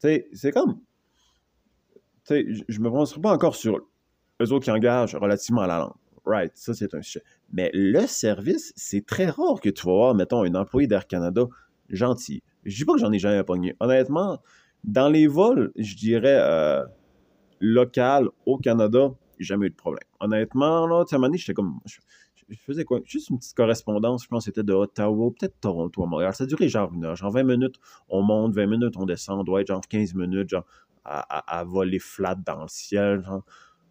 C'est 0.00 0.52
comme. 0.52 0.80
Je 2.28 2.80
me 2.80 2.88
prononcerai 2.88 3.20
pas 3.20 3.32
encore 3.32 3.56
sur 3.56 3.78
eux 4.42 4.52
autres 4.52 4.64
qui 4.64 4.70
engagent 4.70 5.16
relativement 5.16 5.62
à 5.62 5.66
la 5.66 5.78
langue. 5.78 5.94
Right, 6.28 6.52
ça 6.54 6.74
c'est 6.74 6.94
un 6.94 7.00
sujet. 7.00 7.22
Mais 7.50 7.70
le 7.72 8.06
service, 8.06 8.74
c'est 8.76 9.06
très 9.06 9.30
rare 9.30 9.62
que 9.62 9.70
tu 9.70 9.86
vas 9.86 9.92
voir, 9.92 10.14
mettons, 10.14 10.42
un 10.42 10.54
employé 10.56 10.86
d'Air 10.86 11.06
Canada 11.06 11.46
gentil. 11.88 12.42
Je 12.66 12.76
dis 12.76 12.84
pas 12.84 12.92
que 12.92 12.98
j'en 12.98 13.10
ai 13.12 13.18
jamais 13.18 13.42
pogné. 13.44 13.74
Honnêtement, 13.80 14.42
dans 14.84 15.08
les 15.08 15.26
vols, 15.26 15.72
je 15.76 15.96
dirais 15.96 16.38
euh, 16.38 16.84
local 17.60 18.28
au 18.44 18.58
Canada, 18.58 19.10
jamais 19.38 19.68
eu 19.68 19.70
de 19.70 19.74
problème. 19.74 20.04
Honnêtement, 20.20 20.86
là, 20.86 21.02
tu 21.06 21.16
sais, 21.16 21.24
à 21.24 21.28
j'étais 21.32 21.54
comme. 21.54 21.80
Je, 21.86 21.96
faisais 22.58 22.84
quoi? 22.84 23.00
Juste 23.06 23.30
une 23.30 23.38
petite 23.38 23.56
correspondance, 23.56 24.24
je 24.24 24.28
pense 24.28 24.44
que 24.44 24.50
c'était 24.50 24.62
de 24.62 24.74
Ottawa, 24.74 25.30
peut-être 25.30 25.58
Toronto 25.62 26.02
à 26.02 26.06
Montréal. 26.06 26.34
Ça 26.34 26.44
durait 26.44 26.68
genre 26.68 26.92
une 26.92 27.06
heure, 27.06 27.16
genre 27.16 27.30
20 27.30 27.42
minutes, 27.42 27.76
on 28.10 28.20
monte, 28.20 28.54
20 28.54 28.66
minutes, 28.66 28.98
on 28.98 29.06
descend, 29.06 29.40
on 29.40 29.44
doit 29.44 29.62
être 29.62 29.68
genre 29.68 29.80
15 29.80 30.12
minutes, 30.12 30.50
genre 30.50 30.66
à, 31.06 31.64
voler 31.64 31.98
flat 31.98 32.34
dans 32.34 32.62
le 32.62 32.68
ciel, 32.68 33.24
genre. 33.24 33.44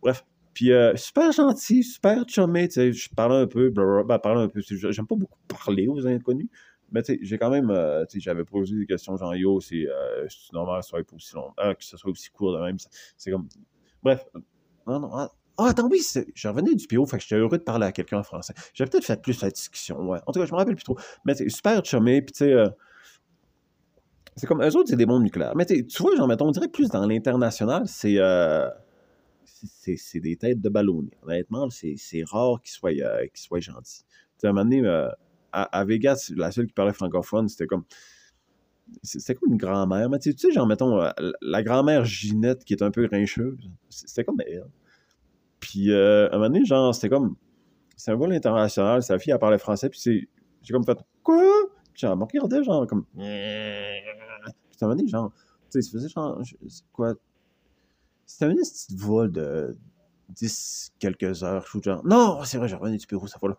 Bref. 0.03 0.23
Puis 0.57 0.71
euh, 0.71 0.95
super 0.95 1.31
gentil, 1.31 1.83
super 1.83 2.27
chumé, 2.27 2.67
tu 2.67 2.73
sais, 2.73 2.91
je 2.91 3.09
parlais 3.13 3.35
un 3.35 3.45
peu, 3.45 3.69
blablabla, 3.69 4.17
parlais 4.17 4.41
un 4.41 4.47
peu. 4.47 4.59
J'aime 4.59 5.05
pas 5.05 5.15
beaucoup 5.15 5.37
parler 5.47 5.87
aux 5.87 6.07
inconnus. 6.07 6.49
Mais 6.91 7.03
tu 7.03 7.13
sais, 7.13 7.19
j'ai 7.21 7.37
quand 7.37 7.51
même, 7.51 7.69
euh, 7.69 8.03
tu 8.05 8.13
sais, 8.13 8.23
j'avais 8.23 8.43
posé 8.43 8.75
des 8.75 8.87
questions 8.87 9.15
genre, 9.17 9.35
yo, 9.35 9.61
c'est 9.61 9.85
euh, 9.87 10.25
normal 10.53 10.79
que 10.79 10.85
ce 10.85 10.89
soit 10.89 11.13
aussi 11.13 11.35
long, 11.35 11.53
que 11.55 11.85
ce 11.85 11.95
soit 11.95 12.09
aussi 12.09 12.31
court 12.31 12.53
de 12.53 12.57
même. 12.57 12.77
C'est 13.17 13.29
comme, 13.29 13.47
bref, 14.01 14.25
non, 14.87 14.99
non, 14.99 15.11
ah, 15.13 15.31
ah, 15.59 15.65
attends, 15.67 15.89
oui, 15.91 16.01
je 16.33 16.47
revenais 16.47 16.73
du 16.73 16.87
PO, 16.87 17.05
fait 17.05 17.17
que 17.17 17.23
j'étais 17.23 17.35
heureux 17.35 17.59
de 17.59 17.63
parler 17.63 17.85
à 17.85 17.91
quelqu'un 17.91 18.17
en 18.17 18.23
français. 18.23 18.55
J'avais 18.73 18.89
peut-être 18.89 19.05
fait 19.05 19.21
plus 19.21 19.39
la 19.43 19.51
discussion, 19.51 20.09
ouais. 20.09 20.17
En 20.25 20.31
tout 20.31 20.39
cas, 20.39 20.47
je 20.47 20.51
me 20.51 20.57
rappelle 20.57 20.73
plus 20.73 20.85
trop. 20.85 20.97
Mais 21.23 21.35
c'est 21.35 21.47
super 21.49 21.85
chumé, 21.85 22.23
puis 22.23 22.31
tu 22.31 22.45
sais, 22.45 22.51
euh, 22.51 22.67
c'est 24.35 24.47
comme 24.47 24.63
eux 24.63 24.75
autres, 24.75 24.89
c'est 24.89 24.95
des 24.95 25.05
bombes 25.05 25.21
nucléaires. 25.21 25.55
Mais 25.55 25.67
tu 25.67 25.85
vois, 25.99 26.15
genre, 26.15 26.27
mettons, 26.27 26.47
on 26.47 26.51
dirait 26.51 26.67
plus 26.67 26.89
dans 26.89 27.05
l'international, 27.05 27.83
c'est 27.85 28.17
euh, 28.17 28.67
c'est 29.65 30.19
des 30.19 30.35
têtes 30.35 30.61
de 30.61 30.69
ballonniers. 30.69 31.17
Honnêtement, 31.23 31.69
c'est 31.69 32.23
rare 32.25 32.61
qu'ils 32.61 32.71
soient, 32.71 32.91
euh, 32.91 33.25
soient 33.33 33.59
gentils. 33.59 34.03
À 34.43 34.47
un 34.47 34.51
moment 34.51 34.63
donné, 34.65 34.85
euh, 34.85 35.09
à, 35.51 35.85
Vegas, 35.85 36.31
la 36.35 36.51
seule 36.51 36.67
qui 36.67 36.73
parlait 36.73 36.93
francophone, 36.93 37.47
c'était 37.49 37.67
comme 37.67 37.83
c'était 39.03 39.35
comme 39.35 39.51
une 39.51 39.57
grand-mère. 39.57 40.09
Mais 40.09 40.19
tu 40.19 40.31
sais, 40.37 40.51
genre, 40.51 40.67
mettons, 40.67 40.97
la 41.41 41.63
grand-mère 41.63 42.05
Ginette 42.05 42.63
qui 42.63 42.73
est 42.73 42.83
un 42.83 42.91
peu 42.91 43.05
grincheuse, 43.07 43.69
c'était 43.89 44.23
comme 44.23 44.39
elle. 44.45 44.67
Puis 45.59 45.91
euh, 45.91 46.29
à 46.29 46.35
un 46.35 46.37
moment 46.37 46.49
donné, 46.49 46.65
genre, 46.65 46.93
c'était 46.93 47.09
comme. 47.09 47.35
C'est 47.95 48.11
un 48.11 48.15
vol 48.15 48.31
international, 48.31 49.01
sa 49.01 49.17
fille, 49.17 49.33
elle 49.33 49.39
parlait 49.39 49.57
français, 49.57 49.89
puis 49.89 49.99
c'est. 49.99 50.27
J'ai 50.61 50.73
comme 50.73 50.85
fait 50.85 50.97
Quoi? 51.23 51.43
Puis 51.93 52.01
genre, 52.01 52.17
regardait, 52.19 52.63
genre, 52.63 52.85
comme. 52.87 53.05
Puis 53.15 53.23
à 53.25 54.85
un 54.85 54.89
moment 54.89 54.95
donné, 54.95 55.09
genre, 55.09 55.31
tu 55.71 55.81
sais, 55.81 55.81
ça 55.81 55.91
faisait 55.91 56.09
genre. 56.09 56.41
Quoi? 56.93 57.15
C'était 58.27 58.45
un 58.45 58.55
petit 58.55 58.95
vol 58.95 59.31
de 59.31 59.77
10 60.29 60.93
quelques 60.99 61.43
heures, 61.43 61.65
je 61.65 61.81
genre. 61.81 62.05
Non, 62.05 62.43
c'est 62.43 62.57
vrai, 62.57 62.67
j'ai 62.67 62.75
revenu 62.75 62.97
du 62.97 63.07
Pérou, 63.07 63.27
ça 63.27 63.39
fois-là. 63.39 63.55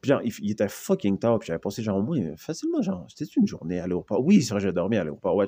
Puis 0.00 0.10
genre, 0.10 0.20
il, 0.22 0.50
était 0.50 0.68
fucking 0.68 1.18
tard, 1.18 1.38
puis 1.38 1.48
j'avais 1.48 1.58
passé 1.58 1.82
genre 1.82 1.96
au 1.96 2.02
moins 2.02 2.36
facilement, 2.36 2.82
genre, 2.82 3.06
c'était 3.08 3.30
une 3.36 3.46
journée 3.46 3.80
à 3.80 3.86
l'aéroport. 3.86 4.22
Oui, 4.24 4.42
c'est 4.42 4.52
vrai, 4.52 4.60
j'avais 4.60 4.72
dormi 4.72 4.96
à 4.96 5.02
l'aéroport. 5.02 5.42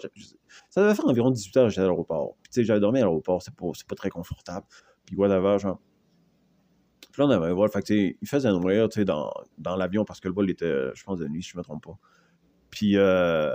Ça 0.71 0.83
devait 0.83 0.95
faire 0.95 1.07
environ 1.07 1.31
18 1.31 1.57
heures 1.59 1.69
j'étais 1.69 1.83
à 1.83 1.85
l'aéroport. 1.85 2.37
Puis 2.43 2.51
tu 2.51 2.61
sais, 2.61 2.65
j'avais 2.65 2.81
dormi 2.81 2.99
à 2.99 3.03
l'aéroport, 3.03 3.43
c'est 3.43 3.55
pas, 3.55 3.67
pas 3.87 3.95
très 3.95 4.11
confortable. 4.11 4.67
Puis 5.05 5.15
whatever, 5.17 5.59
genre. 5.59 5.79
Puis 7.13 7.23
là, 7.23 7.29
on 7.29 7.31
avait 7.31 7.47
un 7.47 7.55
vol, 7.55 7.71
fait 7.71 7.83
que, 7.83 7.95
il 7.95 8.29
faisait 8.29 8.49
nourrir, 8.49 8.89
tu 8.89 9.01
sais, 9.01 9.05
dans, 9.05 9.31
dans 9.59 9.77
l'avion 9.77 10.05
parce 10.05 10.21
que 10.21 10.29
le 10.29 10.35
vol 10.35 10.51
était, 10.51 10.91
je 10.95 11.05
pense, 11.05 11.19
de 11.19 11.29
nuit, 11.29 11.43
si 11.43 11.51
je 11.51 11.59
me 11.59 11.63
trompe 11.63 11.85
pas. 11.85 11.99
Puis, 12.71 12.97
euh, 12.97 13.51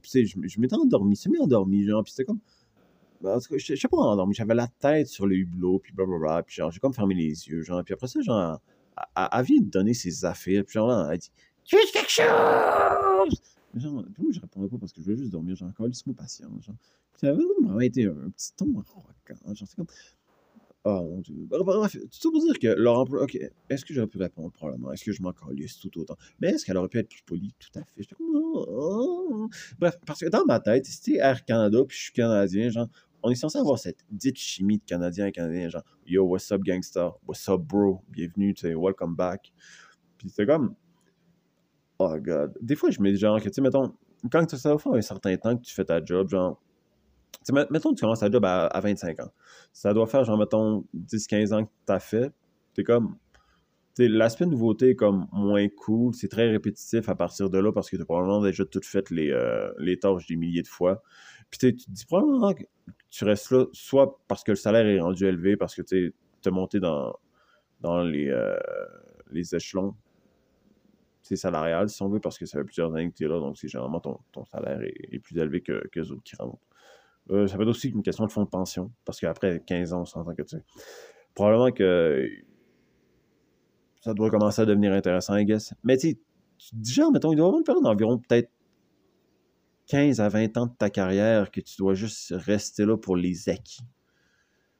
puis 0.00 0.10
tu 0.10 0.26
sais, 0.26 0.40
je, 0.48 0.60
m'étais 0.60 0.76
endormi, 0.76 1.16
c'est 1.16 1.28
mis 1.28 1.38
endormi, 1.38 1.84
genre, 1.84 2.02
puis 2.02 2.12
c'était 2.12 2.24
comme. 2.24 2.40
Tout 3.20 3.26
cas, 3.26 3.58
je, 3.58 3.74
sais 3.74 3.88
pas 3.88 4.16
j'avais 4.32 4.54
la 4.54 4.66
tête 4.66 5.08
sur 5.08 5.26
le 5.26 5.36
hublot, 5.36 5.78
puis 5.80 5.92
blablabla, 5.92 6.42
puis 6.42 6.56
genre, 6.56 6.70
j'ai 6.70 6.80
comme 6.80 6.94
fermé 6.94 7.14
les 7.14 7.48
yeux, 7.48 7.62
genre, 7.62 7.84
puis 7.84 7.92
après 7.92 8.06
ça, 8.06 8.20
genre, 8.22 8.60
elle, 9.16 9.44
vient 9.44 9.60
de 9.60 9.68
donner 9.68 9.94
ses 9.94 10.24
affaires, 10.24 10.64
puis 10.64 10.74
genre, 10.74 11.10
elle 11.10 11.18
dit 11.18 11.30
Tu 11.64 11.76
veux 11.76 11.82
quelque 11.92 12.10
chose 12.10 13.40
Genre, 13.74 13.92
moi, 13.92 14.04
je 14.32 14.40
répondais 14.40 14.68
pas 14.68 14.78
parce 14.78 14.92
que 14.92 15.00
je 15.00 15.04
voulais 15.04 15.16
juste 15.18 15.30
dormir, 15.30 15.54
genre, 15.54 15.68
encore, 15.68 15.86
laisse-moi 15.86 16.16
patient, 16.16 16.48
genre. 16.60 16.76
Ça 17.16 17.28
avait 17.28 17.42
vraiment 17.60 17.80
été 17.80 18.06
un 18.06 18.30
petit 18.30 18.52
ton 18.56 18.72
rockant, 18.72 19.54
genre, 19.54 19.68
c'est 19.68 19.76
comme 19.76 19.86
ah 20.84 21.02
mon 21.02 21.20
dieu. 21.20 21.46
Bref, 21.46 21.92
tout 21.92 22.08
ça 22.10 22.30
pour 22.30 22.40
dire 22.40 22.58
que 22.58 22.68
leur 22.68 22.98
emploi. 22.98 23.26
Est-ce 23.68 23.84
que 23.84 23.92
j'aurais 23.92 24.06
pu 24.06 24.16
répondre? 24.16 24.50
Probablement 24.50 24.92
Est-ce 24.92 25.04
que 25.04 25.12
je 25.12 25.20
m'en 25.20 25.32
calisse 25.32 25.78
tout 25.78 25.90
autant? 25.98 26.16
Mais 26.40 26.48
est-ce 26.48 26.64
qu'elle 26.64 26.78
aurait 26.78 26.88
pu 26.88 26.98
être 26.98 27.08
plus 27.08 27.22
polie? 27.22 27.54
Tout 27.58 27.78
à 27.78 27.84
fait. 27.84 27.92
J'étais 27.98 28.14
comme. 28.14 28.28
Oh, 28.32 28.66
oh. 28.66 29.48
Bref, 29.78 29.98
parce 30.06 30.20
que 30.20 30.30
dans 30.30 30.46
ma 30.46 30.58
tête, 30.58 30.86
si 30.86 31.16
Air 31.16 31.44
Canada 31.44 31.84
puis 31.86 31.98
je 31.98 32.02
suis 32.04 32.12
Canadien, 32.12 32.70
genre, 32.70 32.88
on 33.22 33.30
est 33.30 33.34
censé 33.34 33.58
avoir 33.58 33.78
cette 33.78 34.00
dite 34.10 34.38
chimie 34.38 34.78
de 34.78 34.84
Canadien 34.84 35.26
et 35.26 35.32
Canadien, 35.32 35.68
genre, 35.68 35.82
yo, 36.06 36.24
what's 36.24 36.50
up 36.52 36.62
gangster 36.62 37.10
What's 37.26 37.48
up 37.48 37.60
bro? 37.60 38.02
Bienvenue, 38.08 38.54
tu 38.54 38.62
sais, 38.62 38.74
welcome 38.74 39.14
back. 39.14 39.52
Puis 40.18 40.30
c'est 40.30 40.46
comme. 40.46 40.74
Oh 41.98 42.16
god. 42.18 42.54
Des 42.60 42.76
fois, 42.76 42.90
je 42.90 43.00
me 43.00 43.10
dis 43.10 43.18
genre 43.18 43.38
que, 43.38 43.48
tu 43.48 43.54
sais, 43.54 43.60
mettons, 43.60 43.94
quand 44.30 44.48
ça 44.48 44.72
va 44.72 44.78
faire 44.78 44.92
un 44.92 45.00
certain 45.02 45.36
temps 45.36 45.56
que 45.56 45.62
tu 45.62 45.74
fais 45.74 45.84
ta 45.84 46.04
job, 46.04 46.28
genre 46.28 46.60
mettons 47.70 47.90
que 47.90 47.96
tu 47.96 48.00
commences 48.02 48.20
ta 48.20 48.30
job 48.30 48.44
à, 48.44 48.80
25 48.80 49.20
ans. 49.20 49.32
Ça 49.72 49.94
doit 49.94 50.06
faire, 50.06 50.24
genre, 50.24 50.38
mettons, 50.38 50.84
10-15 50.94 51.54
ans 51.54 51.64
que 51.64 51.70
tu 51.86 51.92
as 51.92 52.00
fait. 52.00 52.32
T'es 52.74 52.84
comme. 52.84 53.16
L'aspect 53.98 54.46
nouveauté 54.46 54.90
est 54.90 54.94
comme 54.94 55.26
moins 55.30 55.68
cool. 55.68 56.14
C'est 56.14 56.28
très 56.28 56.48
répétitif 56.48 57.10
à 57.10 57.14
partir 57.14 57.50
de 57.50 57.58
là 57.58 57.70
parce 57.70 57.90
que 57.90 57.96
tu 57.96 58.02
as 58.02 58.04
probablement 58.06 58.40
déjà 58.40 58.64
tout 58.64 58.80
fait 58.82 59.10
les, 59.10 59.30
euh, 59.30 59.70
les 59.78 59.98
tâches 59.98 60.26
des 60.26 60.36
milliers 60.36 60.62
de 60.62 60.68
fois. 60.68 61.02
Puis 61.50 61.58
tu 61.58 61.76
te 61.76 61.90
dis 61.90 62.06
probablement 62.06 62.54
que 62.54 62.64
tu 63.10 63.24
restes 63.24 63.50
là, 63.50 63.66
soit 63.72 64.18
parce 64.28 64.44
que 64.44 64.52
le 64.52 64.56
salaire 64.56 64.86
est 64.86 65.00
rendu 65.00 65.26
élevé, 65.26 65.56
parce 65.56 65.74
que 65.74 65.82
tu 65.82 66.14
es 66.46 66.50
monté 66.50 66.80
dans, 66.80 67.14
dans 67.80 68.02
les, 68.02 68.28
euh, 68.28 68.56
les 69.30 69.54
échelons 69.54 69.94
salarial, 71.36 71.88
si 71.88 72.02
on 72.02 72.08
veut, 72.08 72.20
parce 72.20 72.38
que 72.38 72.46
ça 72.46 72.58
fait 72.58 72.64
plusieurs 72.64 72.92
années 72.94 73.10
que 73.10 73.16
tu 73.16 73.24
es 73.24 73.28
là, 73.28 73.38
donc 73.38 73.56
c'est 73.58 73.68
généralement 73.68 74.00
ton, 74.00 74.18
ton 74.32 74.44
salaire 74.44 74.80
est, 74.82 75.18
plus 75.18 75.38
élevé 75.38 75.60
que, 75.60 75.86
que 75.88 76.00
les 76.00 76.10
autres 76.10 76.22
qui 76.22 76.36
rentrent. 76.36 76.58
Euh, 77.30 77.46
ça 77.46 77.56
peut 77.56 77.62
être 77.62 77.68
aussi 77.68 77.88
une 77.88 78.02
question 78.02 78.26
de 78.26 78.32
fonds 78.32 78.44
de 78.44 78.48
pension, 78.48 78.90
parce 79.04 79.20
qu'après 79.20 79.62
15 79.64 79.92
ans, 79.92 80.00
on 80.02 80.04
s'entend 80.04 80.34
que 80.34 80.42
tu 80.42 80.56
sais. 80.56 80.64
Probablement 81.34 81.70
que 81.70 82.28
ça 84.00 84.14
doit 84.14 84.30
commencer 84.30 84.62
à 84.62 84.66
devenir 84.66 84.92
intéressant, 84.92 85.36
I 85.36 85.44
guess. 85.44 85.74
Mais 85.84 85.96
tu 85.96 86.16
dis 86.72 86.92
genre, 86.92 87.12
mettons, 87.12 87.32
il 87.32 87.36
doit 87.36 87.46
avoir 87.46 87.58
une 87.58 87.64
période 87.64 87.84
d'environ 87.84 88.18
peut-être 88.18 88.50
15 89.90 90.20
à 90.20 90.28
20 90.28 90.56
ans 90.56 90.66
de 90.66 90.72
ta 90.72 90.88
carrière 90.88 91.50
que 91.50 91.60
tu 91.60 91.76
dois 91.76 91.94
juste 91.94 92.32
rester 92.36 92.86
là 92.86 92.96
pour 92.96 93.16
les 93.16 93.48
acquis. 93.48 93.82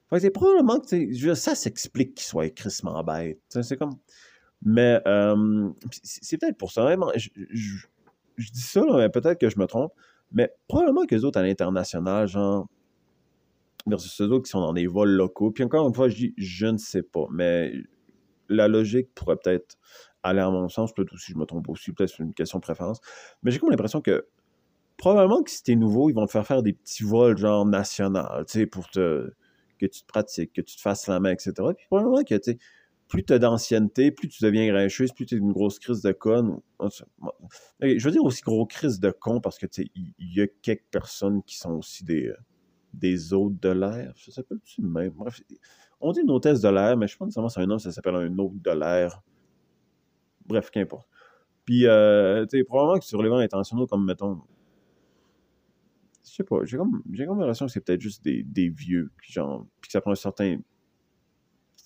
Fait 0.09 0.15
que 0.15 0.21
c'est 0.21 0.29
probablement 0.31 0.79
que 0.79 1.33
ça 1.35 1.53
s'explique 1.53 2.15
qu'il 2.15 2.25
soit 2.25 2.49
crissement 2.49 3.03
bête. 3.03 3.41
C'est 3.49 3.77
comme. 3.77 3.97
Mais 4.63 5.01
euh, 5.05 5.69
c'est 6.01 6.37
peut-être 6.37 6.57
pour 6.57 6.71
ça. 6.71 6.95
Je, 7.15 7.29
dis 8.37 8.61
ça, 8.61 8.83
mais 8.95 9.09
peut-être 9.09 9.39
que 9.39 9.49
je 9.49 9.59
me 9.59 9.65
trompe. 9.65 9.91
Mais 10.31 10.49
probablement 10.69 11.05
que 11.05 11.13
les 11.13 11.25
autres 11.25 11.39
à 11.39 11.43
l'international, 11.43 12.27
genre, 12.27 12.67
versus 13.85 14.13
ceux 14.13 14.29
autres 14.29 14.45
qui 14.45 14.51
sont 14.51 14.61
dans 14.61 14.73
des 14.73 14.87
vols 14.87 15.11
locaux. 15.11 15.51
Puis 15.51 15.63
encore 15.65 15.85
une 15.87 15.93
fois, 15.93 16.07
je 16.07 16.15
dis, 16.15 16.33
je 16.37 16.67
ne 16.67 16.77
sais 16.77 17.03
pas. 17.03 17.25
Mais 17.31 17.73
la 18.47 18.69
logique 18.69 19.13
pourrait 19.13 19.35
peut-être 19.35 19.77
aller 20.23 20.41
en 20.41 20.51
mon 20.51 20.69
sens. 20.69 20.93
Peut-être 20.93 21.13
aussi, 21.13 21.33
je 21.33 21.37
me 21.37 21.45
trompe 21.45 21.67
aussi. 21.67 21.91
Peut-être 21.91 22.13
c'est 22.15 22.23
une 22.23 22.33
question 22.33 22.59
de 22.59 22.63
préférence. 22.63 23.01
Mais 23.43 23.51
j'ai 23.51 23.59
comme 23.59 23.71
l'impression 23.71 23.99
que 23.99 24.25
probablement 25.01 25.41
que 25.41 25.49
si 25.49 25.63
t'es 25.63 25.75
nouveau, 25.75 26.11
ils 26.11 26.13
vont 26.13 26.27
te 26.27 26.31
faire 26.31 26.45
faire 26.45 26.61
des 26.61 26.73
petits 26.73 27.03
vols 27.03 27.35
genre 27.35 27.65
national, 27.65 28.45
tu 28.45 28.59
sais, 28.59 28.65
pour 28.67 28.87
te 28.87 29.31
que 29.79 29.87
tu 29.87 30.01
te 30.01 30.05
pratiques, 30.05 30.53
que 30.53 30.61
tu 30.61 30.75
te 30.75 30.81
fasses 30.81 31.07
la 31.07 31.19
main, 31.19 31.31
etc. 31.31 31.53
Puis 31.75 31.87
probablement 31.87 32.23
que, 32.23 32.35
tu 32.35 32.51
sais, 32.51 32.57
plus 33.07 33.25
tu 33.25 33.33
as 33.33 33.39
d'ancienneté, 33.39 34.11
plus 34.11 34.29
tu 34.29 34.43
deviens 34.43 34.67
grincheuse, 34.67 35.11
plus 35.11 35.25
tu 35.25 35.33
es 35.33 35.37
une 35.39 35.53
grosse 35.53 35.79
crise 35.79 36.03
de 36.03 36.11
con. 36.11 36.61
Je 37.81 38.05
veux 38.05 38.11
dire 38.11 38.23
aussi 38.23 38.43
gros 38.43 38.67
crise 38.67 38.99
de 38.99 39.09
con 39.09 39.41
parce 39.41 39.57
que 39.57 39.65
il 39.95 40.13
y, 40.19 40.39
a 40.39 40.45
quelques 40.61 40.85
personnes 40.91 41.41
qui 41.43 41.57
sont 41.57 41.71
aussi 41.71 42.03
des, 42.03 42.27
euh, 42.27 42.37
des 42.93 43.33
hôtes 43.33 43.59
de 43.59 43.69
l'air. 43.69 44.13
Ça 44.17 44.31
s'appelle-tu 44.31 44.83
même? 44.83 45.09
Bref, 45.09 45.41
on 45.99 46.11
dit 46.11 46.21
une 46.21 46.29
hôtesse 46.29 46.61
de 46.61 46.69
l'air, 46.69 46.95
mais 46.95 47.07
je 47.07 47.17
pense 47.17 47.33
que 47.33 47.49
c'est 47.49 47.59
un 47.59 47.65
nom, 47.65 47.79
ça 47.79 47.91
s'appelle 47.91 48.15
un 48.15 48.37
hôte 48.37 48.61
de 48.61 48.71
l'air. 48.71 49.23
Bref, 50.45 50.69
qu'importe. 50.69 51.09
Puis, 51.65 51.87
euh, 51.87 52.45
tu 52.45 52.59
sais, 52.59 52.63
probablement 52.63 52.99
que 52.99 53.05
sur 53.05 53.23
les 53.23 53.29
vents 53.29 53.37
intentionnels, 53.37 53.87
comme 53.87 54.05
mettons, 54.05 54.41
je 56.25 56.35
sais 56.35 56.43
pas, 56.43 56.63
j'ai 56.63 56.77
comme, 56.77 57.01
j'ai 57.11 57.25
comme 57.25 57.39
l'impression 57.39 57.65
que 57.65 57.71
c'est 57.71 57.81
peut-être 57.81 58.01
juste 58.01 58.23
des, 58.23 58.43
des 58.43 58.69
vieux, 58.69 59.11
puis 59.17 59.31
genre, 59.31 59.65
puis 59.81 59.89
que 59.89 59.91
ça 59.91 60.01
prend 60.01 60.11
un 60.11 60.15
certain, 60.15 60.57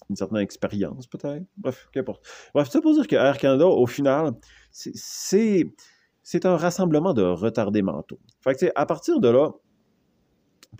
une 0.10 0.16
certaine 0.16 0.40
expérience, 0.40 1.08
peut-être. 1.08 1.46
Bref, 1.58 1.88
qu'importe. 1.92 2.26
Bref, 2.54 2.70
ça 2.70 2.82
pour 2.82 2.94
dire 2.94 3.08
que 3.08 3.16
Air 3.16 3.38
Canada, 3.38 3.66
au 3.66 3.88
final, 3.88 4.34
c'est, 4.72 5.74
c'est 6.24 6.46
un 6.46 6.58
rassemblement 6.58 7.14
de 7.14 7.24
retardés 7.24 7.82
mentaux. 7.82 8.20
Fait 8.42 8.54
que, 8.54 8.60
tu 8.60 8.66
sais, 8.68 8.72
à 8.76 8.86
partir 8.86 9.20
de 9.20 9.30
là, 9.30 9.52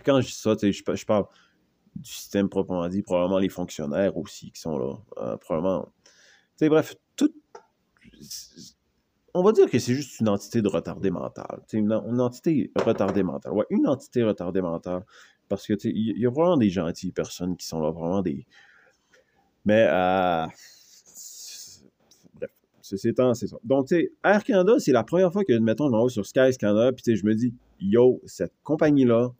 quand 0.04 0.20
je 0.20 0.26
dis 0.26 0.32
ça, 0.32 0.54
tu 0.56 0.72
sais, 0.72 0.72
je, 0.72 0.96
je 0.96 1.06
parle 1.06 1.26
du 1.94 2.10
système 2.10 2.48
proprement 2.48 2.86
dit, 2.88 3.02
probablement 3.02 3.38
les 3.38 3.48
fonctionnaires 3.48 4.16
aussi 4.16 4.50
qui 4.50 4.60
sont 4.60 4.78
là, 4.78 4.94
euh, 5.18 5.36
probablement. 5.38 5.92
Tu 6.04 6.10
sais, 6.56 6.68
bref, 6.68 6.94
tout 7.16 7.32
on 9.36 9.42
va 9.42 9.52
dire 9.52 9.68
que 9.68 9.78
c'est 9.78 9.94
juste 9.94 10.18
une 10.20 10.30
entité 10.30 10.62
de 10.62 10.68
retardé 10.68 11.10
mental. 11.10 11.60
Une, 11.74 11.92
entité 11.92 12.70
retardée 12.74 13.22
mentale. 13.22 13.52
Ouais, 13.52 13.66
une 13.68 13.86
entité 13.86 14.22
retardée 14.22 14.62
mentale. 14.62 15.04
Parce 15.48 15.66
que 15.66 15.74
il 15.84 16.18
y, 16.18 16.26
a 16.26 16.30
vraiment 16.30 16.56
des 16.56 16.70
gentilles 16.70 17.12
personnes 17.12 17.54
qui 17.54 17.66
sont 17.66 17.80
là, 17.80 17.90
vraiment 17.90 18.22
des. 18.22 18.46
Mais 19.66 19.86
euh... 19.90 20.46
bref, 22.40 22.50
c'est 22.80 23.46
ça. 23.46 23.56
Donc, 23.62 23.88
tu 23.88 23.96
sais, 23.96 24.12
Air 24.24 24.42
Canada, 24.42 24.74
c'est 24.78 24.92
la 24.92 25.04
première 25.04 25.30
fois 25.30 25.44
que, 25.44 25.52
mettons, 25.58 25.90
je 25.90 26.02
vais 26.04 26.08
sur 26.08 26.24
Sky 26.24 26.56
Canada, 26.58 26.92
puis 26.92 27.14
je 27.14 27.26
me 27.26 27.34
dis, 27.34 27.52
yo, 27.78 28.22
cette 28.24 28.54
compagnie-là, 28.62 29.32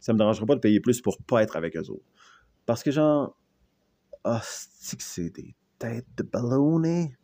ça 0.00 0.12
me 0.12 0.18
dérangera 0.18 0.46
pas 0.46 0.56
de 0.56 0.60
payer 0.60 0.80
plus 0.80 1.00
pour 1.00 1.16
pas 1.18 1.44
être 1.44 1.56
avec 1.56 1.76
eux 1.76 1.90
autres. 1.90 2.04
Parce 2.66 2.82
que, 2.82 2.90
genre, 2.90 3.36
ah, 4.24 4.42
c'est 4.42 5.32
des 5.32 5.54
têtes 5.78 6.08
de 6.16 6.24
ballonnet. 6.24 7.16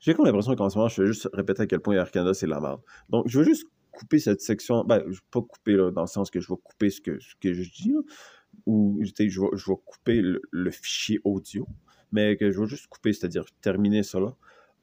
J'ai 0.00 0.14
comme 0.14 0.24
l'impression 0.24 0.54
qu'en 0.56 0.70
ce 0.70 0.78
moment, 0.78 0.88
je 0.88 1.02
vais 1.02 1.08
juste 1.08 1.28
répéter 1.32 1.62
à 1.62 1.66
quel 1.66 1.80
point 1.80 1.94
Air 1.94 2.10
Canada, 2.10 2.34
c'est 2.34 2.46
la 2.46 2.60
merde. 2.60 2.80
Donc, 3.10 3.28
je 3.28 3.38
veux 3.38 3.44
juste 3.44 3.66
couper 3.90 4.18
cette 4.18 4.40
section. 4.40 4.84
Ben, 4.84 5.02
je 5.06 5.16
vais 5.16 5.26
pas 5.30 5.42
couper 5.42 5.74
là, 5.74 5.90
dans 5.90 6.00
le 6.00 6.06
sens 6.06 6.30
que 6.30 6.40
je 6.40 6.48
vais 6.48 6.58
couper 6.62 6.90
ce 6.90 7.00
que, 7.00 7.18
je 7.18 7.70
dis, 7.70 7.92
ou 8.66 8.98
je 9.02 9.12
vais, 9.18 9.28
je 9.28 9.70
vais 9.70 9.76
couper 9.84 10.22
le, 10.22 10.70
fichier 10.70 11.20
audio, 11.24 11.66
mais 12.12 12.36
que 12.36 12.50
je 12.50 12.60
vais 12.60 12.66
juste 12.66 12.86
couper, 12.86 13.12
c'est-à-dire 13.12 13.44
terminer 13.60 14.02
là. 14.14 14.34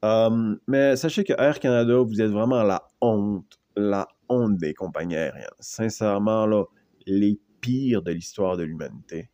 Euh, 0.04 0.56
mais 0.68 0.94
sachez 0.94 1.24
que 1.24 1.32
Air 1.32 1.58
Canada, 1.58 1.98
vous 1.98 2.20
êtes 2.20 2.30
vraiment 2.30 2.62
la 2.62 2.86
honte, 3.00 3.58
la 3.74 4.06
honte 4.28 4.56
des 4.56 4.72
compagnies 4.72 5.16
aériennes. 5.16 5.48
Sincèrement, 5.58 6.46
là, 6.46 6.64
les 7.06 7.40
pires 7.60 8.02
de 8.02 8.12
l'histoire 8.12 8.56
de 8.56 8.62
l'humanité. 8.62 9.30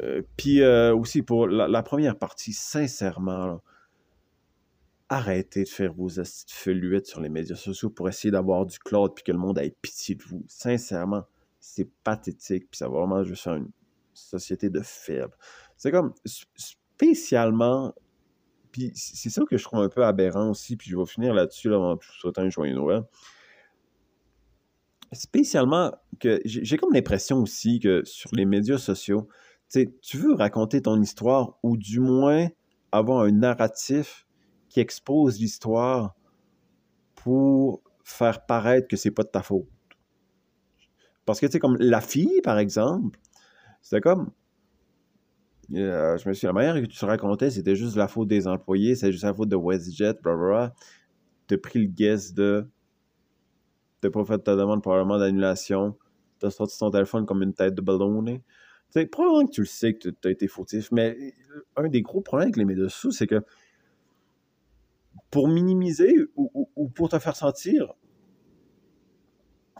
Euh, 0.00 0.22
puis 0.36 0.62
euh, 0.62 0.94
aussi 0.94 1.22
pour 1.22 1.48
la, 1.48 1.66
la, 1.66 1.82
première 1.82 2.16
partie, 2.16 2.52
sincèrement, 2.52 3.46
là, 3.46 3.60
arrêtez 5.14 5.62
de 5.62 5.68
faire 5.68 5.92
vos 5.92 6.08
feluettes 6.48 7.06
sur 7.06 7.20
les 7.20 7.28
médias 7.28 7.54
sociaux 7.54 7.88
pour 7.88 8.08
essayer 8.08 8.32
d'avoir 8.32 8.66
du 8.66 8.78
cloud 8.78 9.12
puis 9.14 9.22
que 9.22 9.30
le 9.30 9.38
monde 9.38 9.58
ait 9.58 9.74
pitié 9.80 10.16
de 10.16 10.22
vous. 10.24 10.44
Sincèrement, 10.48 11.24
c'est 11.60 11.88
pathétique 12.02 12.68
puis 12.70 12.78
ça 12.78 12.88
va 12.88 12.98
vraiment 12.98 13.22
juste 13.22 13.44
faire 13.44 13.54
une 13.54 13.70
société 14.12 14.70
de 14.70 14.80
faibles. 14.80 15.34
C'est 15.76 15.92
comme 15.92 16.14
spécialement 16.56 17.94
puis 18.72 18.90
c'est 18.96 19.30
ça 19.30 19.42
que 19.48 19.56
je 19.56 19.62
trouve 19.62 19.80
un 19.80 19.88
peu 19.88 20.04
aberrant 20.04 20.50
aussi 20.50 20.76
puis 20.76 20.90
je 20.90 20.96
vais 20.96 21.06
finir 21.06 21.32
là-dessus 21.32 21.68
là, 21.68 21.76
avant 21.76 21.96
tout 21.96 22.10
souhaiter 22.10 22.40
un 22.40 22.50
joyeux 22.50 22.74
Noël. 22.74 23.04
Spécialement 25.12 25.92
que 26.18 26.40
j'ai 26.44 26.76
comme 26.76 26.92
l'impression 26.92 27.38
aussi 27.38 27.78
que 27.78 28.02
sur 28.04 28.34
les 28.34 28.46
médias 28.46 28.78
sociaux, 28.78 29.28
tu 29.70 30.16
veux 30.16 30.34
raconter 30.34 30.82
ton 30.82 31.00
histoire 31.00 31.56
ou 31.62 31.76
du 31.76 32.00
moins 32.00 32.48
avoir 32.90 33.20
un 33.20 33.30
narratif 33.30 34.23
qui 34.74 34.80
expose 34.80 35.38
l'histoire 35.38 36.16
pour 37.14 37.80
faire 38.02 38.44
paraître 38.44 38.88
que 38.88 38.96
c'est 38.96 39.12
pas 39.12 39.22
de 39.22 39.28
ta 39.28 39.40
faute. 39.40 39.68
Parce 41.24 41.38
que, 41.38 41.46
tu 41.46 41.52
sais, 41.52 41.58
comme 41.60 41.76
la 41.78 42.00
fille, 42.00 42.40
par 42.42 42.58
exemple, 42.58 43.20
c'était 43.80 44.00
comme. 44.00 44.32
Euh, 45.74 46.18
je 46.18 46.28
me 46.28 46.34
suis 46.34 46.48
la 46.48 46.52
manière 46.52 46.74
que 46.74 46.86
tu 46.86 46.98
te 46.98 47.06
racontais, 47.06 47.50
c'était 47.50 47.76
juste 47.76 47.94
la 47.94 48.08
faute 48.08 48.26
des 48.26 48.48
employés, 48.48 48.96
c'est 48.96 49.12
juste 49.12 49.22
la 49.22 49.32
faute 49.32 49.48
de 49.48 49.56
WestJet, 49.56 50.14
blablabla. 50.20 50.74
T'as 51.46 51.56
pris 51.56 51.78
le 51.78 51.86
guess 51.86 52.34
de. 52.34 52.68
T'as 54.00 54.10
pas 54.10 54.24
fait 54.24 54.40
ta 54.40 54.56
demande 54.56 54.82
probablement 54.82 55.18
d'annulation. 55.18 55.96
T'as 56.40 56.50
sorti 56.50 56.76
ton 56.76 56.90
téléphone 56.90 57.26
comme 57.26 57.44
une 57.44 57.54
tête 57.54 57.76
de 57.76 57.80
ballon. 57.80 58.24
Tu 58.24 58.40
sais, 58.90 59.06
probablement 59.06 59.46
que 59.46 59.52
tu 59.52 59.60
le 59.60 59.66
sais 59.66 59.94
que 59.94 60.08
t'as 60.08 60.30
été 60.30 60.48
fautif, 60.48 60.90
mais 60.90 61.16
un 61.76 61.88
des 61.88 62.02
gros 62.02 62.20
problèmes 62.22 62.48
avec 62.48 62.56
les 62.56 62.64
médias 62.64 62.88
sociaux, 62.88 63.12
c'est 63.12 63.28
que 63.28 63.40
pour 65.34 65.48
minimiser 65.48 66.14
ou, 66.36 66.88
pour 66.94 67.08
te 67.08 67.18
faire 67.18 67.34
sentir 67.34 67.92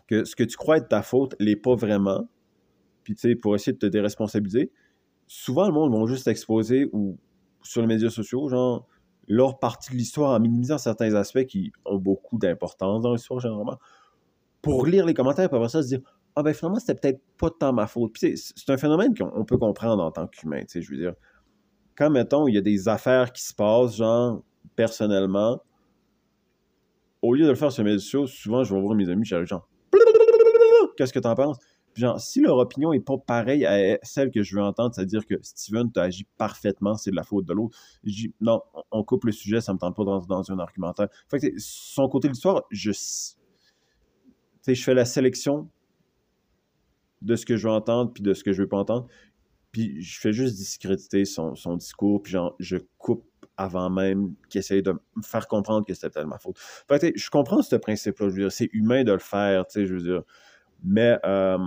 que 0.08 0.24
ce 0.24 0.34
que 0.34 0.42
tu 0.42 0.56
crois 0.56 0.78
être 0.78 0.88
ta 0.88 1.00
faute 1.00 1.36
l'est 1.38 1.54
pas 1.54 1.76
vraiment, 1.76 2.26
puis 3.04 3.14
tu 3.14 3.20
sais, 3.20 3.36
pour 3.36 3.54
essayer 3.54 3.72
de 3.72 3.78
te 3.78 3.86
déresponsabiliser, 3.86 4.72
souvent 5.28 5.68
le 5.68 5.72
monde 5.72 5.96
va 5.96 6.12
juste 6.12 6.26
exposer 6.26 6.90
ou 6.92 7.18
sur 7.62 7.82
les 7.82 7.86
médias 7.86 8.10
sociaux, 8.10 8.48
genre 8.48 8.88
leur 9.28 9.60
partie 9.60 9.92
de 9.92 9.96
l'histoire 9.96 10.32
en 10.32 10.40
minimisant 10.40 10.76
certains 10.76 11.14
aspects 11.14 11.46
qui 11.46 11.70
ont 11.84 11.98
beaucoup 11.98 12.36
d'importance 12.36 13.02
dans 13.02 13.12
l'histoire 13.12 13.38
généralement, 13.38 13.78
pour 14.60 14.86
lire 14.86 15.06
les 15.06 15.14
commentaires 15.14 15.44
et 15.52 15.54
après 15.54 15.68
ça 15.68 15.84
se 15.84 15.86
dire 15.86 16.00
Ah 16.34 16.42
ben 16.42 16.52
finalement, 16.52 16.80
c'était 16.80 16.96
peut-être 16.96 17.22
pas 17.38 17.50
tant 17.50 17.72
ma 17.72 17.86
faute. 17.86 18.12
Puis 18.12 18.36
c'est 18.36 18.70
un 18.70 18.76
phénomène 18.76 19.16
qu'on 19.16 19.44
peut 19.44 19.58
comprendre 19.58 20.02
en 20.02 20.10
tant 20.10 20.26
qu'humain, 20.26 20.62
tu 20.62 20.66
sais, 20.66 20.82
je 20.82 20.90
veux 20.90 20.98
dire. 20.98 21.14
Quand, 21.96 22.10
mettons, 22.10 22.48
il 22.48 22.56
y 22.56 22.58
a 22.58 22.60
des 22.60 22.88
affaires 22.88 23.32
qui 23.32 23.44
se 23.44 23.54
passent, 23.54 23.98
genre, 23.98 24.42
personnellement, 24.76 25.62
au 27.22 27.34
lieu 27.34 27.44
de 27.44 27.50
le 27.50 27.54
faire 27.54 27.72
sur 27.72 27.84
mes 27.84 27.92
réseaux 27.92 28.26
souvent, 28.26 28.64
je 28.64 28.74
vais 28.74 28.80
voir 28.80 28.94
mes 28.94 29.08
amis, 29.08 29.24
j'arrive 29.24 29.46
genre, 29.46 29.68
qu'est-ce 30.96 31.12
que 31.12 31.18
t'en 31.18 31.34
penses? 31.34 31.58
Genre, 31.94 32.20
si 32.20 32.40
leur 32.40 32.56
opinion 32.58 32.92
est 32.92 33.00
pas 33.00 33.16
pareille 33.18 33.64
à 33.64 33.98
celle 34.02 34.30
que 34.30 34.42
je 34.42 34.56
veux 34.56 34.62
entendre, 34.62 34.94
c'est-à-dire 34.94 35.24
que 35.26 35.36
Steven, 35.42 35.92
tu 35.92 36.00
agi 36.00 36.26
parfaitement, 36.36 36.96
c'est 36.96 37.12
de 37.12 37.16
la 37.16 37.22
faute 37.22 37.46
de 37.46 37.52
l'autre, 37.52 37.78
je 38.02 38.26
non, 38.40 38.62
on 38.90 39.04
coupe 39.04 39.24
le 39.24 39.32
sujet, 39.32 39.60
ça 39.60 39.72
me 39.72 39.78
tente 39.78 39.94
pas 39.94 40.04
dans, 40.04 40.18
dans 40.20 40.50
un 40.50 40.58
argumentaire. 40.58 41.08
Fait 41.28 41.40
son 41.58 42.08
côté 42.08 42.26
de 42.28 42.32
l'histoire, 42.32 42.64
je, 42.70 42.90
je 44.66 44.82
fais 44.82 44.94
la 44.94 45.04
sélection 45.04 45.68
de 47.22 47.36
ce 47.36 47.46
que 47.46 47.56
je 47.56 47.68
veux 47.68 47.74
entendre 47.74 48.12
puis 48.12 48.22
de 48.22 48.34
ce 48.34 48.42
que 48.42 48.52
je 48.52 48.62
veux 48.62 48.68
pas 48.68 48.78
entendre. 48.78 49.06
Puis 49.74 50.00
je 50.00 50.20
fais 50.20 50.32
juste 50.32 50.54
discréditer 50.54 51.24
son, 51.24 51.52
discours, 51.76 52.22
puis 52.22 52.30
genre, 52.30 52.54
je 52.60 52.76
coupe 52.96 53.26
avant 53.56 53.90
même 53.90 54.36
qu'il 54.48 54.60
essaye 54.60 54.84
de 54.84 54.92
me 54.92 55.22
faire 55.22 55.48
comprendre 55.48 55.84
que 55.84 55.92
c'était 55.94 56.10
peut-être 56.10 56.28
ma 56.28 56.38
faute. 56.38 56.56
Fait 56.60 57.12
je 57.16 57.28
comprends 57.28 57.60
ce 57.60 57.74
principe-là. 57.74 58.28
Je 58.28 58.34
veux 58.34 58.42
dire, 58.42 58.52
c'est 58.52 58.70
humain 58.72 59.02
de 59.02 59.10
le 59.10 59.18
faire, 59.18 59.66
tu 59.66 59.80
sais, 59.80 59.86
je 59.86 59.94
veux 59.94 60.00
dire. 60.00 60.22
Mais 60.84 61.18
euh, 61.24 61.58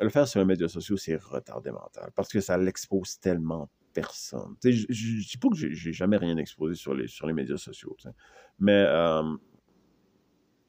le 0.00 0.08
faire 0.08 0.26
sur 0.26 0.40
les 0.40 0.46
médias 0.46 0.68
sociaux, 0.68 0.96
c'est 0.96 1.16
retardé 1.16 1.70
mental 1.70 2.10
parce 2.14 2.30
que 2.30 2.40
ça 2.40 2.56
l'expose 2.56 3.20
tellement 3.20 3.68
personne. 3.92 4.56
Tu 4.62 4.72
sais, 4.72 4.86
je 4.88 5.16
ne 5.16 5.20
dis 5.20 5.36
pas 5.36 5.48
que 5.50 5.56
j'ai 5.56 5.92
jamais 5.92 6.16
rien 6.16 6.38
exposé 6.38 6.74
sur 6.74 6.94
les, 6.94 7.06
sur 7.06 7.26
les 7.26 7.34
médias 7.34 7.58
sociaux, 7.58 7.94
tu 7.98 8.08
sais. 8.08 8.14
mais 8.58 8.82
euh, 8.88 9.22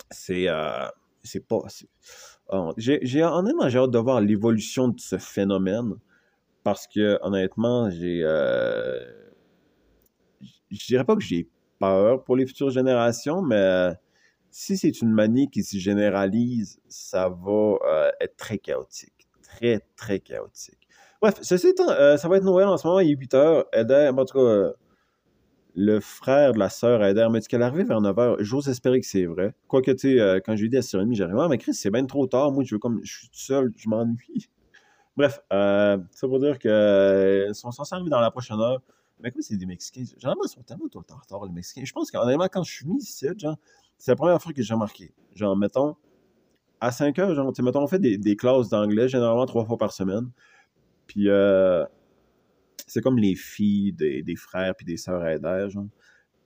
c'est 0.09 0.49
euh, 0.49 0.85
c'est 1.23 1.47
pas. 1.47 1.59
J'ai 2.75 3.23
honnêtement 3.23 3.69
j'ai 3.69 3.79
hâte 3.79 3.91
de 3.91 3.99
voir 3.99 4.19
l'évolution 4.19 4.89
de 4.89 4.99
ce 4.99 5.17
phénomène 5.17 5.93
parce 6.63 6.87
que 6.87 7.19
honnêtement, 7.21 7.89
j'ai 7.89 8.23
je 10.71 10.85
dirais 10.85 11.03
pas 11.03 11.15
que 11.15 11.21
j'ai 11.21 11.47
peur 11.79 12.23
pour 12.23 12.35
les 12.35 12.45
futures 12.45 12.69
générations, 12.69 13.41
mais 13.41 13.91
si 14.49 14.77
c'est 14.77 15.01
une 15.01 15.11
manie 15.11 15.49
qui 15.49 15.63
se 15.63 15.77
généralise, 15.77 16.79
ça 16.87 17.29
va 17.29 17.77
euh, 17.85 18.11
être 18.19 18.35
très 18.37 18.57
chaotique. 18.57 19.27
Très, 19.41 19.81
très 19.95 20.19
chaotique. 20.19 20.87
Bref, 21.21 21.35
ceci 21.41 21.67
étant, 21.67 21.89
euh, 21.89 22.17
ça 22.17 22.27
va 22.27 22.37
être 22.37 22.43
Noël 22.43 22.67
en 22.67 22.77
ce 22.77 22.87
moment, 22.87 22.99
il 22.99 23.11
est 23.11 23.15
8 23.15 23.33
h. 23.33 24.19
En 24.19 24.25
tout 24.25 24.37
cas, 24.37 24.71
le 25.75 25.99
frère 25.99 26.53
de 26.53 26.59
la 26.59 26.69
sœur 26.69 27.03
Eder 27.03 27.27
m'a 27.29 27.39
dit 27.39 27.47
qu'elle 27.47 27.61
arrivait 27.61 27.83
vers 27.83 28.01
9 28.01 28.15
h. 28.15 28.35
J'ose 28.39 28.67
espérer 28.67 28.99
que 28.99 29.05
c'est 29.05 29.25
vrai. 29.25 29.53
Quoique, 29.67 29.91
tu 29.91 29.97
sais, 29.97 30.19
euh, 30.19 30.39
quand 30.43 30.55
je 30.55 30.61
lui 30.61 30.67
ai 30.67 30.69
dit 30.69 30.77
à 30.77 30.81
6h30, 30.81 31.13
j'arrive, 31.13 31.37
ah, 31.39 31.47
mais 31.49 31.57
Chris, 31.57 31.73
c'est 31.73 31.91
bien 31.91 32.05
trop 32.05 32.27
tard. 32.27 32.51
Moi, 32.51 32.63
je 32.65 32.75
veux 32.75 32.79
comme, 32.79 32.99
je 33.03 33.19
suis 33.19 33.27
tout 33.29 33.39
seul, 33.39 33.71
je 33.77 33.87
m'ennuie. 33.87 34.49
Bref, 35.17 35.39
ça 35.49 35.97
veut 36.23 36.39
dire 36.39 36.57
qu'ils 36.59 37.55
sont 37.55 37.71
censés 37.71 37.95
arriver 37.95 38.09
dans 38.09 38.21
la 38.21 38.31
prochaine 38.31 38.59
heure. 38.59 38.81
Mais 39.21 39.31
quoi, 39.31 39.41
c'est 39.41 39.57
des 39.57 39.65
Mexicains. 39.65 40.03
Généralement, 40.17 40.43
ils 40.45 40.49
sont 40.49 40.63
tellement 40.63 40.87
tout 40.87 40.99
le 40.99 41.05
temps 41.05 41.15
en 41.15 41.19
retard, 41.19 41.45
les 41.45 41.51
Mexicains. 41.51 41.85
Je 41.85 41.93
pense 41.93 42.09
qu'honnêtement, 42.09 42.47
quand 42.51 42.63
je 42.63 42.71
suis 42.71 42.87
mis 42.87 42.97
ici, 42.97 43.27
c'est 43.97 44.11
la 44.11 44.15
première 44.15 44.41
fois 44.41 44.51
que 44.53 44.61
j'ai 44.61 44.73
remarqué. 44.73 45.13
Genre, 45.35 45.55
mettons, 45.55 45.95
à 46.79 46.91
5 46.91 47.17
heures, 47.19 47.35
genre, 47.35 47.53
mettons, 47.61 47.83
on 47.83 47.87
fait 47.87 47.99
des, 47.99 48.35
classes 48.35 48.69
d'anglais, 48.69 49.07
généralement 49.07 49.45
trois 49.45 49.65
fois 49.65 49.77
par 49.77 49.93
semaine. 49.93 50.31
Puis, 51.05 51.29
euh, 51.29 51.85
c'est 52.87 53.01
comme 53.01 53.19
les 53.19 53.35
filles 53.35 53.93
des, 53.93 54.35
frères 54.35 54.75
puis 54.75 54.85
des 54.85 54.97
sœurs 54.97 55.25
Eder, 55.25 55.67
genre. 55.69 55.87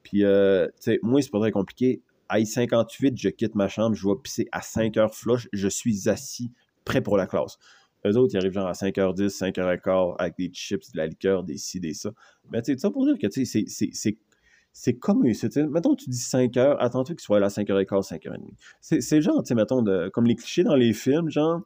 Puis, 0.03 0.23
euh, 0.23 0.67
tu 0.81 0.99
moi, 1.01 1.21
c'est 1.21 1.31
pas 1.31 1.39
très 1.39 1.51
compliqué. 1.51 2.01
À 2.27 2.43
58, 2.43 3.17
je 3.17 3.29
quitte 3.29 3.55
ma 3.55 3.67
chambre, 3.67 3.95
je 3.95 4.07
vais 4.07 4.15
pisser 4.21 4.47
à 4.51 4.61
5 4.61 4.97
heures 4.97 5.15
flush, 5.15 5.47
je 5.53 5.67
suis 5.67 6.09
assis, 6.09 6.51
prêt 6.83 7.01
pour 7.01 7.17
la 7.17 7.27
classe. 7.27 7.57
Eux 8.05 8.17
autres, 8.17 8.35
ils 8.35 8.37
arrivent 8.37 8.53
genre 8.53 8.67
à 8.67 8.73
5h10, 8.73 9.35
5h15 9.37 10.15
avec 10.19 10.37
des 10.37 10.51
chips, 10.53 10.91
de 10.91 10.97
la 10.97 11.07
liqueur, 11.07 11.43
des 11.43 11.57
ci, 11.57 11.79
des 11.79 11.93
ça. 11.93 12.11
Mais 12.51 12.61
tu 12.61 12.73
sais, 12.73 12.77
ça 12.77 12.91
pour 12.91 13.05
dire 13.05 13.17
que, 13.17 13.27
tu 13.27 13.45
sais, 13.45 13.65
c'est 14.77 14.93
comme, 14.95 15.23
mettons, 15.69 15.95
tu 15.95 16.09
dis 16.09 16.17
5 16.17 16.57
heures, 16.57 16.81
attends-tu 16.81 17.15
qu'il 17.15 17.21
soit 17.21 17.39
là 17.39 17.45
à 17.45 17.49
5h15, 17.49 18.09
5h30. 18.09 18.41
C'est 18.81 19.21
genre, 19.21 19.41
tu 19.41 19.47
sais, 19.47 19.55
mettons, 19.55 19.83
comme 20.11 20.25
les 20.25 20.35
clichés 20.35 20.63
dans 20.63 20.75
les 20.75 20.93
films, 20.93 21.29
genre, 21.29 21.61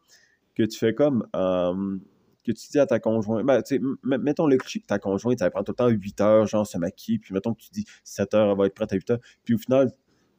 que 0.55 0.63
tu 0.63 0.77
fais 0.77 0.93
comme, 0.93 1.27
que 1.33 2.51
tu 2.51 2.69
dis 2.69 2.79
à 2.79 2.85
ta 2.85 2.99
conjointe, 2.99 3.45
ben, 3.45 3.61
tu 3.61 3.77
sais, 3.77 3.81
mettons 4.03 4.47
le 4.47 4.57
cliché 4.57 4.79
que 4.79 4.85
ta 4.85 4.99
conjointe, 4.99 5.41
elle 5.41 5.51
prend 5.51 5.63
tout 5.63 5.71
le 5.71 5.75
temps 5.75 5.87
8 5.87 6.21
heures, 6.21 6.45
genre, 6.45 6.65
se 6.65 6.77
maquiller, 6.77 7.19
puis 7.19 7.33
mettons 7.33 7.53
que 7.53 7.61
tu 7.61 7.69
dis 7.71 7.85
7 8.03 8.33
heures, 8.35 8.51
elle 8.51 8.57
va 8.57 8.67
être 8.67 8.75
prête 8.75 8.93
à 8.93 8.95
8 8.95 9.09
heures, 9.09 9.19
puis 9.43 9.55
au 9.55 9.57
final, 9.57 9.91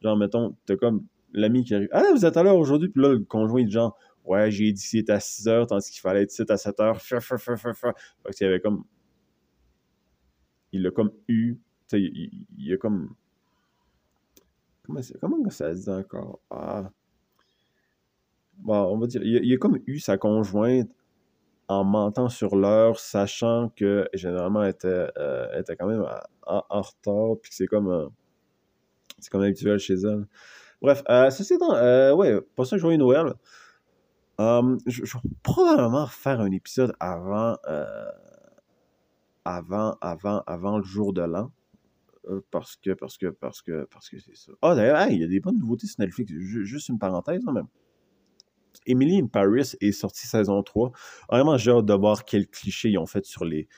genre, 0.03 0.17
mettons, 0.17 0.57
t'as 0.65 0.77
comme 0.77 1.05
l'ami 1.33 1.65
qui 1.65 1.75
arrive, 1.75 1.89
ah, 1.93 2.05
vous 2.13 2.25
êtes 2.25 2.37
à 2.37 2.43
l'heure 2.43 2.57
aujourd'hui, 2.57 2.89
puis 2.89 3.03
là, 3.03 3.11
le 3.11 3.21
conjoint, 3.21 3.69
genre, 3.69 3.97
ouais, 4.31 4.51
j'ai 4.51 4.73
dit 4.73 4.83
que 4.83 4.89
c'était 4.89 5.13
à 5.13 5.21
6 5.21 5.49
heures, 5.49 5.67
tandis 5.67 5.91
qu'il 5.91 6.01
fallait 6.01 6.23
être 6.23 6.31
7 6.31 6.51
à 6.51 6.57
7 6.57 6.81
heures, 6.81 6.99
Parce 6.99 8.37
qu'il 8.37 8.47
avait 8.47 8.61
comme, 8.61 8.85
il 10.73 10.87
a 10.87 10.91
comme 10.91 11.11
eu 11.29 11.59
il, 11.93 12.73
a 12.73 12.77
comme. 12.77 13.15
Comment, 14.87 15.01
comment 15.21 15.51
ça 15.51 15.75
se 15.75 15.85
dit 15.85 15.91
encore? 15.91 16.41
Ah. 16.51 16.91
Bon, 18.59 18.95
on 18.95 18.99
va 18.99 19.07
dire, 19.07 19.23
il, 19.23 19.53
a 19.53 19.57
comme 19.57 19.79
eu 19.87 19.99
sa 19.99 20.19
conjointe 20.19 20.91
en 21.69 21.85
mentant 21.85 22.29
sur 22.29 22.57
l'heure, 22.57 22.99
sachant 22.99 23.71
que 23.71 24.09
généralement 24.13 24.63
elle 24.63 24.71
était, 24.71 25.09
euh, 25.17 25.59
était 25.59 25.77
quand 25.77 25.87
même 25.87 26.05
en, 26.47 26.83
retard, 26.83 27.37
puis 27.43 27.53
c'est 27.55 27.67
comme. 27.67 27.89
Euh, 27.89 28.09
c'est 29.19 29.31
comme 29.31 29.43
habituel 29.43 29.79
chez 29.79 29.95
elle. 29.95 30.27
Bref, 30.81 31.03
euh, 31.11 31.31
ceci 31.31 31.55
étant, 31.55 31.75
euh, 31.75 32.15
ouais, 32.15 32.41
pas 32.57 32.65
ça, 32.65 32.79
joyeux 32.79 32.97
Noël. 32.97 33.35
Um, 34.41 34.79
je, 34.87 35.03
vais 35.03 35.21
probablement 35.43 36.07
faire 36.07 36.41
un 36.41 36.51
épisode 36.51 36.95
avant, 36.99 37.59
avant, 39.45 39.97
avant, 40.01 40.43
avant 40.47 40.79
le 40.79 40.85
jour 40.85 41.13
de 41.13 41.21
l'an. 41.21 41.53
Euh, 42.29 42.41
parce 42.51 42.77
que, 42.77 42.93
parce 42.93 43.19
que, 43.19 43.27
parce 43.27 43.61
que, 43.61 43.87
parce 43.91 44.09
que 44.09 44.19
c'est 44.19 44.37
ça. 44.37 44.53
Ah, 44.63 44.75
d'ailleurs, 44.75 45.09
il 45.11 45.21
y 45.21 45.25
a 45.25 45.27
des 45.27 45.41
bonnes 45.41 45.59
nouveautés 45.59 45.87
sur 45.87 46.01
Netflix. 46.01 46.33
Juste 46.33 46.89
une 46.89 46.99
parenthèse, 46.99 47.43
quand 47.45 47.53
même. 47.53 47.69
Emily 48.87 49.21
in 49.21 49.27
Paris 49.27 49.75
est 49.81 49.93
sortie 49.93 50.27
saison 50.27 50.63
3. 50.63 50.93
Vraiment, 51.31 51.59
j'ai 51.59 51.71
hâte 51.71 51.85
de 51.85 51.95
voir 51.95 52.25
quels 52.25 52.47
clichés 52.49 52.91
ils 52.91 52.99
ont 52.99 53.07
fait 53.07 53.25
sur 53.27 53.45
les, 53.45 53.69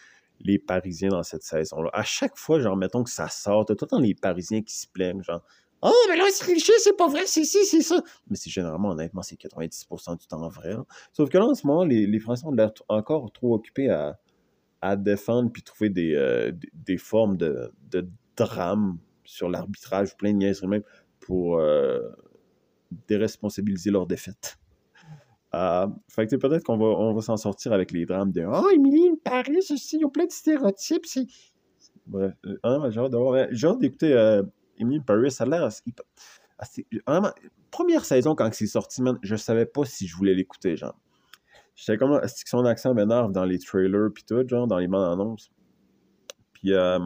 les 0.40 0.58
Parisiens 0.58 1.08
dans 1.08 1.22
cette 1.22 1.42
saison-là. 1.42 1.90
À 1.92 2.02
chaque 2.02 2.36
fois, 2.36 2.60
genre, 2.60 2.76
mettons 2.76 3.02
que 3.02 3.10
ça 3.10 3.28
sort, 3.28 3.64
t'as 3.64 3.74
tout 3.74 3.84
le 3.84 3.90
temps 3.90 3.98
les 3.98 4.14
Parisiens 4.14 4.62
qui 4.62 4.76
se 4.76 4.86
plaignent, 4.86 5.22
genre, 5.22 5.42
oh, 5.82 5.92
mais 6.08 6.16
là, 6.16 6.24
c'est 6.30 6.44
cliché, 6.44 6.72
c'est 6.78 6.96
pas 6.96 7.08
vrai, 7.08 7.22
c'est 7.26 7.44
si, 7.44 7.64
c'est 7.64 7.82
ça. 7.82 8.02
Mais 8.28 8.36
c'est 8.36 8.50
généralement, 8.50 8.90
honnêtement, 8.90 9.22
c'est 9.22 9.36
90% 9.36 10.18
du 10.18 10.26
temps 10.26 10.48
vrai. 10.48 10.74
Sauf 11.12 11.28
que 11.28 11.38
là, 11.38 11.46
en 11.46 11.54
ce 11.54 11.66
moment, 11.66 11.84
les, 11.84 12.06
les 12.06 12.18
Français 12.18 12.46
ont 12.46 12.52
l'air 12.52 12.72
encore 12.88 13.30
trop 13.32 13.54
occupés 13.54 13.90
à, 13.90 14.18
à 14.80 14.96
défendre 14.96 15.50
puis 15.50 15.62
trouver 15.62 15.90
des, 15.90 16.14
euh, 16.14 16.52
des 16.74 16.98
formes 16.98 17.36
de, 17.36 17.72
de 17.90 18.08
drame 18.36 18.98
sur 19.24 19.48
l'arbitrage, 19.48 20.16
plein 20.16 20.32
de 20.32 20.38
niaiseries 20.38 20.68
même, 20.68 20.82
pour 21.20 21.58
euh, 21.58 22.00
déresponsabiliser 23.08 23.90
leur 23.90 24.06
défaite. 24.06 24.58
Euh, 25.54 25.86
fait 26.08 26.26
que 26.26 26.36
peut-être 26.36 26.64
qu'on 26.64 26.78
va, 26.78 26.86
on 26.86 27.12
va 27.14 27.20
s'en 27.20 27.36
sortir 27.36 27.72
avec 27.72 27.92
les 27.92 28.06
drames 28.06 28.32
de 28.32 28.44
Oh, 28.44 28.68
Emily 28.74 29.16
Paris, 29.22 29.58
aussi, 29.70 29.98
ils 29.98 30.04
ont 30.04 30.10
plein 30.10 30.26
de 30.26 30.32
stéréotypes. 30.32 31.06
C'est... 31.06 31.26
Bref, 32.06 32.34
euh, 32.64 32.90
j'ai 33.52 33.66
hâte 33.66 33.78
d'écouter 33.78 34.42
Emily 34.78 35.00
Paris. 35.00 35.30
Ça 35.30 35.44
a 35.44 35.46
l'air 35.46 35.64
assez. 35.64 36.86
première 37.70 38.04
saison, 38.04 38.34
quand 38.34 38.52
c'est 38.52 38.66
sorti, 38.66 39.02
man, 39.02 39.18
je 39.22 39.36
savais 39.36 39.66
pas 39.66 39.84
si 39.84 40.06
je 40.06 40.16
voulais 40.16 40.34
l'écouter, 40.34 40.76
genre. 40.76 40.96
J'étais 41.74 41.96
comme, 41.96 42.20
est-ce 42.22 42.44
que 42.44 42.50
son 42.50 42.64
accent 42.66 42.94
m'énerve 42.94 43.32
dans 43.32 43.44
les 43.44 43.58
trailers, 43.58 44.10
puis 44.14 44.24
tout, 44.24 44.46
genre, 44.46 44.66
dans 44.66 44.78
les 44.78 44.88
bandes 44.88 45.10
annonces? 45.12 45.50
Puis, 46.52 46.74
euh, 46.74 46.98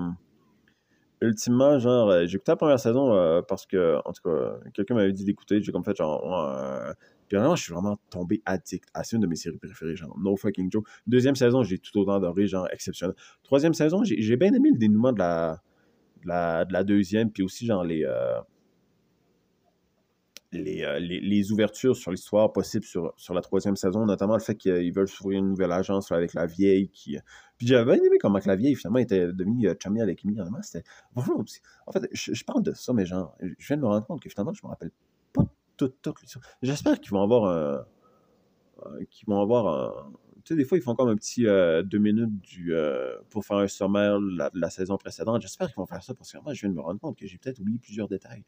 ultimement, 1.21 1.79
genre, 1.79 2.11
euh, 2.11 2.27
j'ai 2.27 2.37
écouté 2.37 2.53
la 2.53 2.57
première 2.57 2.81
saison 2.81 3.15
euh, 3.15 3.43
parce 3.43 3.67
que, 3.67 3.97
en 4.05 4.13
tout 4.13 4.23
cas, 4.23 4.59
quelqu'un 4.75 4.95
m'avait 4.95 5.13
dit 5.13 5.25
d'écouter. 5.25 5.63
J'ai 5.63 5.73
comme 5.73 5.85
fait, 5.85 5.97
genre, 5.97 6.49
euh, 6.51 6.93
puis 7.29 7.37
vraiment, 7.39 7.57
je 7.57 7.63
suis 7.63 7.73
vraiment 7.73 7.97
tombé 8.11 8.43
addict 8.45 8.89
à 8.95 9.03
une 9.13 9.21
de 9.21 9.27
mes 9.27 9.37
séries 9.37 9.59
préférées, 9.59 9.97
genre, 9.97 10.17
No 10.19 10.37
Fucking 10.37 10.71
Joe. 10.71 10.83
Deuxième 11.07 11.37
saison, 11.37 11.63
j'ai 11.63 11.79
tout 11.79 11.97
autant 11.99 12.17
adoré, 12.17 12.47
genre, 12.47 12.69
exceptionnel. 12.73 13.17
Troisième 13.43 13.75
saison, 13.75 14.03
j'ai 14.05 14.37
bien 14.37 14.53
aimé 14.53 14.71
le 14.73 14.79
dénouement 14.79 15.13
de 15.13 15.19
la, 15.19 15.63
de 16.27 16.31
la, 16.31 16.65
de 16.65 16.73
la 16.73 16.85
deuxième, 16.85 17.31
puis 17.31 17.43
aussi, 17.43 17.67
genre, 17.67 17.85
les. 17.85 18.05
Euh, 18.05 18.41
les, 20.53 21.21
les, 21.21 21.53
ouvertures 21.53 21.97
sur 21.97 22.11
l'histoire 22.11 22.53
possible 22.53 22.85
sur, 22.85 23.13
sur 23.17 23.35
la 23.35 23.43
troisième 23.43 23.77
saison, 23.77 24.07
notamment 24.07 24.35
le 24.35 24.41
fait 24.41 24.55
qu'ils 24.55 24.93
veulent 24.93 25.09
s'ouvrir 25.09 25.41
une 25.41 25.49
nouvelle 25.51 25.73
agence 25.73 26.13
avec 26.13 26.33
la 26.35 26.47
vieille. 26.47 26.89
Qui... 26.89 27.19
Puis 27.59 27.67
j'avais 27.67 27.99
aimé 27.99 28.17
comment 28.21 28.39
la 28.45 28.57
vieille 28.57 28.75
finalement 28.75 29.01
était 29.01 29.33
devenue 29.33 29.69
euh, 29.69 29.75
chummy 29.79 30.01
avec 30.01 30.25
Amy. 30.25 30.39
C'était 30.63 30.85
En 31.15 31.93
fait, 31.93 32.09
je, 32.13 32.45
parle 32.45 32.63
de 32.63 32.73
ça, 32.73 32.93
mais 32.93 33.05
genre, 33.05 33.37
je 33.41 33.67
viens 33.67 33.77
de 33.77 33.83
me 33.83 33.87
rendre 33.87 34.07
compte 34.07 34.23
que 34.23 34.31
finalement, 34.31 34.55
je 34.55 34.65
me 34.65 34.71
rappelle 34.71 34.93
pas 35.33 35.45
tout, 35.77 35.93
tout, 36.01 36.15
J'espère 36.63 37.01
qu'ils 37.01 37.11
vont 37.13 37.23
avoir 37.23 37.45
un. 37.45 37.85
Euh, 38.87 39.05
qu'ils 39.11 39.27
vont 39.27 39.41
avoir 39.41 39.67
un. 39.67 40.13
Tu 40.47 40.53
sais, 40.53 40.57
des 40.57 40.65
fois, 40.65 40.79
ils 40.79 40.81
font 40.81 40.95
comme 40.95 41.09
un 41.09 41.17
petit 41.17 41.43
deux 41.43 41.99
minutes 41.99 42.41
du, 42.41 42.73
pour 43.31 43.45
faire 43.45 43.57
un 43.57 43.67
sommaire 43.67 44.21
de 44.21 44.61
la, 44.61 44.71
saison 44.71 44.97
précédente. 44.97 45.43
J'espère 45.43 45.67
qu'ils 45.67 45.77
vont 45.77 45.87
faire 45.87 46.05
ça 46.05 46.15
parce 46.15 46.31
que 46.31 46.39
moi, 46.39 46.55
je 46.55 46.61
viens 46.61 46.71
de 46.71 46.75
me 46.77 46.81
rendre 46.81 47.01
compte 47.01 47.19
que 47.19 47.27
j'ai 47.27 47.37
peut-être 47.37 47.59
oublié 47.59 47.79
plusieurs 47.79 48.07
détails. 48.07 48.45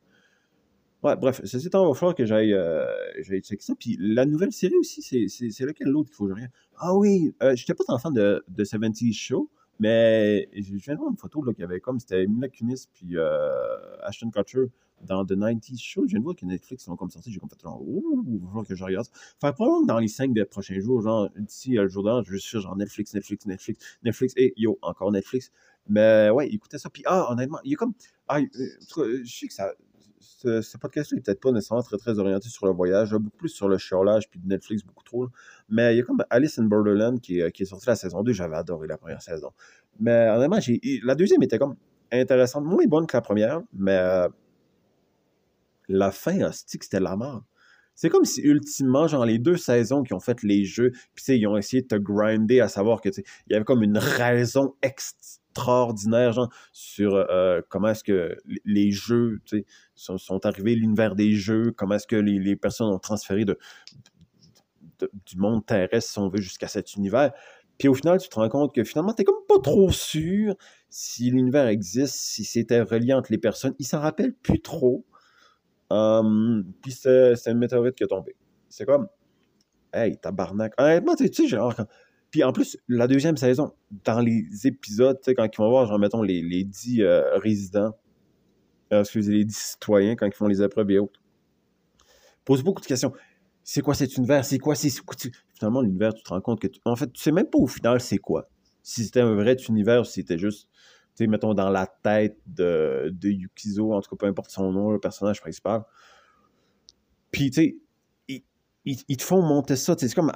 Ouais, 1.02 1.14
bref, 1.14 1.40
ceci 1.44 1.68
étant, 1.68 1.92
il 1.92 1.98
va 1.98 2.12
que 2.12 2.24
j'aille 2.24 2.52
euh, 2.52 2.86
checker 3.22 3.60
ça. 3.60 3.74
Puis 3.78 3.96
la 4.00 4.26
nouvelle 4.26 4.52
série 4.52 4.74
aussi, 4.76 5.00
c'est 5.02 5.64
lequel 5.64 5.88
l'autre 5.88 6.08
qu'il 6.08 6.16
faut 6.16 6.24
que 6.24 6.30
je 6.30 6.34
regarde? 6.34 6.52
Ah 6.76 6.94
oui, 6.96 7.34
euh, 7.42 7.54
j'étais 7.54 7.74
pas 7.74 7.84
tant 7.84 7.98
fan 7.98 8.12
de, 8.12 8.44
de 8.48 8.64
70 8.64 9.12
Show, 9.12 9.48
mais 9.78 10.48
je 10.52 10.74
viens 10.74 10.94
de 10.94 10.98
voir 10.98 11.10
une 11.10 11.16
photo 11.16 11.42
là, 11.42 11.52
qu'il 11.52 11.62
y 11.62 11.64
avait 11.64 11.80
comme, 11.80 12.00
c'était 12.00 12.26
Mila 12.26 12.48
Kunis 12.48 12.88
puis 12.92 13.16
euh, 13.16 13.96
Ashton 14.02 14.30
Kutcher 14.30 14.66
dans 15.02 15.24
The 15.24 15.32
90s 15.32 15.80
Show. 15.80 16.02
Je 16.06 16.10
viens 16.10 16.18
de 16.18 16.24
voir 16.24 16.36
que 16.36 16.44
Netflix 16.44 16.84
sont 16.84 16.96
comme 16.96 17.10
sortis, 17.10 17.32
j'ai 17.32 17.38
comme 17.38 17.48
fait 17.48 17.60
genre, 17.62 17.80
ouh, 17.80 18.24
falloir 18.46 18.66
que 18.66 18.74
je 18.74 18.84
regarde. 18.84 19.06
Fait 19.40 19.52
probablement 19.52 19.86
dans 19.86 19.98
les 19.98 20.08
5 20.08 20.32
des 20.32 20.44
prochains 20.44 20.80
jours, 20.80 21.02
genre, 21.02 21.28
d'ici 21.36 21.72
le 21.72 21.88
jour 21.88 22.02
d'heure, 22.02 22.24
je 22.24 22.32
juste 22.32 22.58
genre 22.58 22.76
Netflix, 22.76 23.14
Netflix, 23.14 23.46
Netflix, 23.46 23.98
Netflix, 24.02 24.34
et 24.36 24.54
yo, 24.56 24.78
encore 24.82 25.12
Netflix. 25.12 25.52
Mais 25.88 26.30
ouais, 26.30 26.48
écoutez 26.48 26.78
ça. 26.78 26.90
Puis 26.90 27.02
ah, 27.06 27.30
honnêtement, 27.30 27.58
il 27.64 27.72
y 27.72 27.74
a 27.74 27.76
comme, 27.76 27.94
ah, 28.28 28.40
je 28.40 29.22
sais 29.24 29.46
que 29.46 29.54
ça 29.54 29.72
ce, 30.20 30.60
ce 30.60 30.78
podcast 30.78 31.12
n'est 31.12 31.20
peut-être 31.20 31.40
pas 31.40 31.52
nécessairement 31.52 31.82
très, 31.82 31.96
très 31.96 32.18
orienté 32.18 32.48
sur 32.48 32.66
le 32.66 32.72
voyage, 32.72 33.12
beaucoup 33.12 33.36
plus 33.36 33.48
sur 33.48 33.68
le 33.68 33.78
chiolage 33.78 34.28
puis 34.28 34.40
Netflix, 34.44 34.82
beaucoup 34.84 35.04
trop. 35.04 35.28
Mais 35.68 35.94
il 35.94 35.98
y 35.98 36.00
a 36.00 36.04
comme 36.04 36.22
Alice 36.30 36.58
in 36.58 36.64
Borderland 36.64 37.20
qui, 37.20 37.40
qui 37.52 37.62
est 37.62 37.66
sorti 37.66 37.86
la 37.86 37.96
saison 37.96 38.22
2, 38.22 38.32
j'avais 38.32 38.56
adoré 38.56 38.86
la 38.86 38.96
première 38.96 39.22
saison. 39.22 39.52
Mais 40.00 40.28
honnêtement, 40.30 40.58
la 41.04 41.14
deuxième 41.14 41.42
était 41.42 41.58
comme 41.58 41.76
intéressante, 42.12 42.64
moins 42.64 42.86
bonne 42.86 43.06
que 43.06 43.16
la 43.16 43.20
première, 43.20 43.62
mais 43.72 44.28
la 45.88 46.10
fin, 46.10 46.50
c'était 46.52 47.00
la 47.00 47.16
mort. 47.16 47.44
C'est 47.94 48.10
comme 48.10 48.24
si, 48.24 48.42
ultimement, 48.42 49.08
genre, 49.08 49.24
les 49.24 49.38
deux 49.38 49.56
saisons 49.56 50.04
qui 50.04 50.14
ont 50.14 50.20
fait 50.20 50.44
les 50.44 50.64
jeux, 50.64 50.92
puis 51.14 51.36
ils 51.36 51.46
ont 51.48 51.56
essayé 51.56 51.82
de 51.82 51.88
te 51.88 51.96
grinder 51.96 52.60
à 52.60 52.68
savoir 52.68 53.00
que, 53.00 53.08
il 53.08 53.24
y 53.50 53.54
avait 53.56 53.64
comme 53.64 53.82
une 53.82 53.98
raison 53.98 54.76
extraordinaire, 55.58 56.32
genre, 56.32 56.50
sur 56.72 57.14
euh, 57.14 57.60
comment 57.68 57.88
est-ce 57.88 58.04
que 58.04 58.36
les 58.64 58.90
jeux, 58.90 59.40
sont, 59.94 60.18
sont, 60.18 60.46
arrivés, 60.46 60.74
l'univers 60.74 61.14
des 61.14 61.32
jeux, 61.32 61.72
comment 61.76 61.96
est-ce 61.96 62.06
que 62.06 62.16
les, 62.16 62.56
personnes 62.56 62.88
ont 62.88 62.98
transféré 62.98 63.44
du 63.44 65.36
monde 65.36 65.66
terrestre, 65.66 66.12
si 66.12 66.18
on 66.18 66.28
veut, 66.28 66.40
jusqu'à 66.40 66.68
cet 66.68 66.94
univers. 66.94 67.32
Puis 67.78 67.88
au 67.88 67.94
final, 67.94 68.18
tu 68.18 68.28
te 68.28 68.34
rends 68.34 68.48
compte 68.48 68.74
que 68.74 68.82
finalement, 68.82 69.12
tu 69.12 69.22
comme 69.24 69.44
pas 69.46 69.60
trop 69.60 69.90
sûr 69.90 70.54
si 70.88 71.30
l'univers 71.30 71.66
existe, 71.66 72.14
si 72.14 72.44
c'était 72.44 72.80
relié 72.80 73.12
entre 73.12 73.30
les 73.30 73.38
personnes. 73.38 73.74
Ils 73.78 73.86
s'en 73.86 74.00
rappellent 74.00 74.34
plus 74.34 74.60
trop. 74.60 75.04
Um, 75.90 76.64
puis 76.82 76.92
c'est 76.92 77.34
une 77.46 77.58
météorite 77.58 77.94
qui 77.94 78.02
est 78.02 78.08
tombée. 78.08 78.34
C'est 78.68 78.84
comme, 78.84 79.06
hey, 79.92 80.18
tabarnak. 80.18 80.74
Honnêtement, 80.78 81.14
tu 81.14 81.32
sais, 81.32 81.46
genre, 81.46 81.74
puis 82.30 82.44
en 82.44 82.52
plus, 82.52 82.78
la 82.88 83.06
deuxième 83.06 83.36
saison, 83.36 83.72
dans 84.04 84.20
les 84.20 84.66
épisodes, 84.66 85.18
tu 85.18 85.30
sais, 85.30 85.34
quand 85.34 85.44
ils 85.44 85.56
vont 85.56 85.70
voir, 85.70 85.86
genre, 85.86 85.98
mettons, 85.98 86.22
les, 86.22 86.42
les 86.42 86.64
10 86.64 87.00
euh, 87.00 87.38
résidents, 87.38 87.96
euh, 88.92 89.00
excusez, 89.00 89.32
les 89.32 89.44
10 89.44 89.56
citoyens, 89.56 90.16
quand 90.16 90.26
ils 90.26 90.34
font 90.34 90.46
les 90.46 90.62
épreuves 90.62 90.90
et 90.90 90.98
autres, 90.98 91.20
pose 92.44 92.62
beaucoup 92.62 92.82
de 92.82 92.86
questions. 92.86 93.12
C'est 93.64 93.82
quoi 93.82 93.94
cet 93.94 94.16
univers? 94.16 94.44
C'est 94.44 94.58
quoi? 94.58 94.74
C'est 94.74 94.90
Finalement, 95.58 95.82
l'univers, 95.82 96.14
tu 96.14 96.22
te 96.22 96.28
rends 96.28 96.40
compte 96.40 96.60
que, 96.60 96.68
en 96.84 96.96
fait, 96.96 97.12
tu 97.12 97.20
sais 97.20 97.32
même 97.32 97.48
pas 97.50 97.58
au 97.58 97.66
final 97.66 98.00
c'est 98.00 98.18
quoi. 98.18 98.48
Si 98.82 99.04
c'était 99.04 99.20
un 99.20 99.34
vrai 99.34 99.56
univers 99.68 100.02
ou 100.02 100.04
si 100.04 100.20
c'était 100.20 100.38
juste 100.38 100.68
mettons, 101.26 101.54
dans 101.54 101.70
la 101.70 101.86
tête 101.86 102.38
de, 102.46 103.10
de, 103.12 103.28
Yukizo, 103.30 103.92
en 103.92 104.00
tout 104.00 104.10
cas, 104.10 104.16
peu 104.16 104.26
importe 104.26 104.50
son 104.50 104.70
nom, 104.70 104.90
le 104.90 105.00
personnage 105.00 105.40
principal. 105.40 105.82
Puis, 107.30 107.50
tu 107.50 107.62
sais, 107.62 108.42
ils, 108.84 109.16
te 109.16 109.22
font 109.22 109.42
monter 109.42 109.76
ça, 109.76 109.94
c'est 109.98 110.14
comme, 110.14 110.32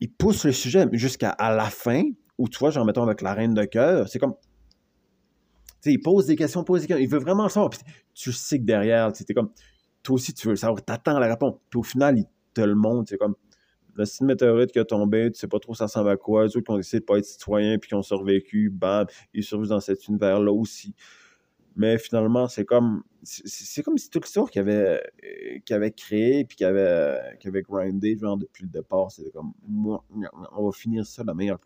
ils 0.00 0.10
poussent 0.10 0.44
le 0.44 0.52
sujet 0.52 0.86
jusqu'à 0.92 1.36
la 1.38 1.70
fin, 1.70 2.04
ou 2.38 2.48
tu 2.48 2.58
vois, 2.58 2.70
genre, 2.70 2.84
mettons, 2.84 3.02
avec 3.02 3.20
la 3.20 3.34
reine 3.34 3.54
de 3.54 3.64
cœur, 3.64 4.08
c'est 4.08 4.18
comme. 4.18 4.34
Tu 4.34 5.90
sais, 5.90 5.92
il 5.92 5.98
pose 5.98 6.26
des 6.26 6.36
questions, 6.36 6.64
pose 6.64 6.82
des 6.82 6.86
questions. 6.86 7.04
Il 7.04 7.10
veut 7.10 7.18
vraiment 7.18 7.44
le 7.44 7.48
savoir. 7.48 7.70
Puis 7.70 7.80
tu 8.14 8.32
sais 8.32 8.58
que 8.58 8.64
derrière, 8.64 9.12
tu 9.12 9.24
comme. 9.34 9.50
Toi 10.02 10.14
aussi, 10.14 10.32
tu 10.32 10.46
veux 10.46 10.52
le 10.52 10.56
savoir. 10.56 10.82
T'attends 10.84 11.18
la 11.18 11.28
réponse. 11.28 11.56
Puis 11.70 11.78
au 11.78 11.82
final, 11.82 12.18
il 12.18 12.26
te 12.54 12.60
le 12.60 12.74
montre. 12.74 13.10
C'est 13.10 13.18
comme. 13.18 13.34
Le 13.94 14.04
style 14.04 14.26
météorite 14.26 14.70
qui 14.70 14.78
a 14.78 14.84
tombé, 14.84 15.32
tu 15.32 15.40
sais 15.40 15.48
pas 15.48 15.58
trop 15.58 15.74
ça 15.74 15.86
ressemble 15.86 16.10
à 16.10 16.16
quoi. 16.16 16.44
Eux 16.44 16.46
autres 16.46 16.60
qui 16.60 16.70
ont 16.70 16.76
décidé 16.76 17.00
de 17.00 17.04
pas 17.04 17.18
être 17.18 17.24
citoyens 17.24 17.78
puis 17.78 17.88
qui 17.88 17.94
ont 17.94 18.02
survécu, 18.02 18.70
bam, 18.70 19.06
ils 19.34 19.42
survivent 19.42 19.70
dans 19.70 19.80
cet 19.80 20.06
univers-là 20.06 20.52
aussi. 20.52 20.94
Mais 21.74 21.98
finalement, 21.98 22.46
c'est 22.46 22.64
comme 22.64 23.02
c'est 23.22 23.82
comme 23.82 23.98
si 23.98 24.10
l'histoire 24.14 24.50
qu'il 24.50 24.60
avait, 24.60 25.00
euh, 25.24 25.74
avait 25.74 25.90
créé 25.90 26.44
puis 26.44 26.56
qu'il 26.56 26.66
avait, 26.66 27.36
qu 27.40 27.48
avait 27.48 27.62
grindé 27.62 28.16
genre, 28.16 28.36
depuis 28.36 28.64
le 28.64 28.70
départ, 28.70 29.10
c'était 29.10 29.30
comme 29.30 29.52
on 30.56 30.64
va 30.64 30.72
finir 30.72 31.04
ça 31.06 31.24
la 31.24 31.34
meilleure 31.34 31.58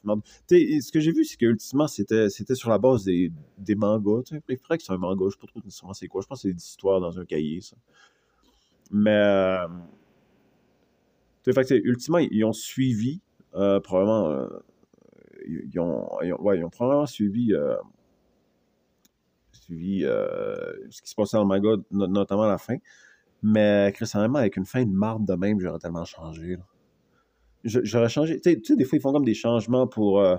sais, 0.49 0.81
Ce 0.81 0.91
que 0.91 1.01
j'ai 1.01 1.13
vu, 1.13 1.25
c'est 1.25 1.37
qu'ultimement, 1.37 1.87
c'était 1.87 2.29
sur 2.55 2.71
la 2.71 2.79
base 2.79 3.05
des, 3.05 3.31
des 3.59 3.75
mangas. 3.75 4.23
Il 4.49 4.57
faudrait 4.57 4.79
que 4.79 4.85
c'est 4.85 4.93
un 4.93 4.99
manga, 4.99 5.27
je 5.27 5.33
sais 5.33 5.39
pas 5.41 5.47
trop 5.47 5.61
c'est 5.93 6.09
quoi. 6.09 6.23
Je 6.23 6.27
pense 6.27 6.43
que 6.43 6.49
c'est 6.49 6.55
des 6.55 6.63
histoires 6.63 7.01
dans 7.01 7.19
un 7.19 7.25
cahier, 7.25 7.61
ça. 7.61 7.77
Mais 8.91 9.11
euh, 9.11 9.67
fait, 11.45 11.71
ultimement, 11.71 12.19
ils 12.19 12.45
ont 12.45 12.53
suivi 12.53 13.21
euh, 13.55 13.81
probablement. 13.81 14.29
Euh, 14.29 14.49
ils, 15.47 15.81
ont, 15.81 16.09
ils 16.23 16.33
ont 16.65 16.71
probablement 16.71 17.07
suivi 17.07 17.53
suivi 19.63 20.05
euh, 20.05 20.73
ce 20.91 21.03
qui 21.03 21.09
se 21.09 21.15
passait 21.15 21.37
dans 21.37 21.45
le 21.45 21.49
manga, 21.49 21.83
notamment 21.91 22.43
à 22.43 22.49
la 22.49 22.59
fin. 22.59 22.77
Mais 23.43 23.91
récemment, 23.91 24.39
avec 24.39 24.57
une 24.57 24.67
fin 24.67 24.85
de 24.85 24.91
marde 24.91 25.27
de 25.27 25.35
même, 25.35 25.61
j'aurais 25.61 25.79
tellement 25.79 26.05
changé. 26.05 26.59
J'aurais 27.65 28.09
changé. 28.09 28.41
Tu 28.41 28.61
sais, 28.65 28.77
des 28.77 28.85
fois, 28.85 28.99
ils 28.99 29.01
font 29.01 29.13
comme 29.13 29.25
des 29.25 29.35
changements 29.35 29.87
pour. 29.87 30.21
Euh, 30.21 30.37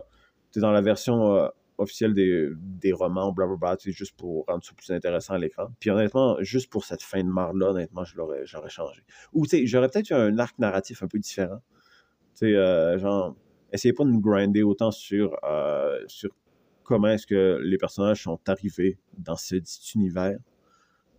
dans 0.57 0.71
la 0.71 0.81
version 0.81 1.36
euh, 1.36 1.47
officielle 1.79 2.13
des, 2.13 2.47
des 2.55 2.93
romans, 2.93 3.31
blablabla, 3.31 3.75
juste 3.86 4.15
pour 4.15 4.45
rendre 4.45 4.63
ça 4.63 4.71
plus 4.75 4.91
intéressant 4.91 5.33
à 5.33 5.39
l'écran. 5.39 5.69
Puis 5.79 5.89
honnêtement, 5.89 6.38
juste 6.41 6.69
pour 6.71 6.86
cette 6.86 7.01
fin 7.01 7.23
de 7.23 7.29
marde-là, 7.29 7.71
honnêtement, 7.71 8.03
j'aurais 8.03 8.45
changé. 8.45 9.01
Ou 9.33 9.47
tu 9.47 9.57
sais, 9.57 9.65
j'aurais 9.65 9.89
peut-être 9.89 10.12
eu 10.12 10.13
un 10.13 10.38
arc 10.38 10.59
narratif 10.59 11.01
un 11.01 11.07
peu 11.07 11.17
différent. 11.17 11.59
Tu 12.38 12.53
sais, 12.53 12.99
genre, 12.99 13.36
essayez 13.71 13.93
pas 13.93 14.03
de 14.03 14.09
nous 14.09 14.21
grinder 14.21 14.62
autant 14.62 14.91
sur, 14.91 15.36
sur 16.05 16.29
comment 16.83 17.07
est-ce 17.09 17.27
que 17.27 17.59
les 17.63 17.77
personnages 17.77 18.23
sont 18.23 18.39
arrivés 18.47 18.97
dans 19.17 19.35
cet 19.35 19.65
univers 19.95 20.37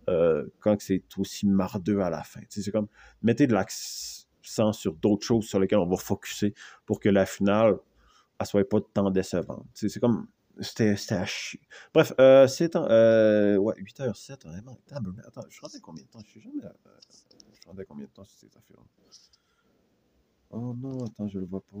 euh, 0.09 0.45
quand 0.59 0.79
c'est 0.79 1.03
aussi 1.17 1.47
mardeux 1.47 2.01
à 2.01 2.09
la 2.09 2.23
fin. 2.23 2.41
C'est 2.49 2.71
comme, 2.71 2.87
mettez 3.23 3.47
de 3.47 3.53
l'accent 3.53 4.73
sur 4.73 4.93
d'autres 4.93 5.25
choses 5.25 5.45
sur 5.45 5.59
lesquelles 5.59 5.79
on 5.79 5.87
va 5.87 5.97
focuser 5.97 6.53
pour 6.85 6.99
que 6.99 7.09
la 7.09 7.25
finale, 7.25 7.77
elle 8.39 8.45
soit 8.45 8.67
pas 8.67 8.79
tant 8.93 9.09
décevante. 9.09 9.65
C'est 9.73 9.99
comme, 9.99 10.27
c'était 10.61 10.95
à 11.13 11.25
chier. 11.25 11.59
Bref, 11.93 12.13
euh, 12.19 12.47
c'est 12.47 12.75
euh, 12.75 13.57
ouais, 13.57 13.73
8h07, 13.75 14.43
vraiment. 14.47 14.77
Attends, 14.91 15.41
je 15.49 15.61
rendais 15.61 15.79
combien 15.81 16.03
de 16.03 16.09
temps? 16.09 16.21
Je 16.25 16.33
sais 16.33 16.39
jamais. 16.41 16.63
Euh, 16.63 16.69
je 17.61 17.67
rendais 17.67 17.85
combien 17.85 18.05
de 18.05 18.11
temps 18.11 18.25
sur 18.25 18.37
cette 18.37 18.55
affaire 18.55 18.77
Oh 20.51 20.73
non, 20.77 21.03
attends, 21.03 21.27
je 21.27 21.39
le 21.39 21.45
vois 21.45 21.61
pas. 21.61 21.77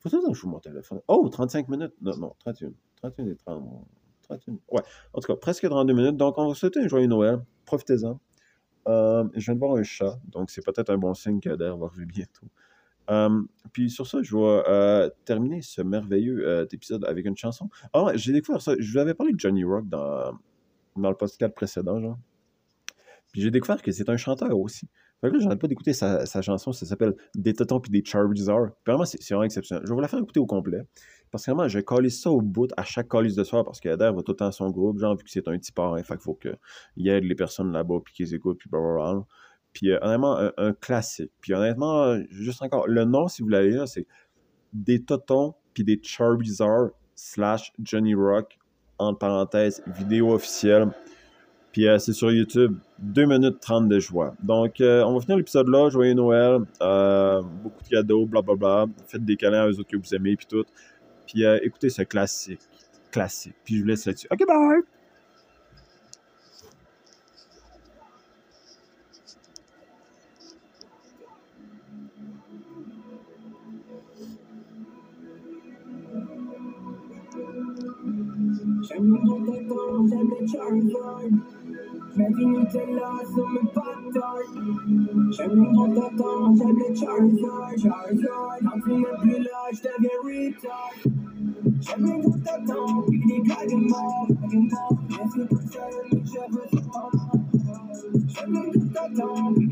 Faut 0.00 0.08
que 0.08 0.34
je 0.34 0.46
mon 0.46 0.58
téléphone. 0.60 1.00
Oh, 1.08 1.28
35 1.28 1.68
minutes. 1.68 1.94
Non, 2.00 2.16
non, 2.16 2.34
31. 2.40 2.72
31 2.96 3.26
et 3.26 3.36
30. 3.36 3.86
31. 4.22 4.54
Ouais, 4.70 4.82
en 5.12 5.20
tout 5.20 5.26
cas, 5.32 5.36
presque 5.36 5.68
32 5.68 5.92
minutes. 5.92 6.16
Donc, 6.16 6.38
on 6.38 6.48
va 6.48 6.54
souhaiter 6.54 6.80
un 6.80 6.88
joyeux 6.88 7.06
Noël. 7.06 7.40
Profitez-en. 7.66 8.18
Euh, 8.88 9.24
je 9.34 9.44
viens 9.44 9.54
de 9.54 9.58
voir 9.58 9.76
un 9.76 9.82
chat, 9.82 10.18
donc 10.26 10.50
c'est 10.50 10.64
peut-être 10.64 10.90
un 10.90 10.96
bon 10.96 11.12
signe 11.14 11.38
qu'Ader 11.38 11.74
va 11.78 11.86
arriver 11.86 12.06
bientôt. 12.06 12.46
Euh, 13.10 13.42
puis 13.72 13.90
sur 13.90 14.06
ça, 14.06 14.22
je 14.22 14.34
vais 14.34 14.62
euh, 14.68 15.10
terminer 15.24 15.62
ce 15.62 15.82
merveilleux 15.82 16.66
épisode 16.72 17.04
avec 17.04 17.26
une 17.26 17.36
chanson. 17.36 17.68
Ah, 17.92 18.12
j'ai 18.14 18.32
découvert 18.32 18.62
ça. 18.62 18.74
Je 18.78 18.92
vous 18.92 18.98
avais 18.98 19.14
parlé 19.14 19.32
de 19.32 19.40
Johnny 19.40 19.64
Rock 19.64 19.88
dans, 19.88 20.32
dans 20.96 21.10
le 21.10 21.16
podcast 21.16 21.54
précédent, 21.54 22.00
genre. 22.00 22.18
Puis 23.32 23.42
j'ai 23.42 23.50
découvert 23.50 23.82
que 23.82 23.92
c'est 23.92 24.08
un 24.08 24.16
chanteur 24.16 24.58
aussi. 24.58 24.88
Fait 25.20 25.28
que 25.28 25.34
là, 25.34 25.40
j'arrête 25.40 25.60
pas 25.60 25.68
d'écouter 25.68 25.92
sa, 25.92 26.24
chanson, 26.42 26.72
ça 26.72 26.86
s'appelle 26.86 27.14
Des 27.34 27.52
Totons 27.52 27.80
puis 27.80 27.90
des 27.90 28.02
Charizard. 28.04 28.70
Vraiment, 28.86 29.04
c'est 29.04 29.22
vraiment 29.28 29.44
exceptionnel. 29.44 29.82
Je 29.84 29.90
vais 29.90 29.94
vous 29.94 30.00
la 30.00 30.08
faire 30.08 30.18
écouter 30.18 30.40
au 30.40 30.46
complet. 30.46 30.82
Parce 31.30 31.44
que 31.44 31.50
vraiment, 31.50 31.68
je 31.68 31.78
coller 31.80 32.10
ça 32.10 32.30
au 32.30 32.40
bout 32.40 32.70
à 32.76 32.82
chaque 32.82 33.08
calice 33.08 33.36
de 33.36 33.44
soir 33.44 33.64
parce 33.64 33.80
qu'Ader 33.80 34.10
va 34.14 34.22
tout 34.22 34.32
le 34.32 34.36
temps 34.36 34.46
à 34.46 34.52
son 34.52 34.70
groupe, 34.70 34.98
genre, 34.98 35.16
vu 35.16 35.22
que 35.22 35.30
c'est 35.30 35.46
un 35.46 35.56
petit 35.58 35.72
parrain, 35.72 36.02
fait 36.02 36.14
qu'il 36.14 36.22
faut 36.22 36.34
qu'il 36.34 37.08
aide 37.08 37.24
les 37.24 37.34
personnes 37.34 37.70
là-bas 37.72 37.98
puis 38.04 38.14
qu'ils 38.14 38.34
écoutent, 38.34 38.58
puis 38.58 38.68
blablabla. 38.70 39.24
Puis 39.72 39.90
euh, 39.90 39.98
honnêtement, 40.02 40.36
un, 40.56 40.72
classique. 40.72 41.30
Puis 41.40 41.54
honnêtement, 41.54 42.18
juste 42.30 42.62
encore, 42.62 42.88
le 42.88 43.04
nom, 43.04 43.28
si 43.28 43.42
vous 43.42 43.48
l'avez 43.48 43.86
c'est 43.86 44.06
Des 44.72 45.04
Totons 45.04 45.54
puis 45.74 45.84
des 45.84 46.00
Charizard 46.02 46.90
slash 47.14 47.72
Johnny 47.80 48.14
Rock, 48.14 48.58
entre 48.98 49.18
parenthèses, 49.18 49.82
vidéo 49.86 50.32
officielle. 50.32 50.90
Puis 51.72 51.86
euh, 51.86 51.98
c'est 51.98 52.12
sur 52.12 52.32
YouTube, 52.32 52.76
2 52.98 53.24
minutes 53.26 53.60
30 53.60 53.88
de 53.88 53.98
joie. 54.00 54.34
Donc, 54.42 54.80
euh, 54.80 55.02
on 55.04 55.14
va 55.14 55.20
finir 55.20 55.36
l'épisode 55.36 55.68
là. 55.68 55.88
Joyeux 55.88 56.14
Noël, 56.14 56.62
euh, 56.82 57.42
beaucoup 57.42 57.82
de 57.84 57.88
cadeaux, 57.88 58.26
blablabla. 58.26 58.86
Faites 59.06 59.24
des 59.24 59.36
câlins 59.36 59.62
à 59.62 59.68
eux 59.68 59.78
autres 59.78 59.88
que 59.88 59.96
vous 59.96 60.14
aimez, 60.14 60.36
puis 60.36 60.46
tout. 60.46 60.64
Puis 61.26 61.44
écoutez 61.62 61.90
ce 61.90 62.02
classique. 62.02 62.60
Classique. 63.12 63.54
Puis 63.64 63.76
je 63.76 63.82
vous 63.82 63.88
laisse 63.88 64.04
là-dessus. 64.04 64.26
OK, 64.30 64.46
bye! 64.46 64.82
J'mets 82.20 82.34
du 82.36 82.44
Nutella 82.44 83.12
sur 83.32 83.48
mes 83.48 83.66
patates. 83.72 84.52
J'aime 85.30 85.56
les 85.56 85.94
tatons, 85.94 86.54
j'aime 86.54 86.76
les 86.76 86.94
Charizard, 86.94 87.70
Charizard. 87.78 88.58
Quand 88.62 88.80
tu 88.84 88.92
n'es 88.92 89.14
plus 89.20 89.38
là, 89.42 89.60
j'deviens 89.72 90.18
retard. 90.22 90.96
J'aime 91.80 92.04
les 92.04 92.20
grands 92.20 92.38
tatons, 92.44 93.02
puis. 93.08 93.22
Mais 93.26 93.46
c'est 95.32 95.48
ça, 95.72 95.84
mes 96.12 96.24
cheveux 96.26 96.68
sont 96.72 97.10
J'aime 98.28 98.52
les 98.52 98.70
grands 98.70 99.08
tatons, 99.08 99.54
puis. 99.54 99.66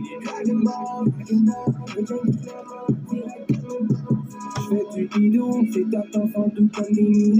Le 1.97 2.03
Dragon 2.03 2.33
direct 3.11 3.59
fais 4.69 4.85
du 4.93 5.09
c'est 5.73 5.97
attention 5.97 6.51
tout 6.51 6.69
comme 6.75 6.93
des 6.93 7.33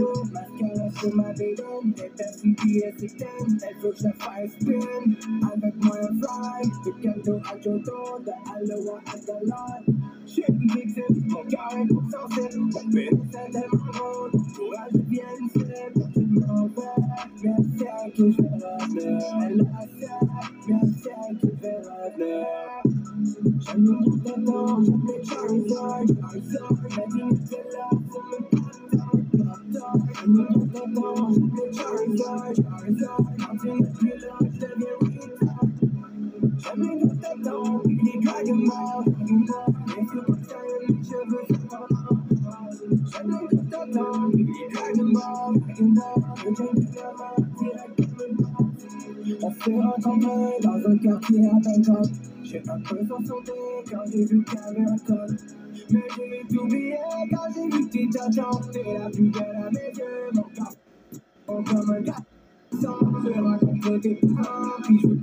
sur 0.99 1.15
ma 1.15 1.33
bédonne, 1.33 1.93
des 1.97 2.11
personnes 2.17 2.55
qui 2.57 2.79
est 2.79 2.99
système. 2.99 3.29
Elle 3.63 3.77
veut 3.83 3.91
que 3.91 3.97
je 3.97 4.11
fasse 4.19 4.51
spin, 4.61 5.51
avec 5.53 5.75
moi 5.85 5.97
un 5.97 6.13
fly. 6.19 6.71
De 6.85 6.91
Kendo 7.03 7.37
à 7.37 7.61
Jodo, 7.61 8.19
de 8.25 8.33
Aloha 8.55 8.99
à 9.07 9.19
Galot. 9.27 9.99
Shit, 10.27 10.51
big 10.51 10.89
zip, 10.89 11.05
mon 11.29 11.43
cœur 11.45 11.73
est 11.79 11.87
pour 11.87 12.03
sensible. 12.11 12.61
Mon 12.61 12.91
pénis 12.91 13.13
est 13.13 13.51
tellement 13.53 13.93
rond, 13.93 14.31
courage 14.57 14.93
devient 14.93 15.23
simple. 15.53 16.09
Je 16.15 16.21
m'en 16.21 16.67
vais, 16.67 16.99
merci 17.43 17.87
à 17.87 18.11
qui 18.11 18.33
je 18.33 18.43
vais 18.43 18.49
revenir. 18.49 19.19
Elle 19.43 19.61
a 19.61 19.87
fait, 19.87 20.27
merci 20.69 21.09
à 21.09 21.35
qui 21.35 21.47
je 21.47 21.61
vais 21.63 21.79
revenir. 21.79 22.47
J'aime 23.61 23.85
le 23.85 24.45
temps, 24.45 24.83
j'aime 24.83 25.05
les 25.07 25.25
Charizard, 25.25 26.03
Charizard, 26.21 26.73
on 26.73 27.47
s'est 27.47 27.63
rencontrés 27.81 28.41
dans 28.93 29.07
un 29.09 29.21
quartier 29.31 29.79
à 29.79 29.87
Bangkok. 29.91 30.19
J'ai 30.19 30.27
un 30.27 30.58
peu 52.89 53.27
sauté 53.27 53.53
quand 53.91 54.03
j'ai 54.11 54.25
vu 54.25 54.45
qu'il 54.45 54.55
y 54.55 54.63
avait 54.63 54.91
un 54.91 54.99
code. 54.99 55.37
Mais 55.91 56.03
j'ai 56.17 56.47
tout 56.49 56.63
oublié 56.63 56.97
quand 57.31 57.47
j'ai 57.55 57.77
vu 57.77 57.87
que 57.87 57.93
t'étais 57.93 58.19
T'es 58.73 58.99
la 58.99 59.11
plus 59.11 59.31
belle 59.31 59.57
à 59.57 59.71
mes 59.71 59.93
yeux, 59.97 60.31
mon 60.35 60.43
cœur. 60.43 60.88
I'm 61.49 61.57
on, 61.67 62.05
God. 62.05 62.27
Some 62.81 63.17
of 63.17 63.25
them 63.25 63.47
are 63.55 63.59
going 63.59 63.83
to 63.83 63.99
get 64.01 64.21
the 64.23 65.19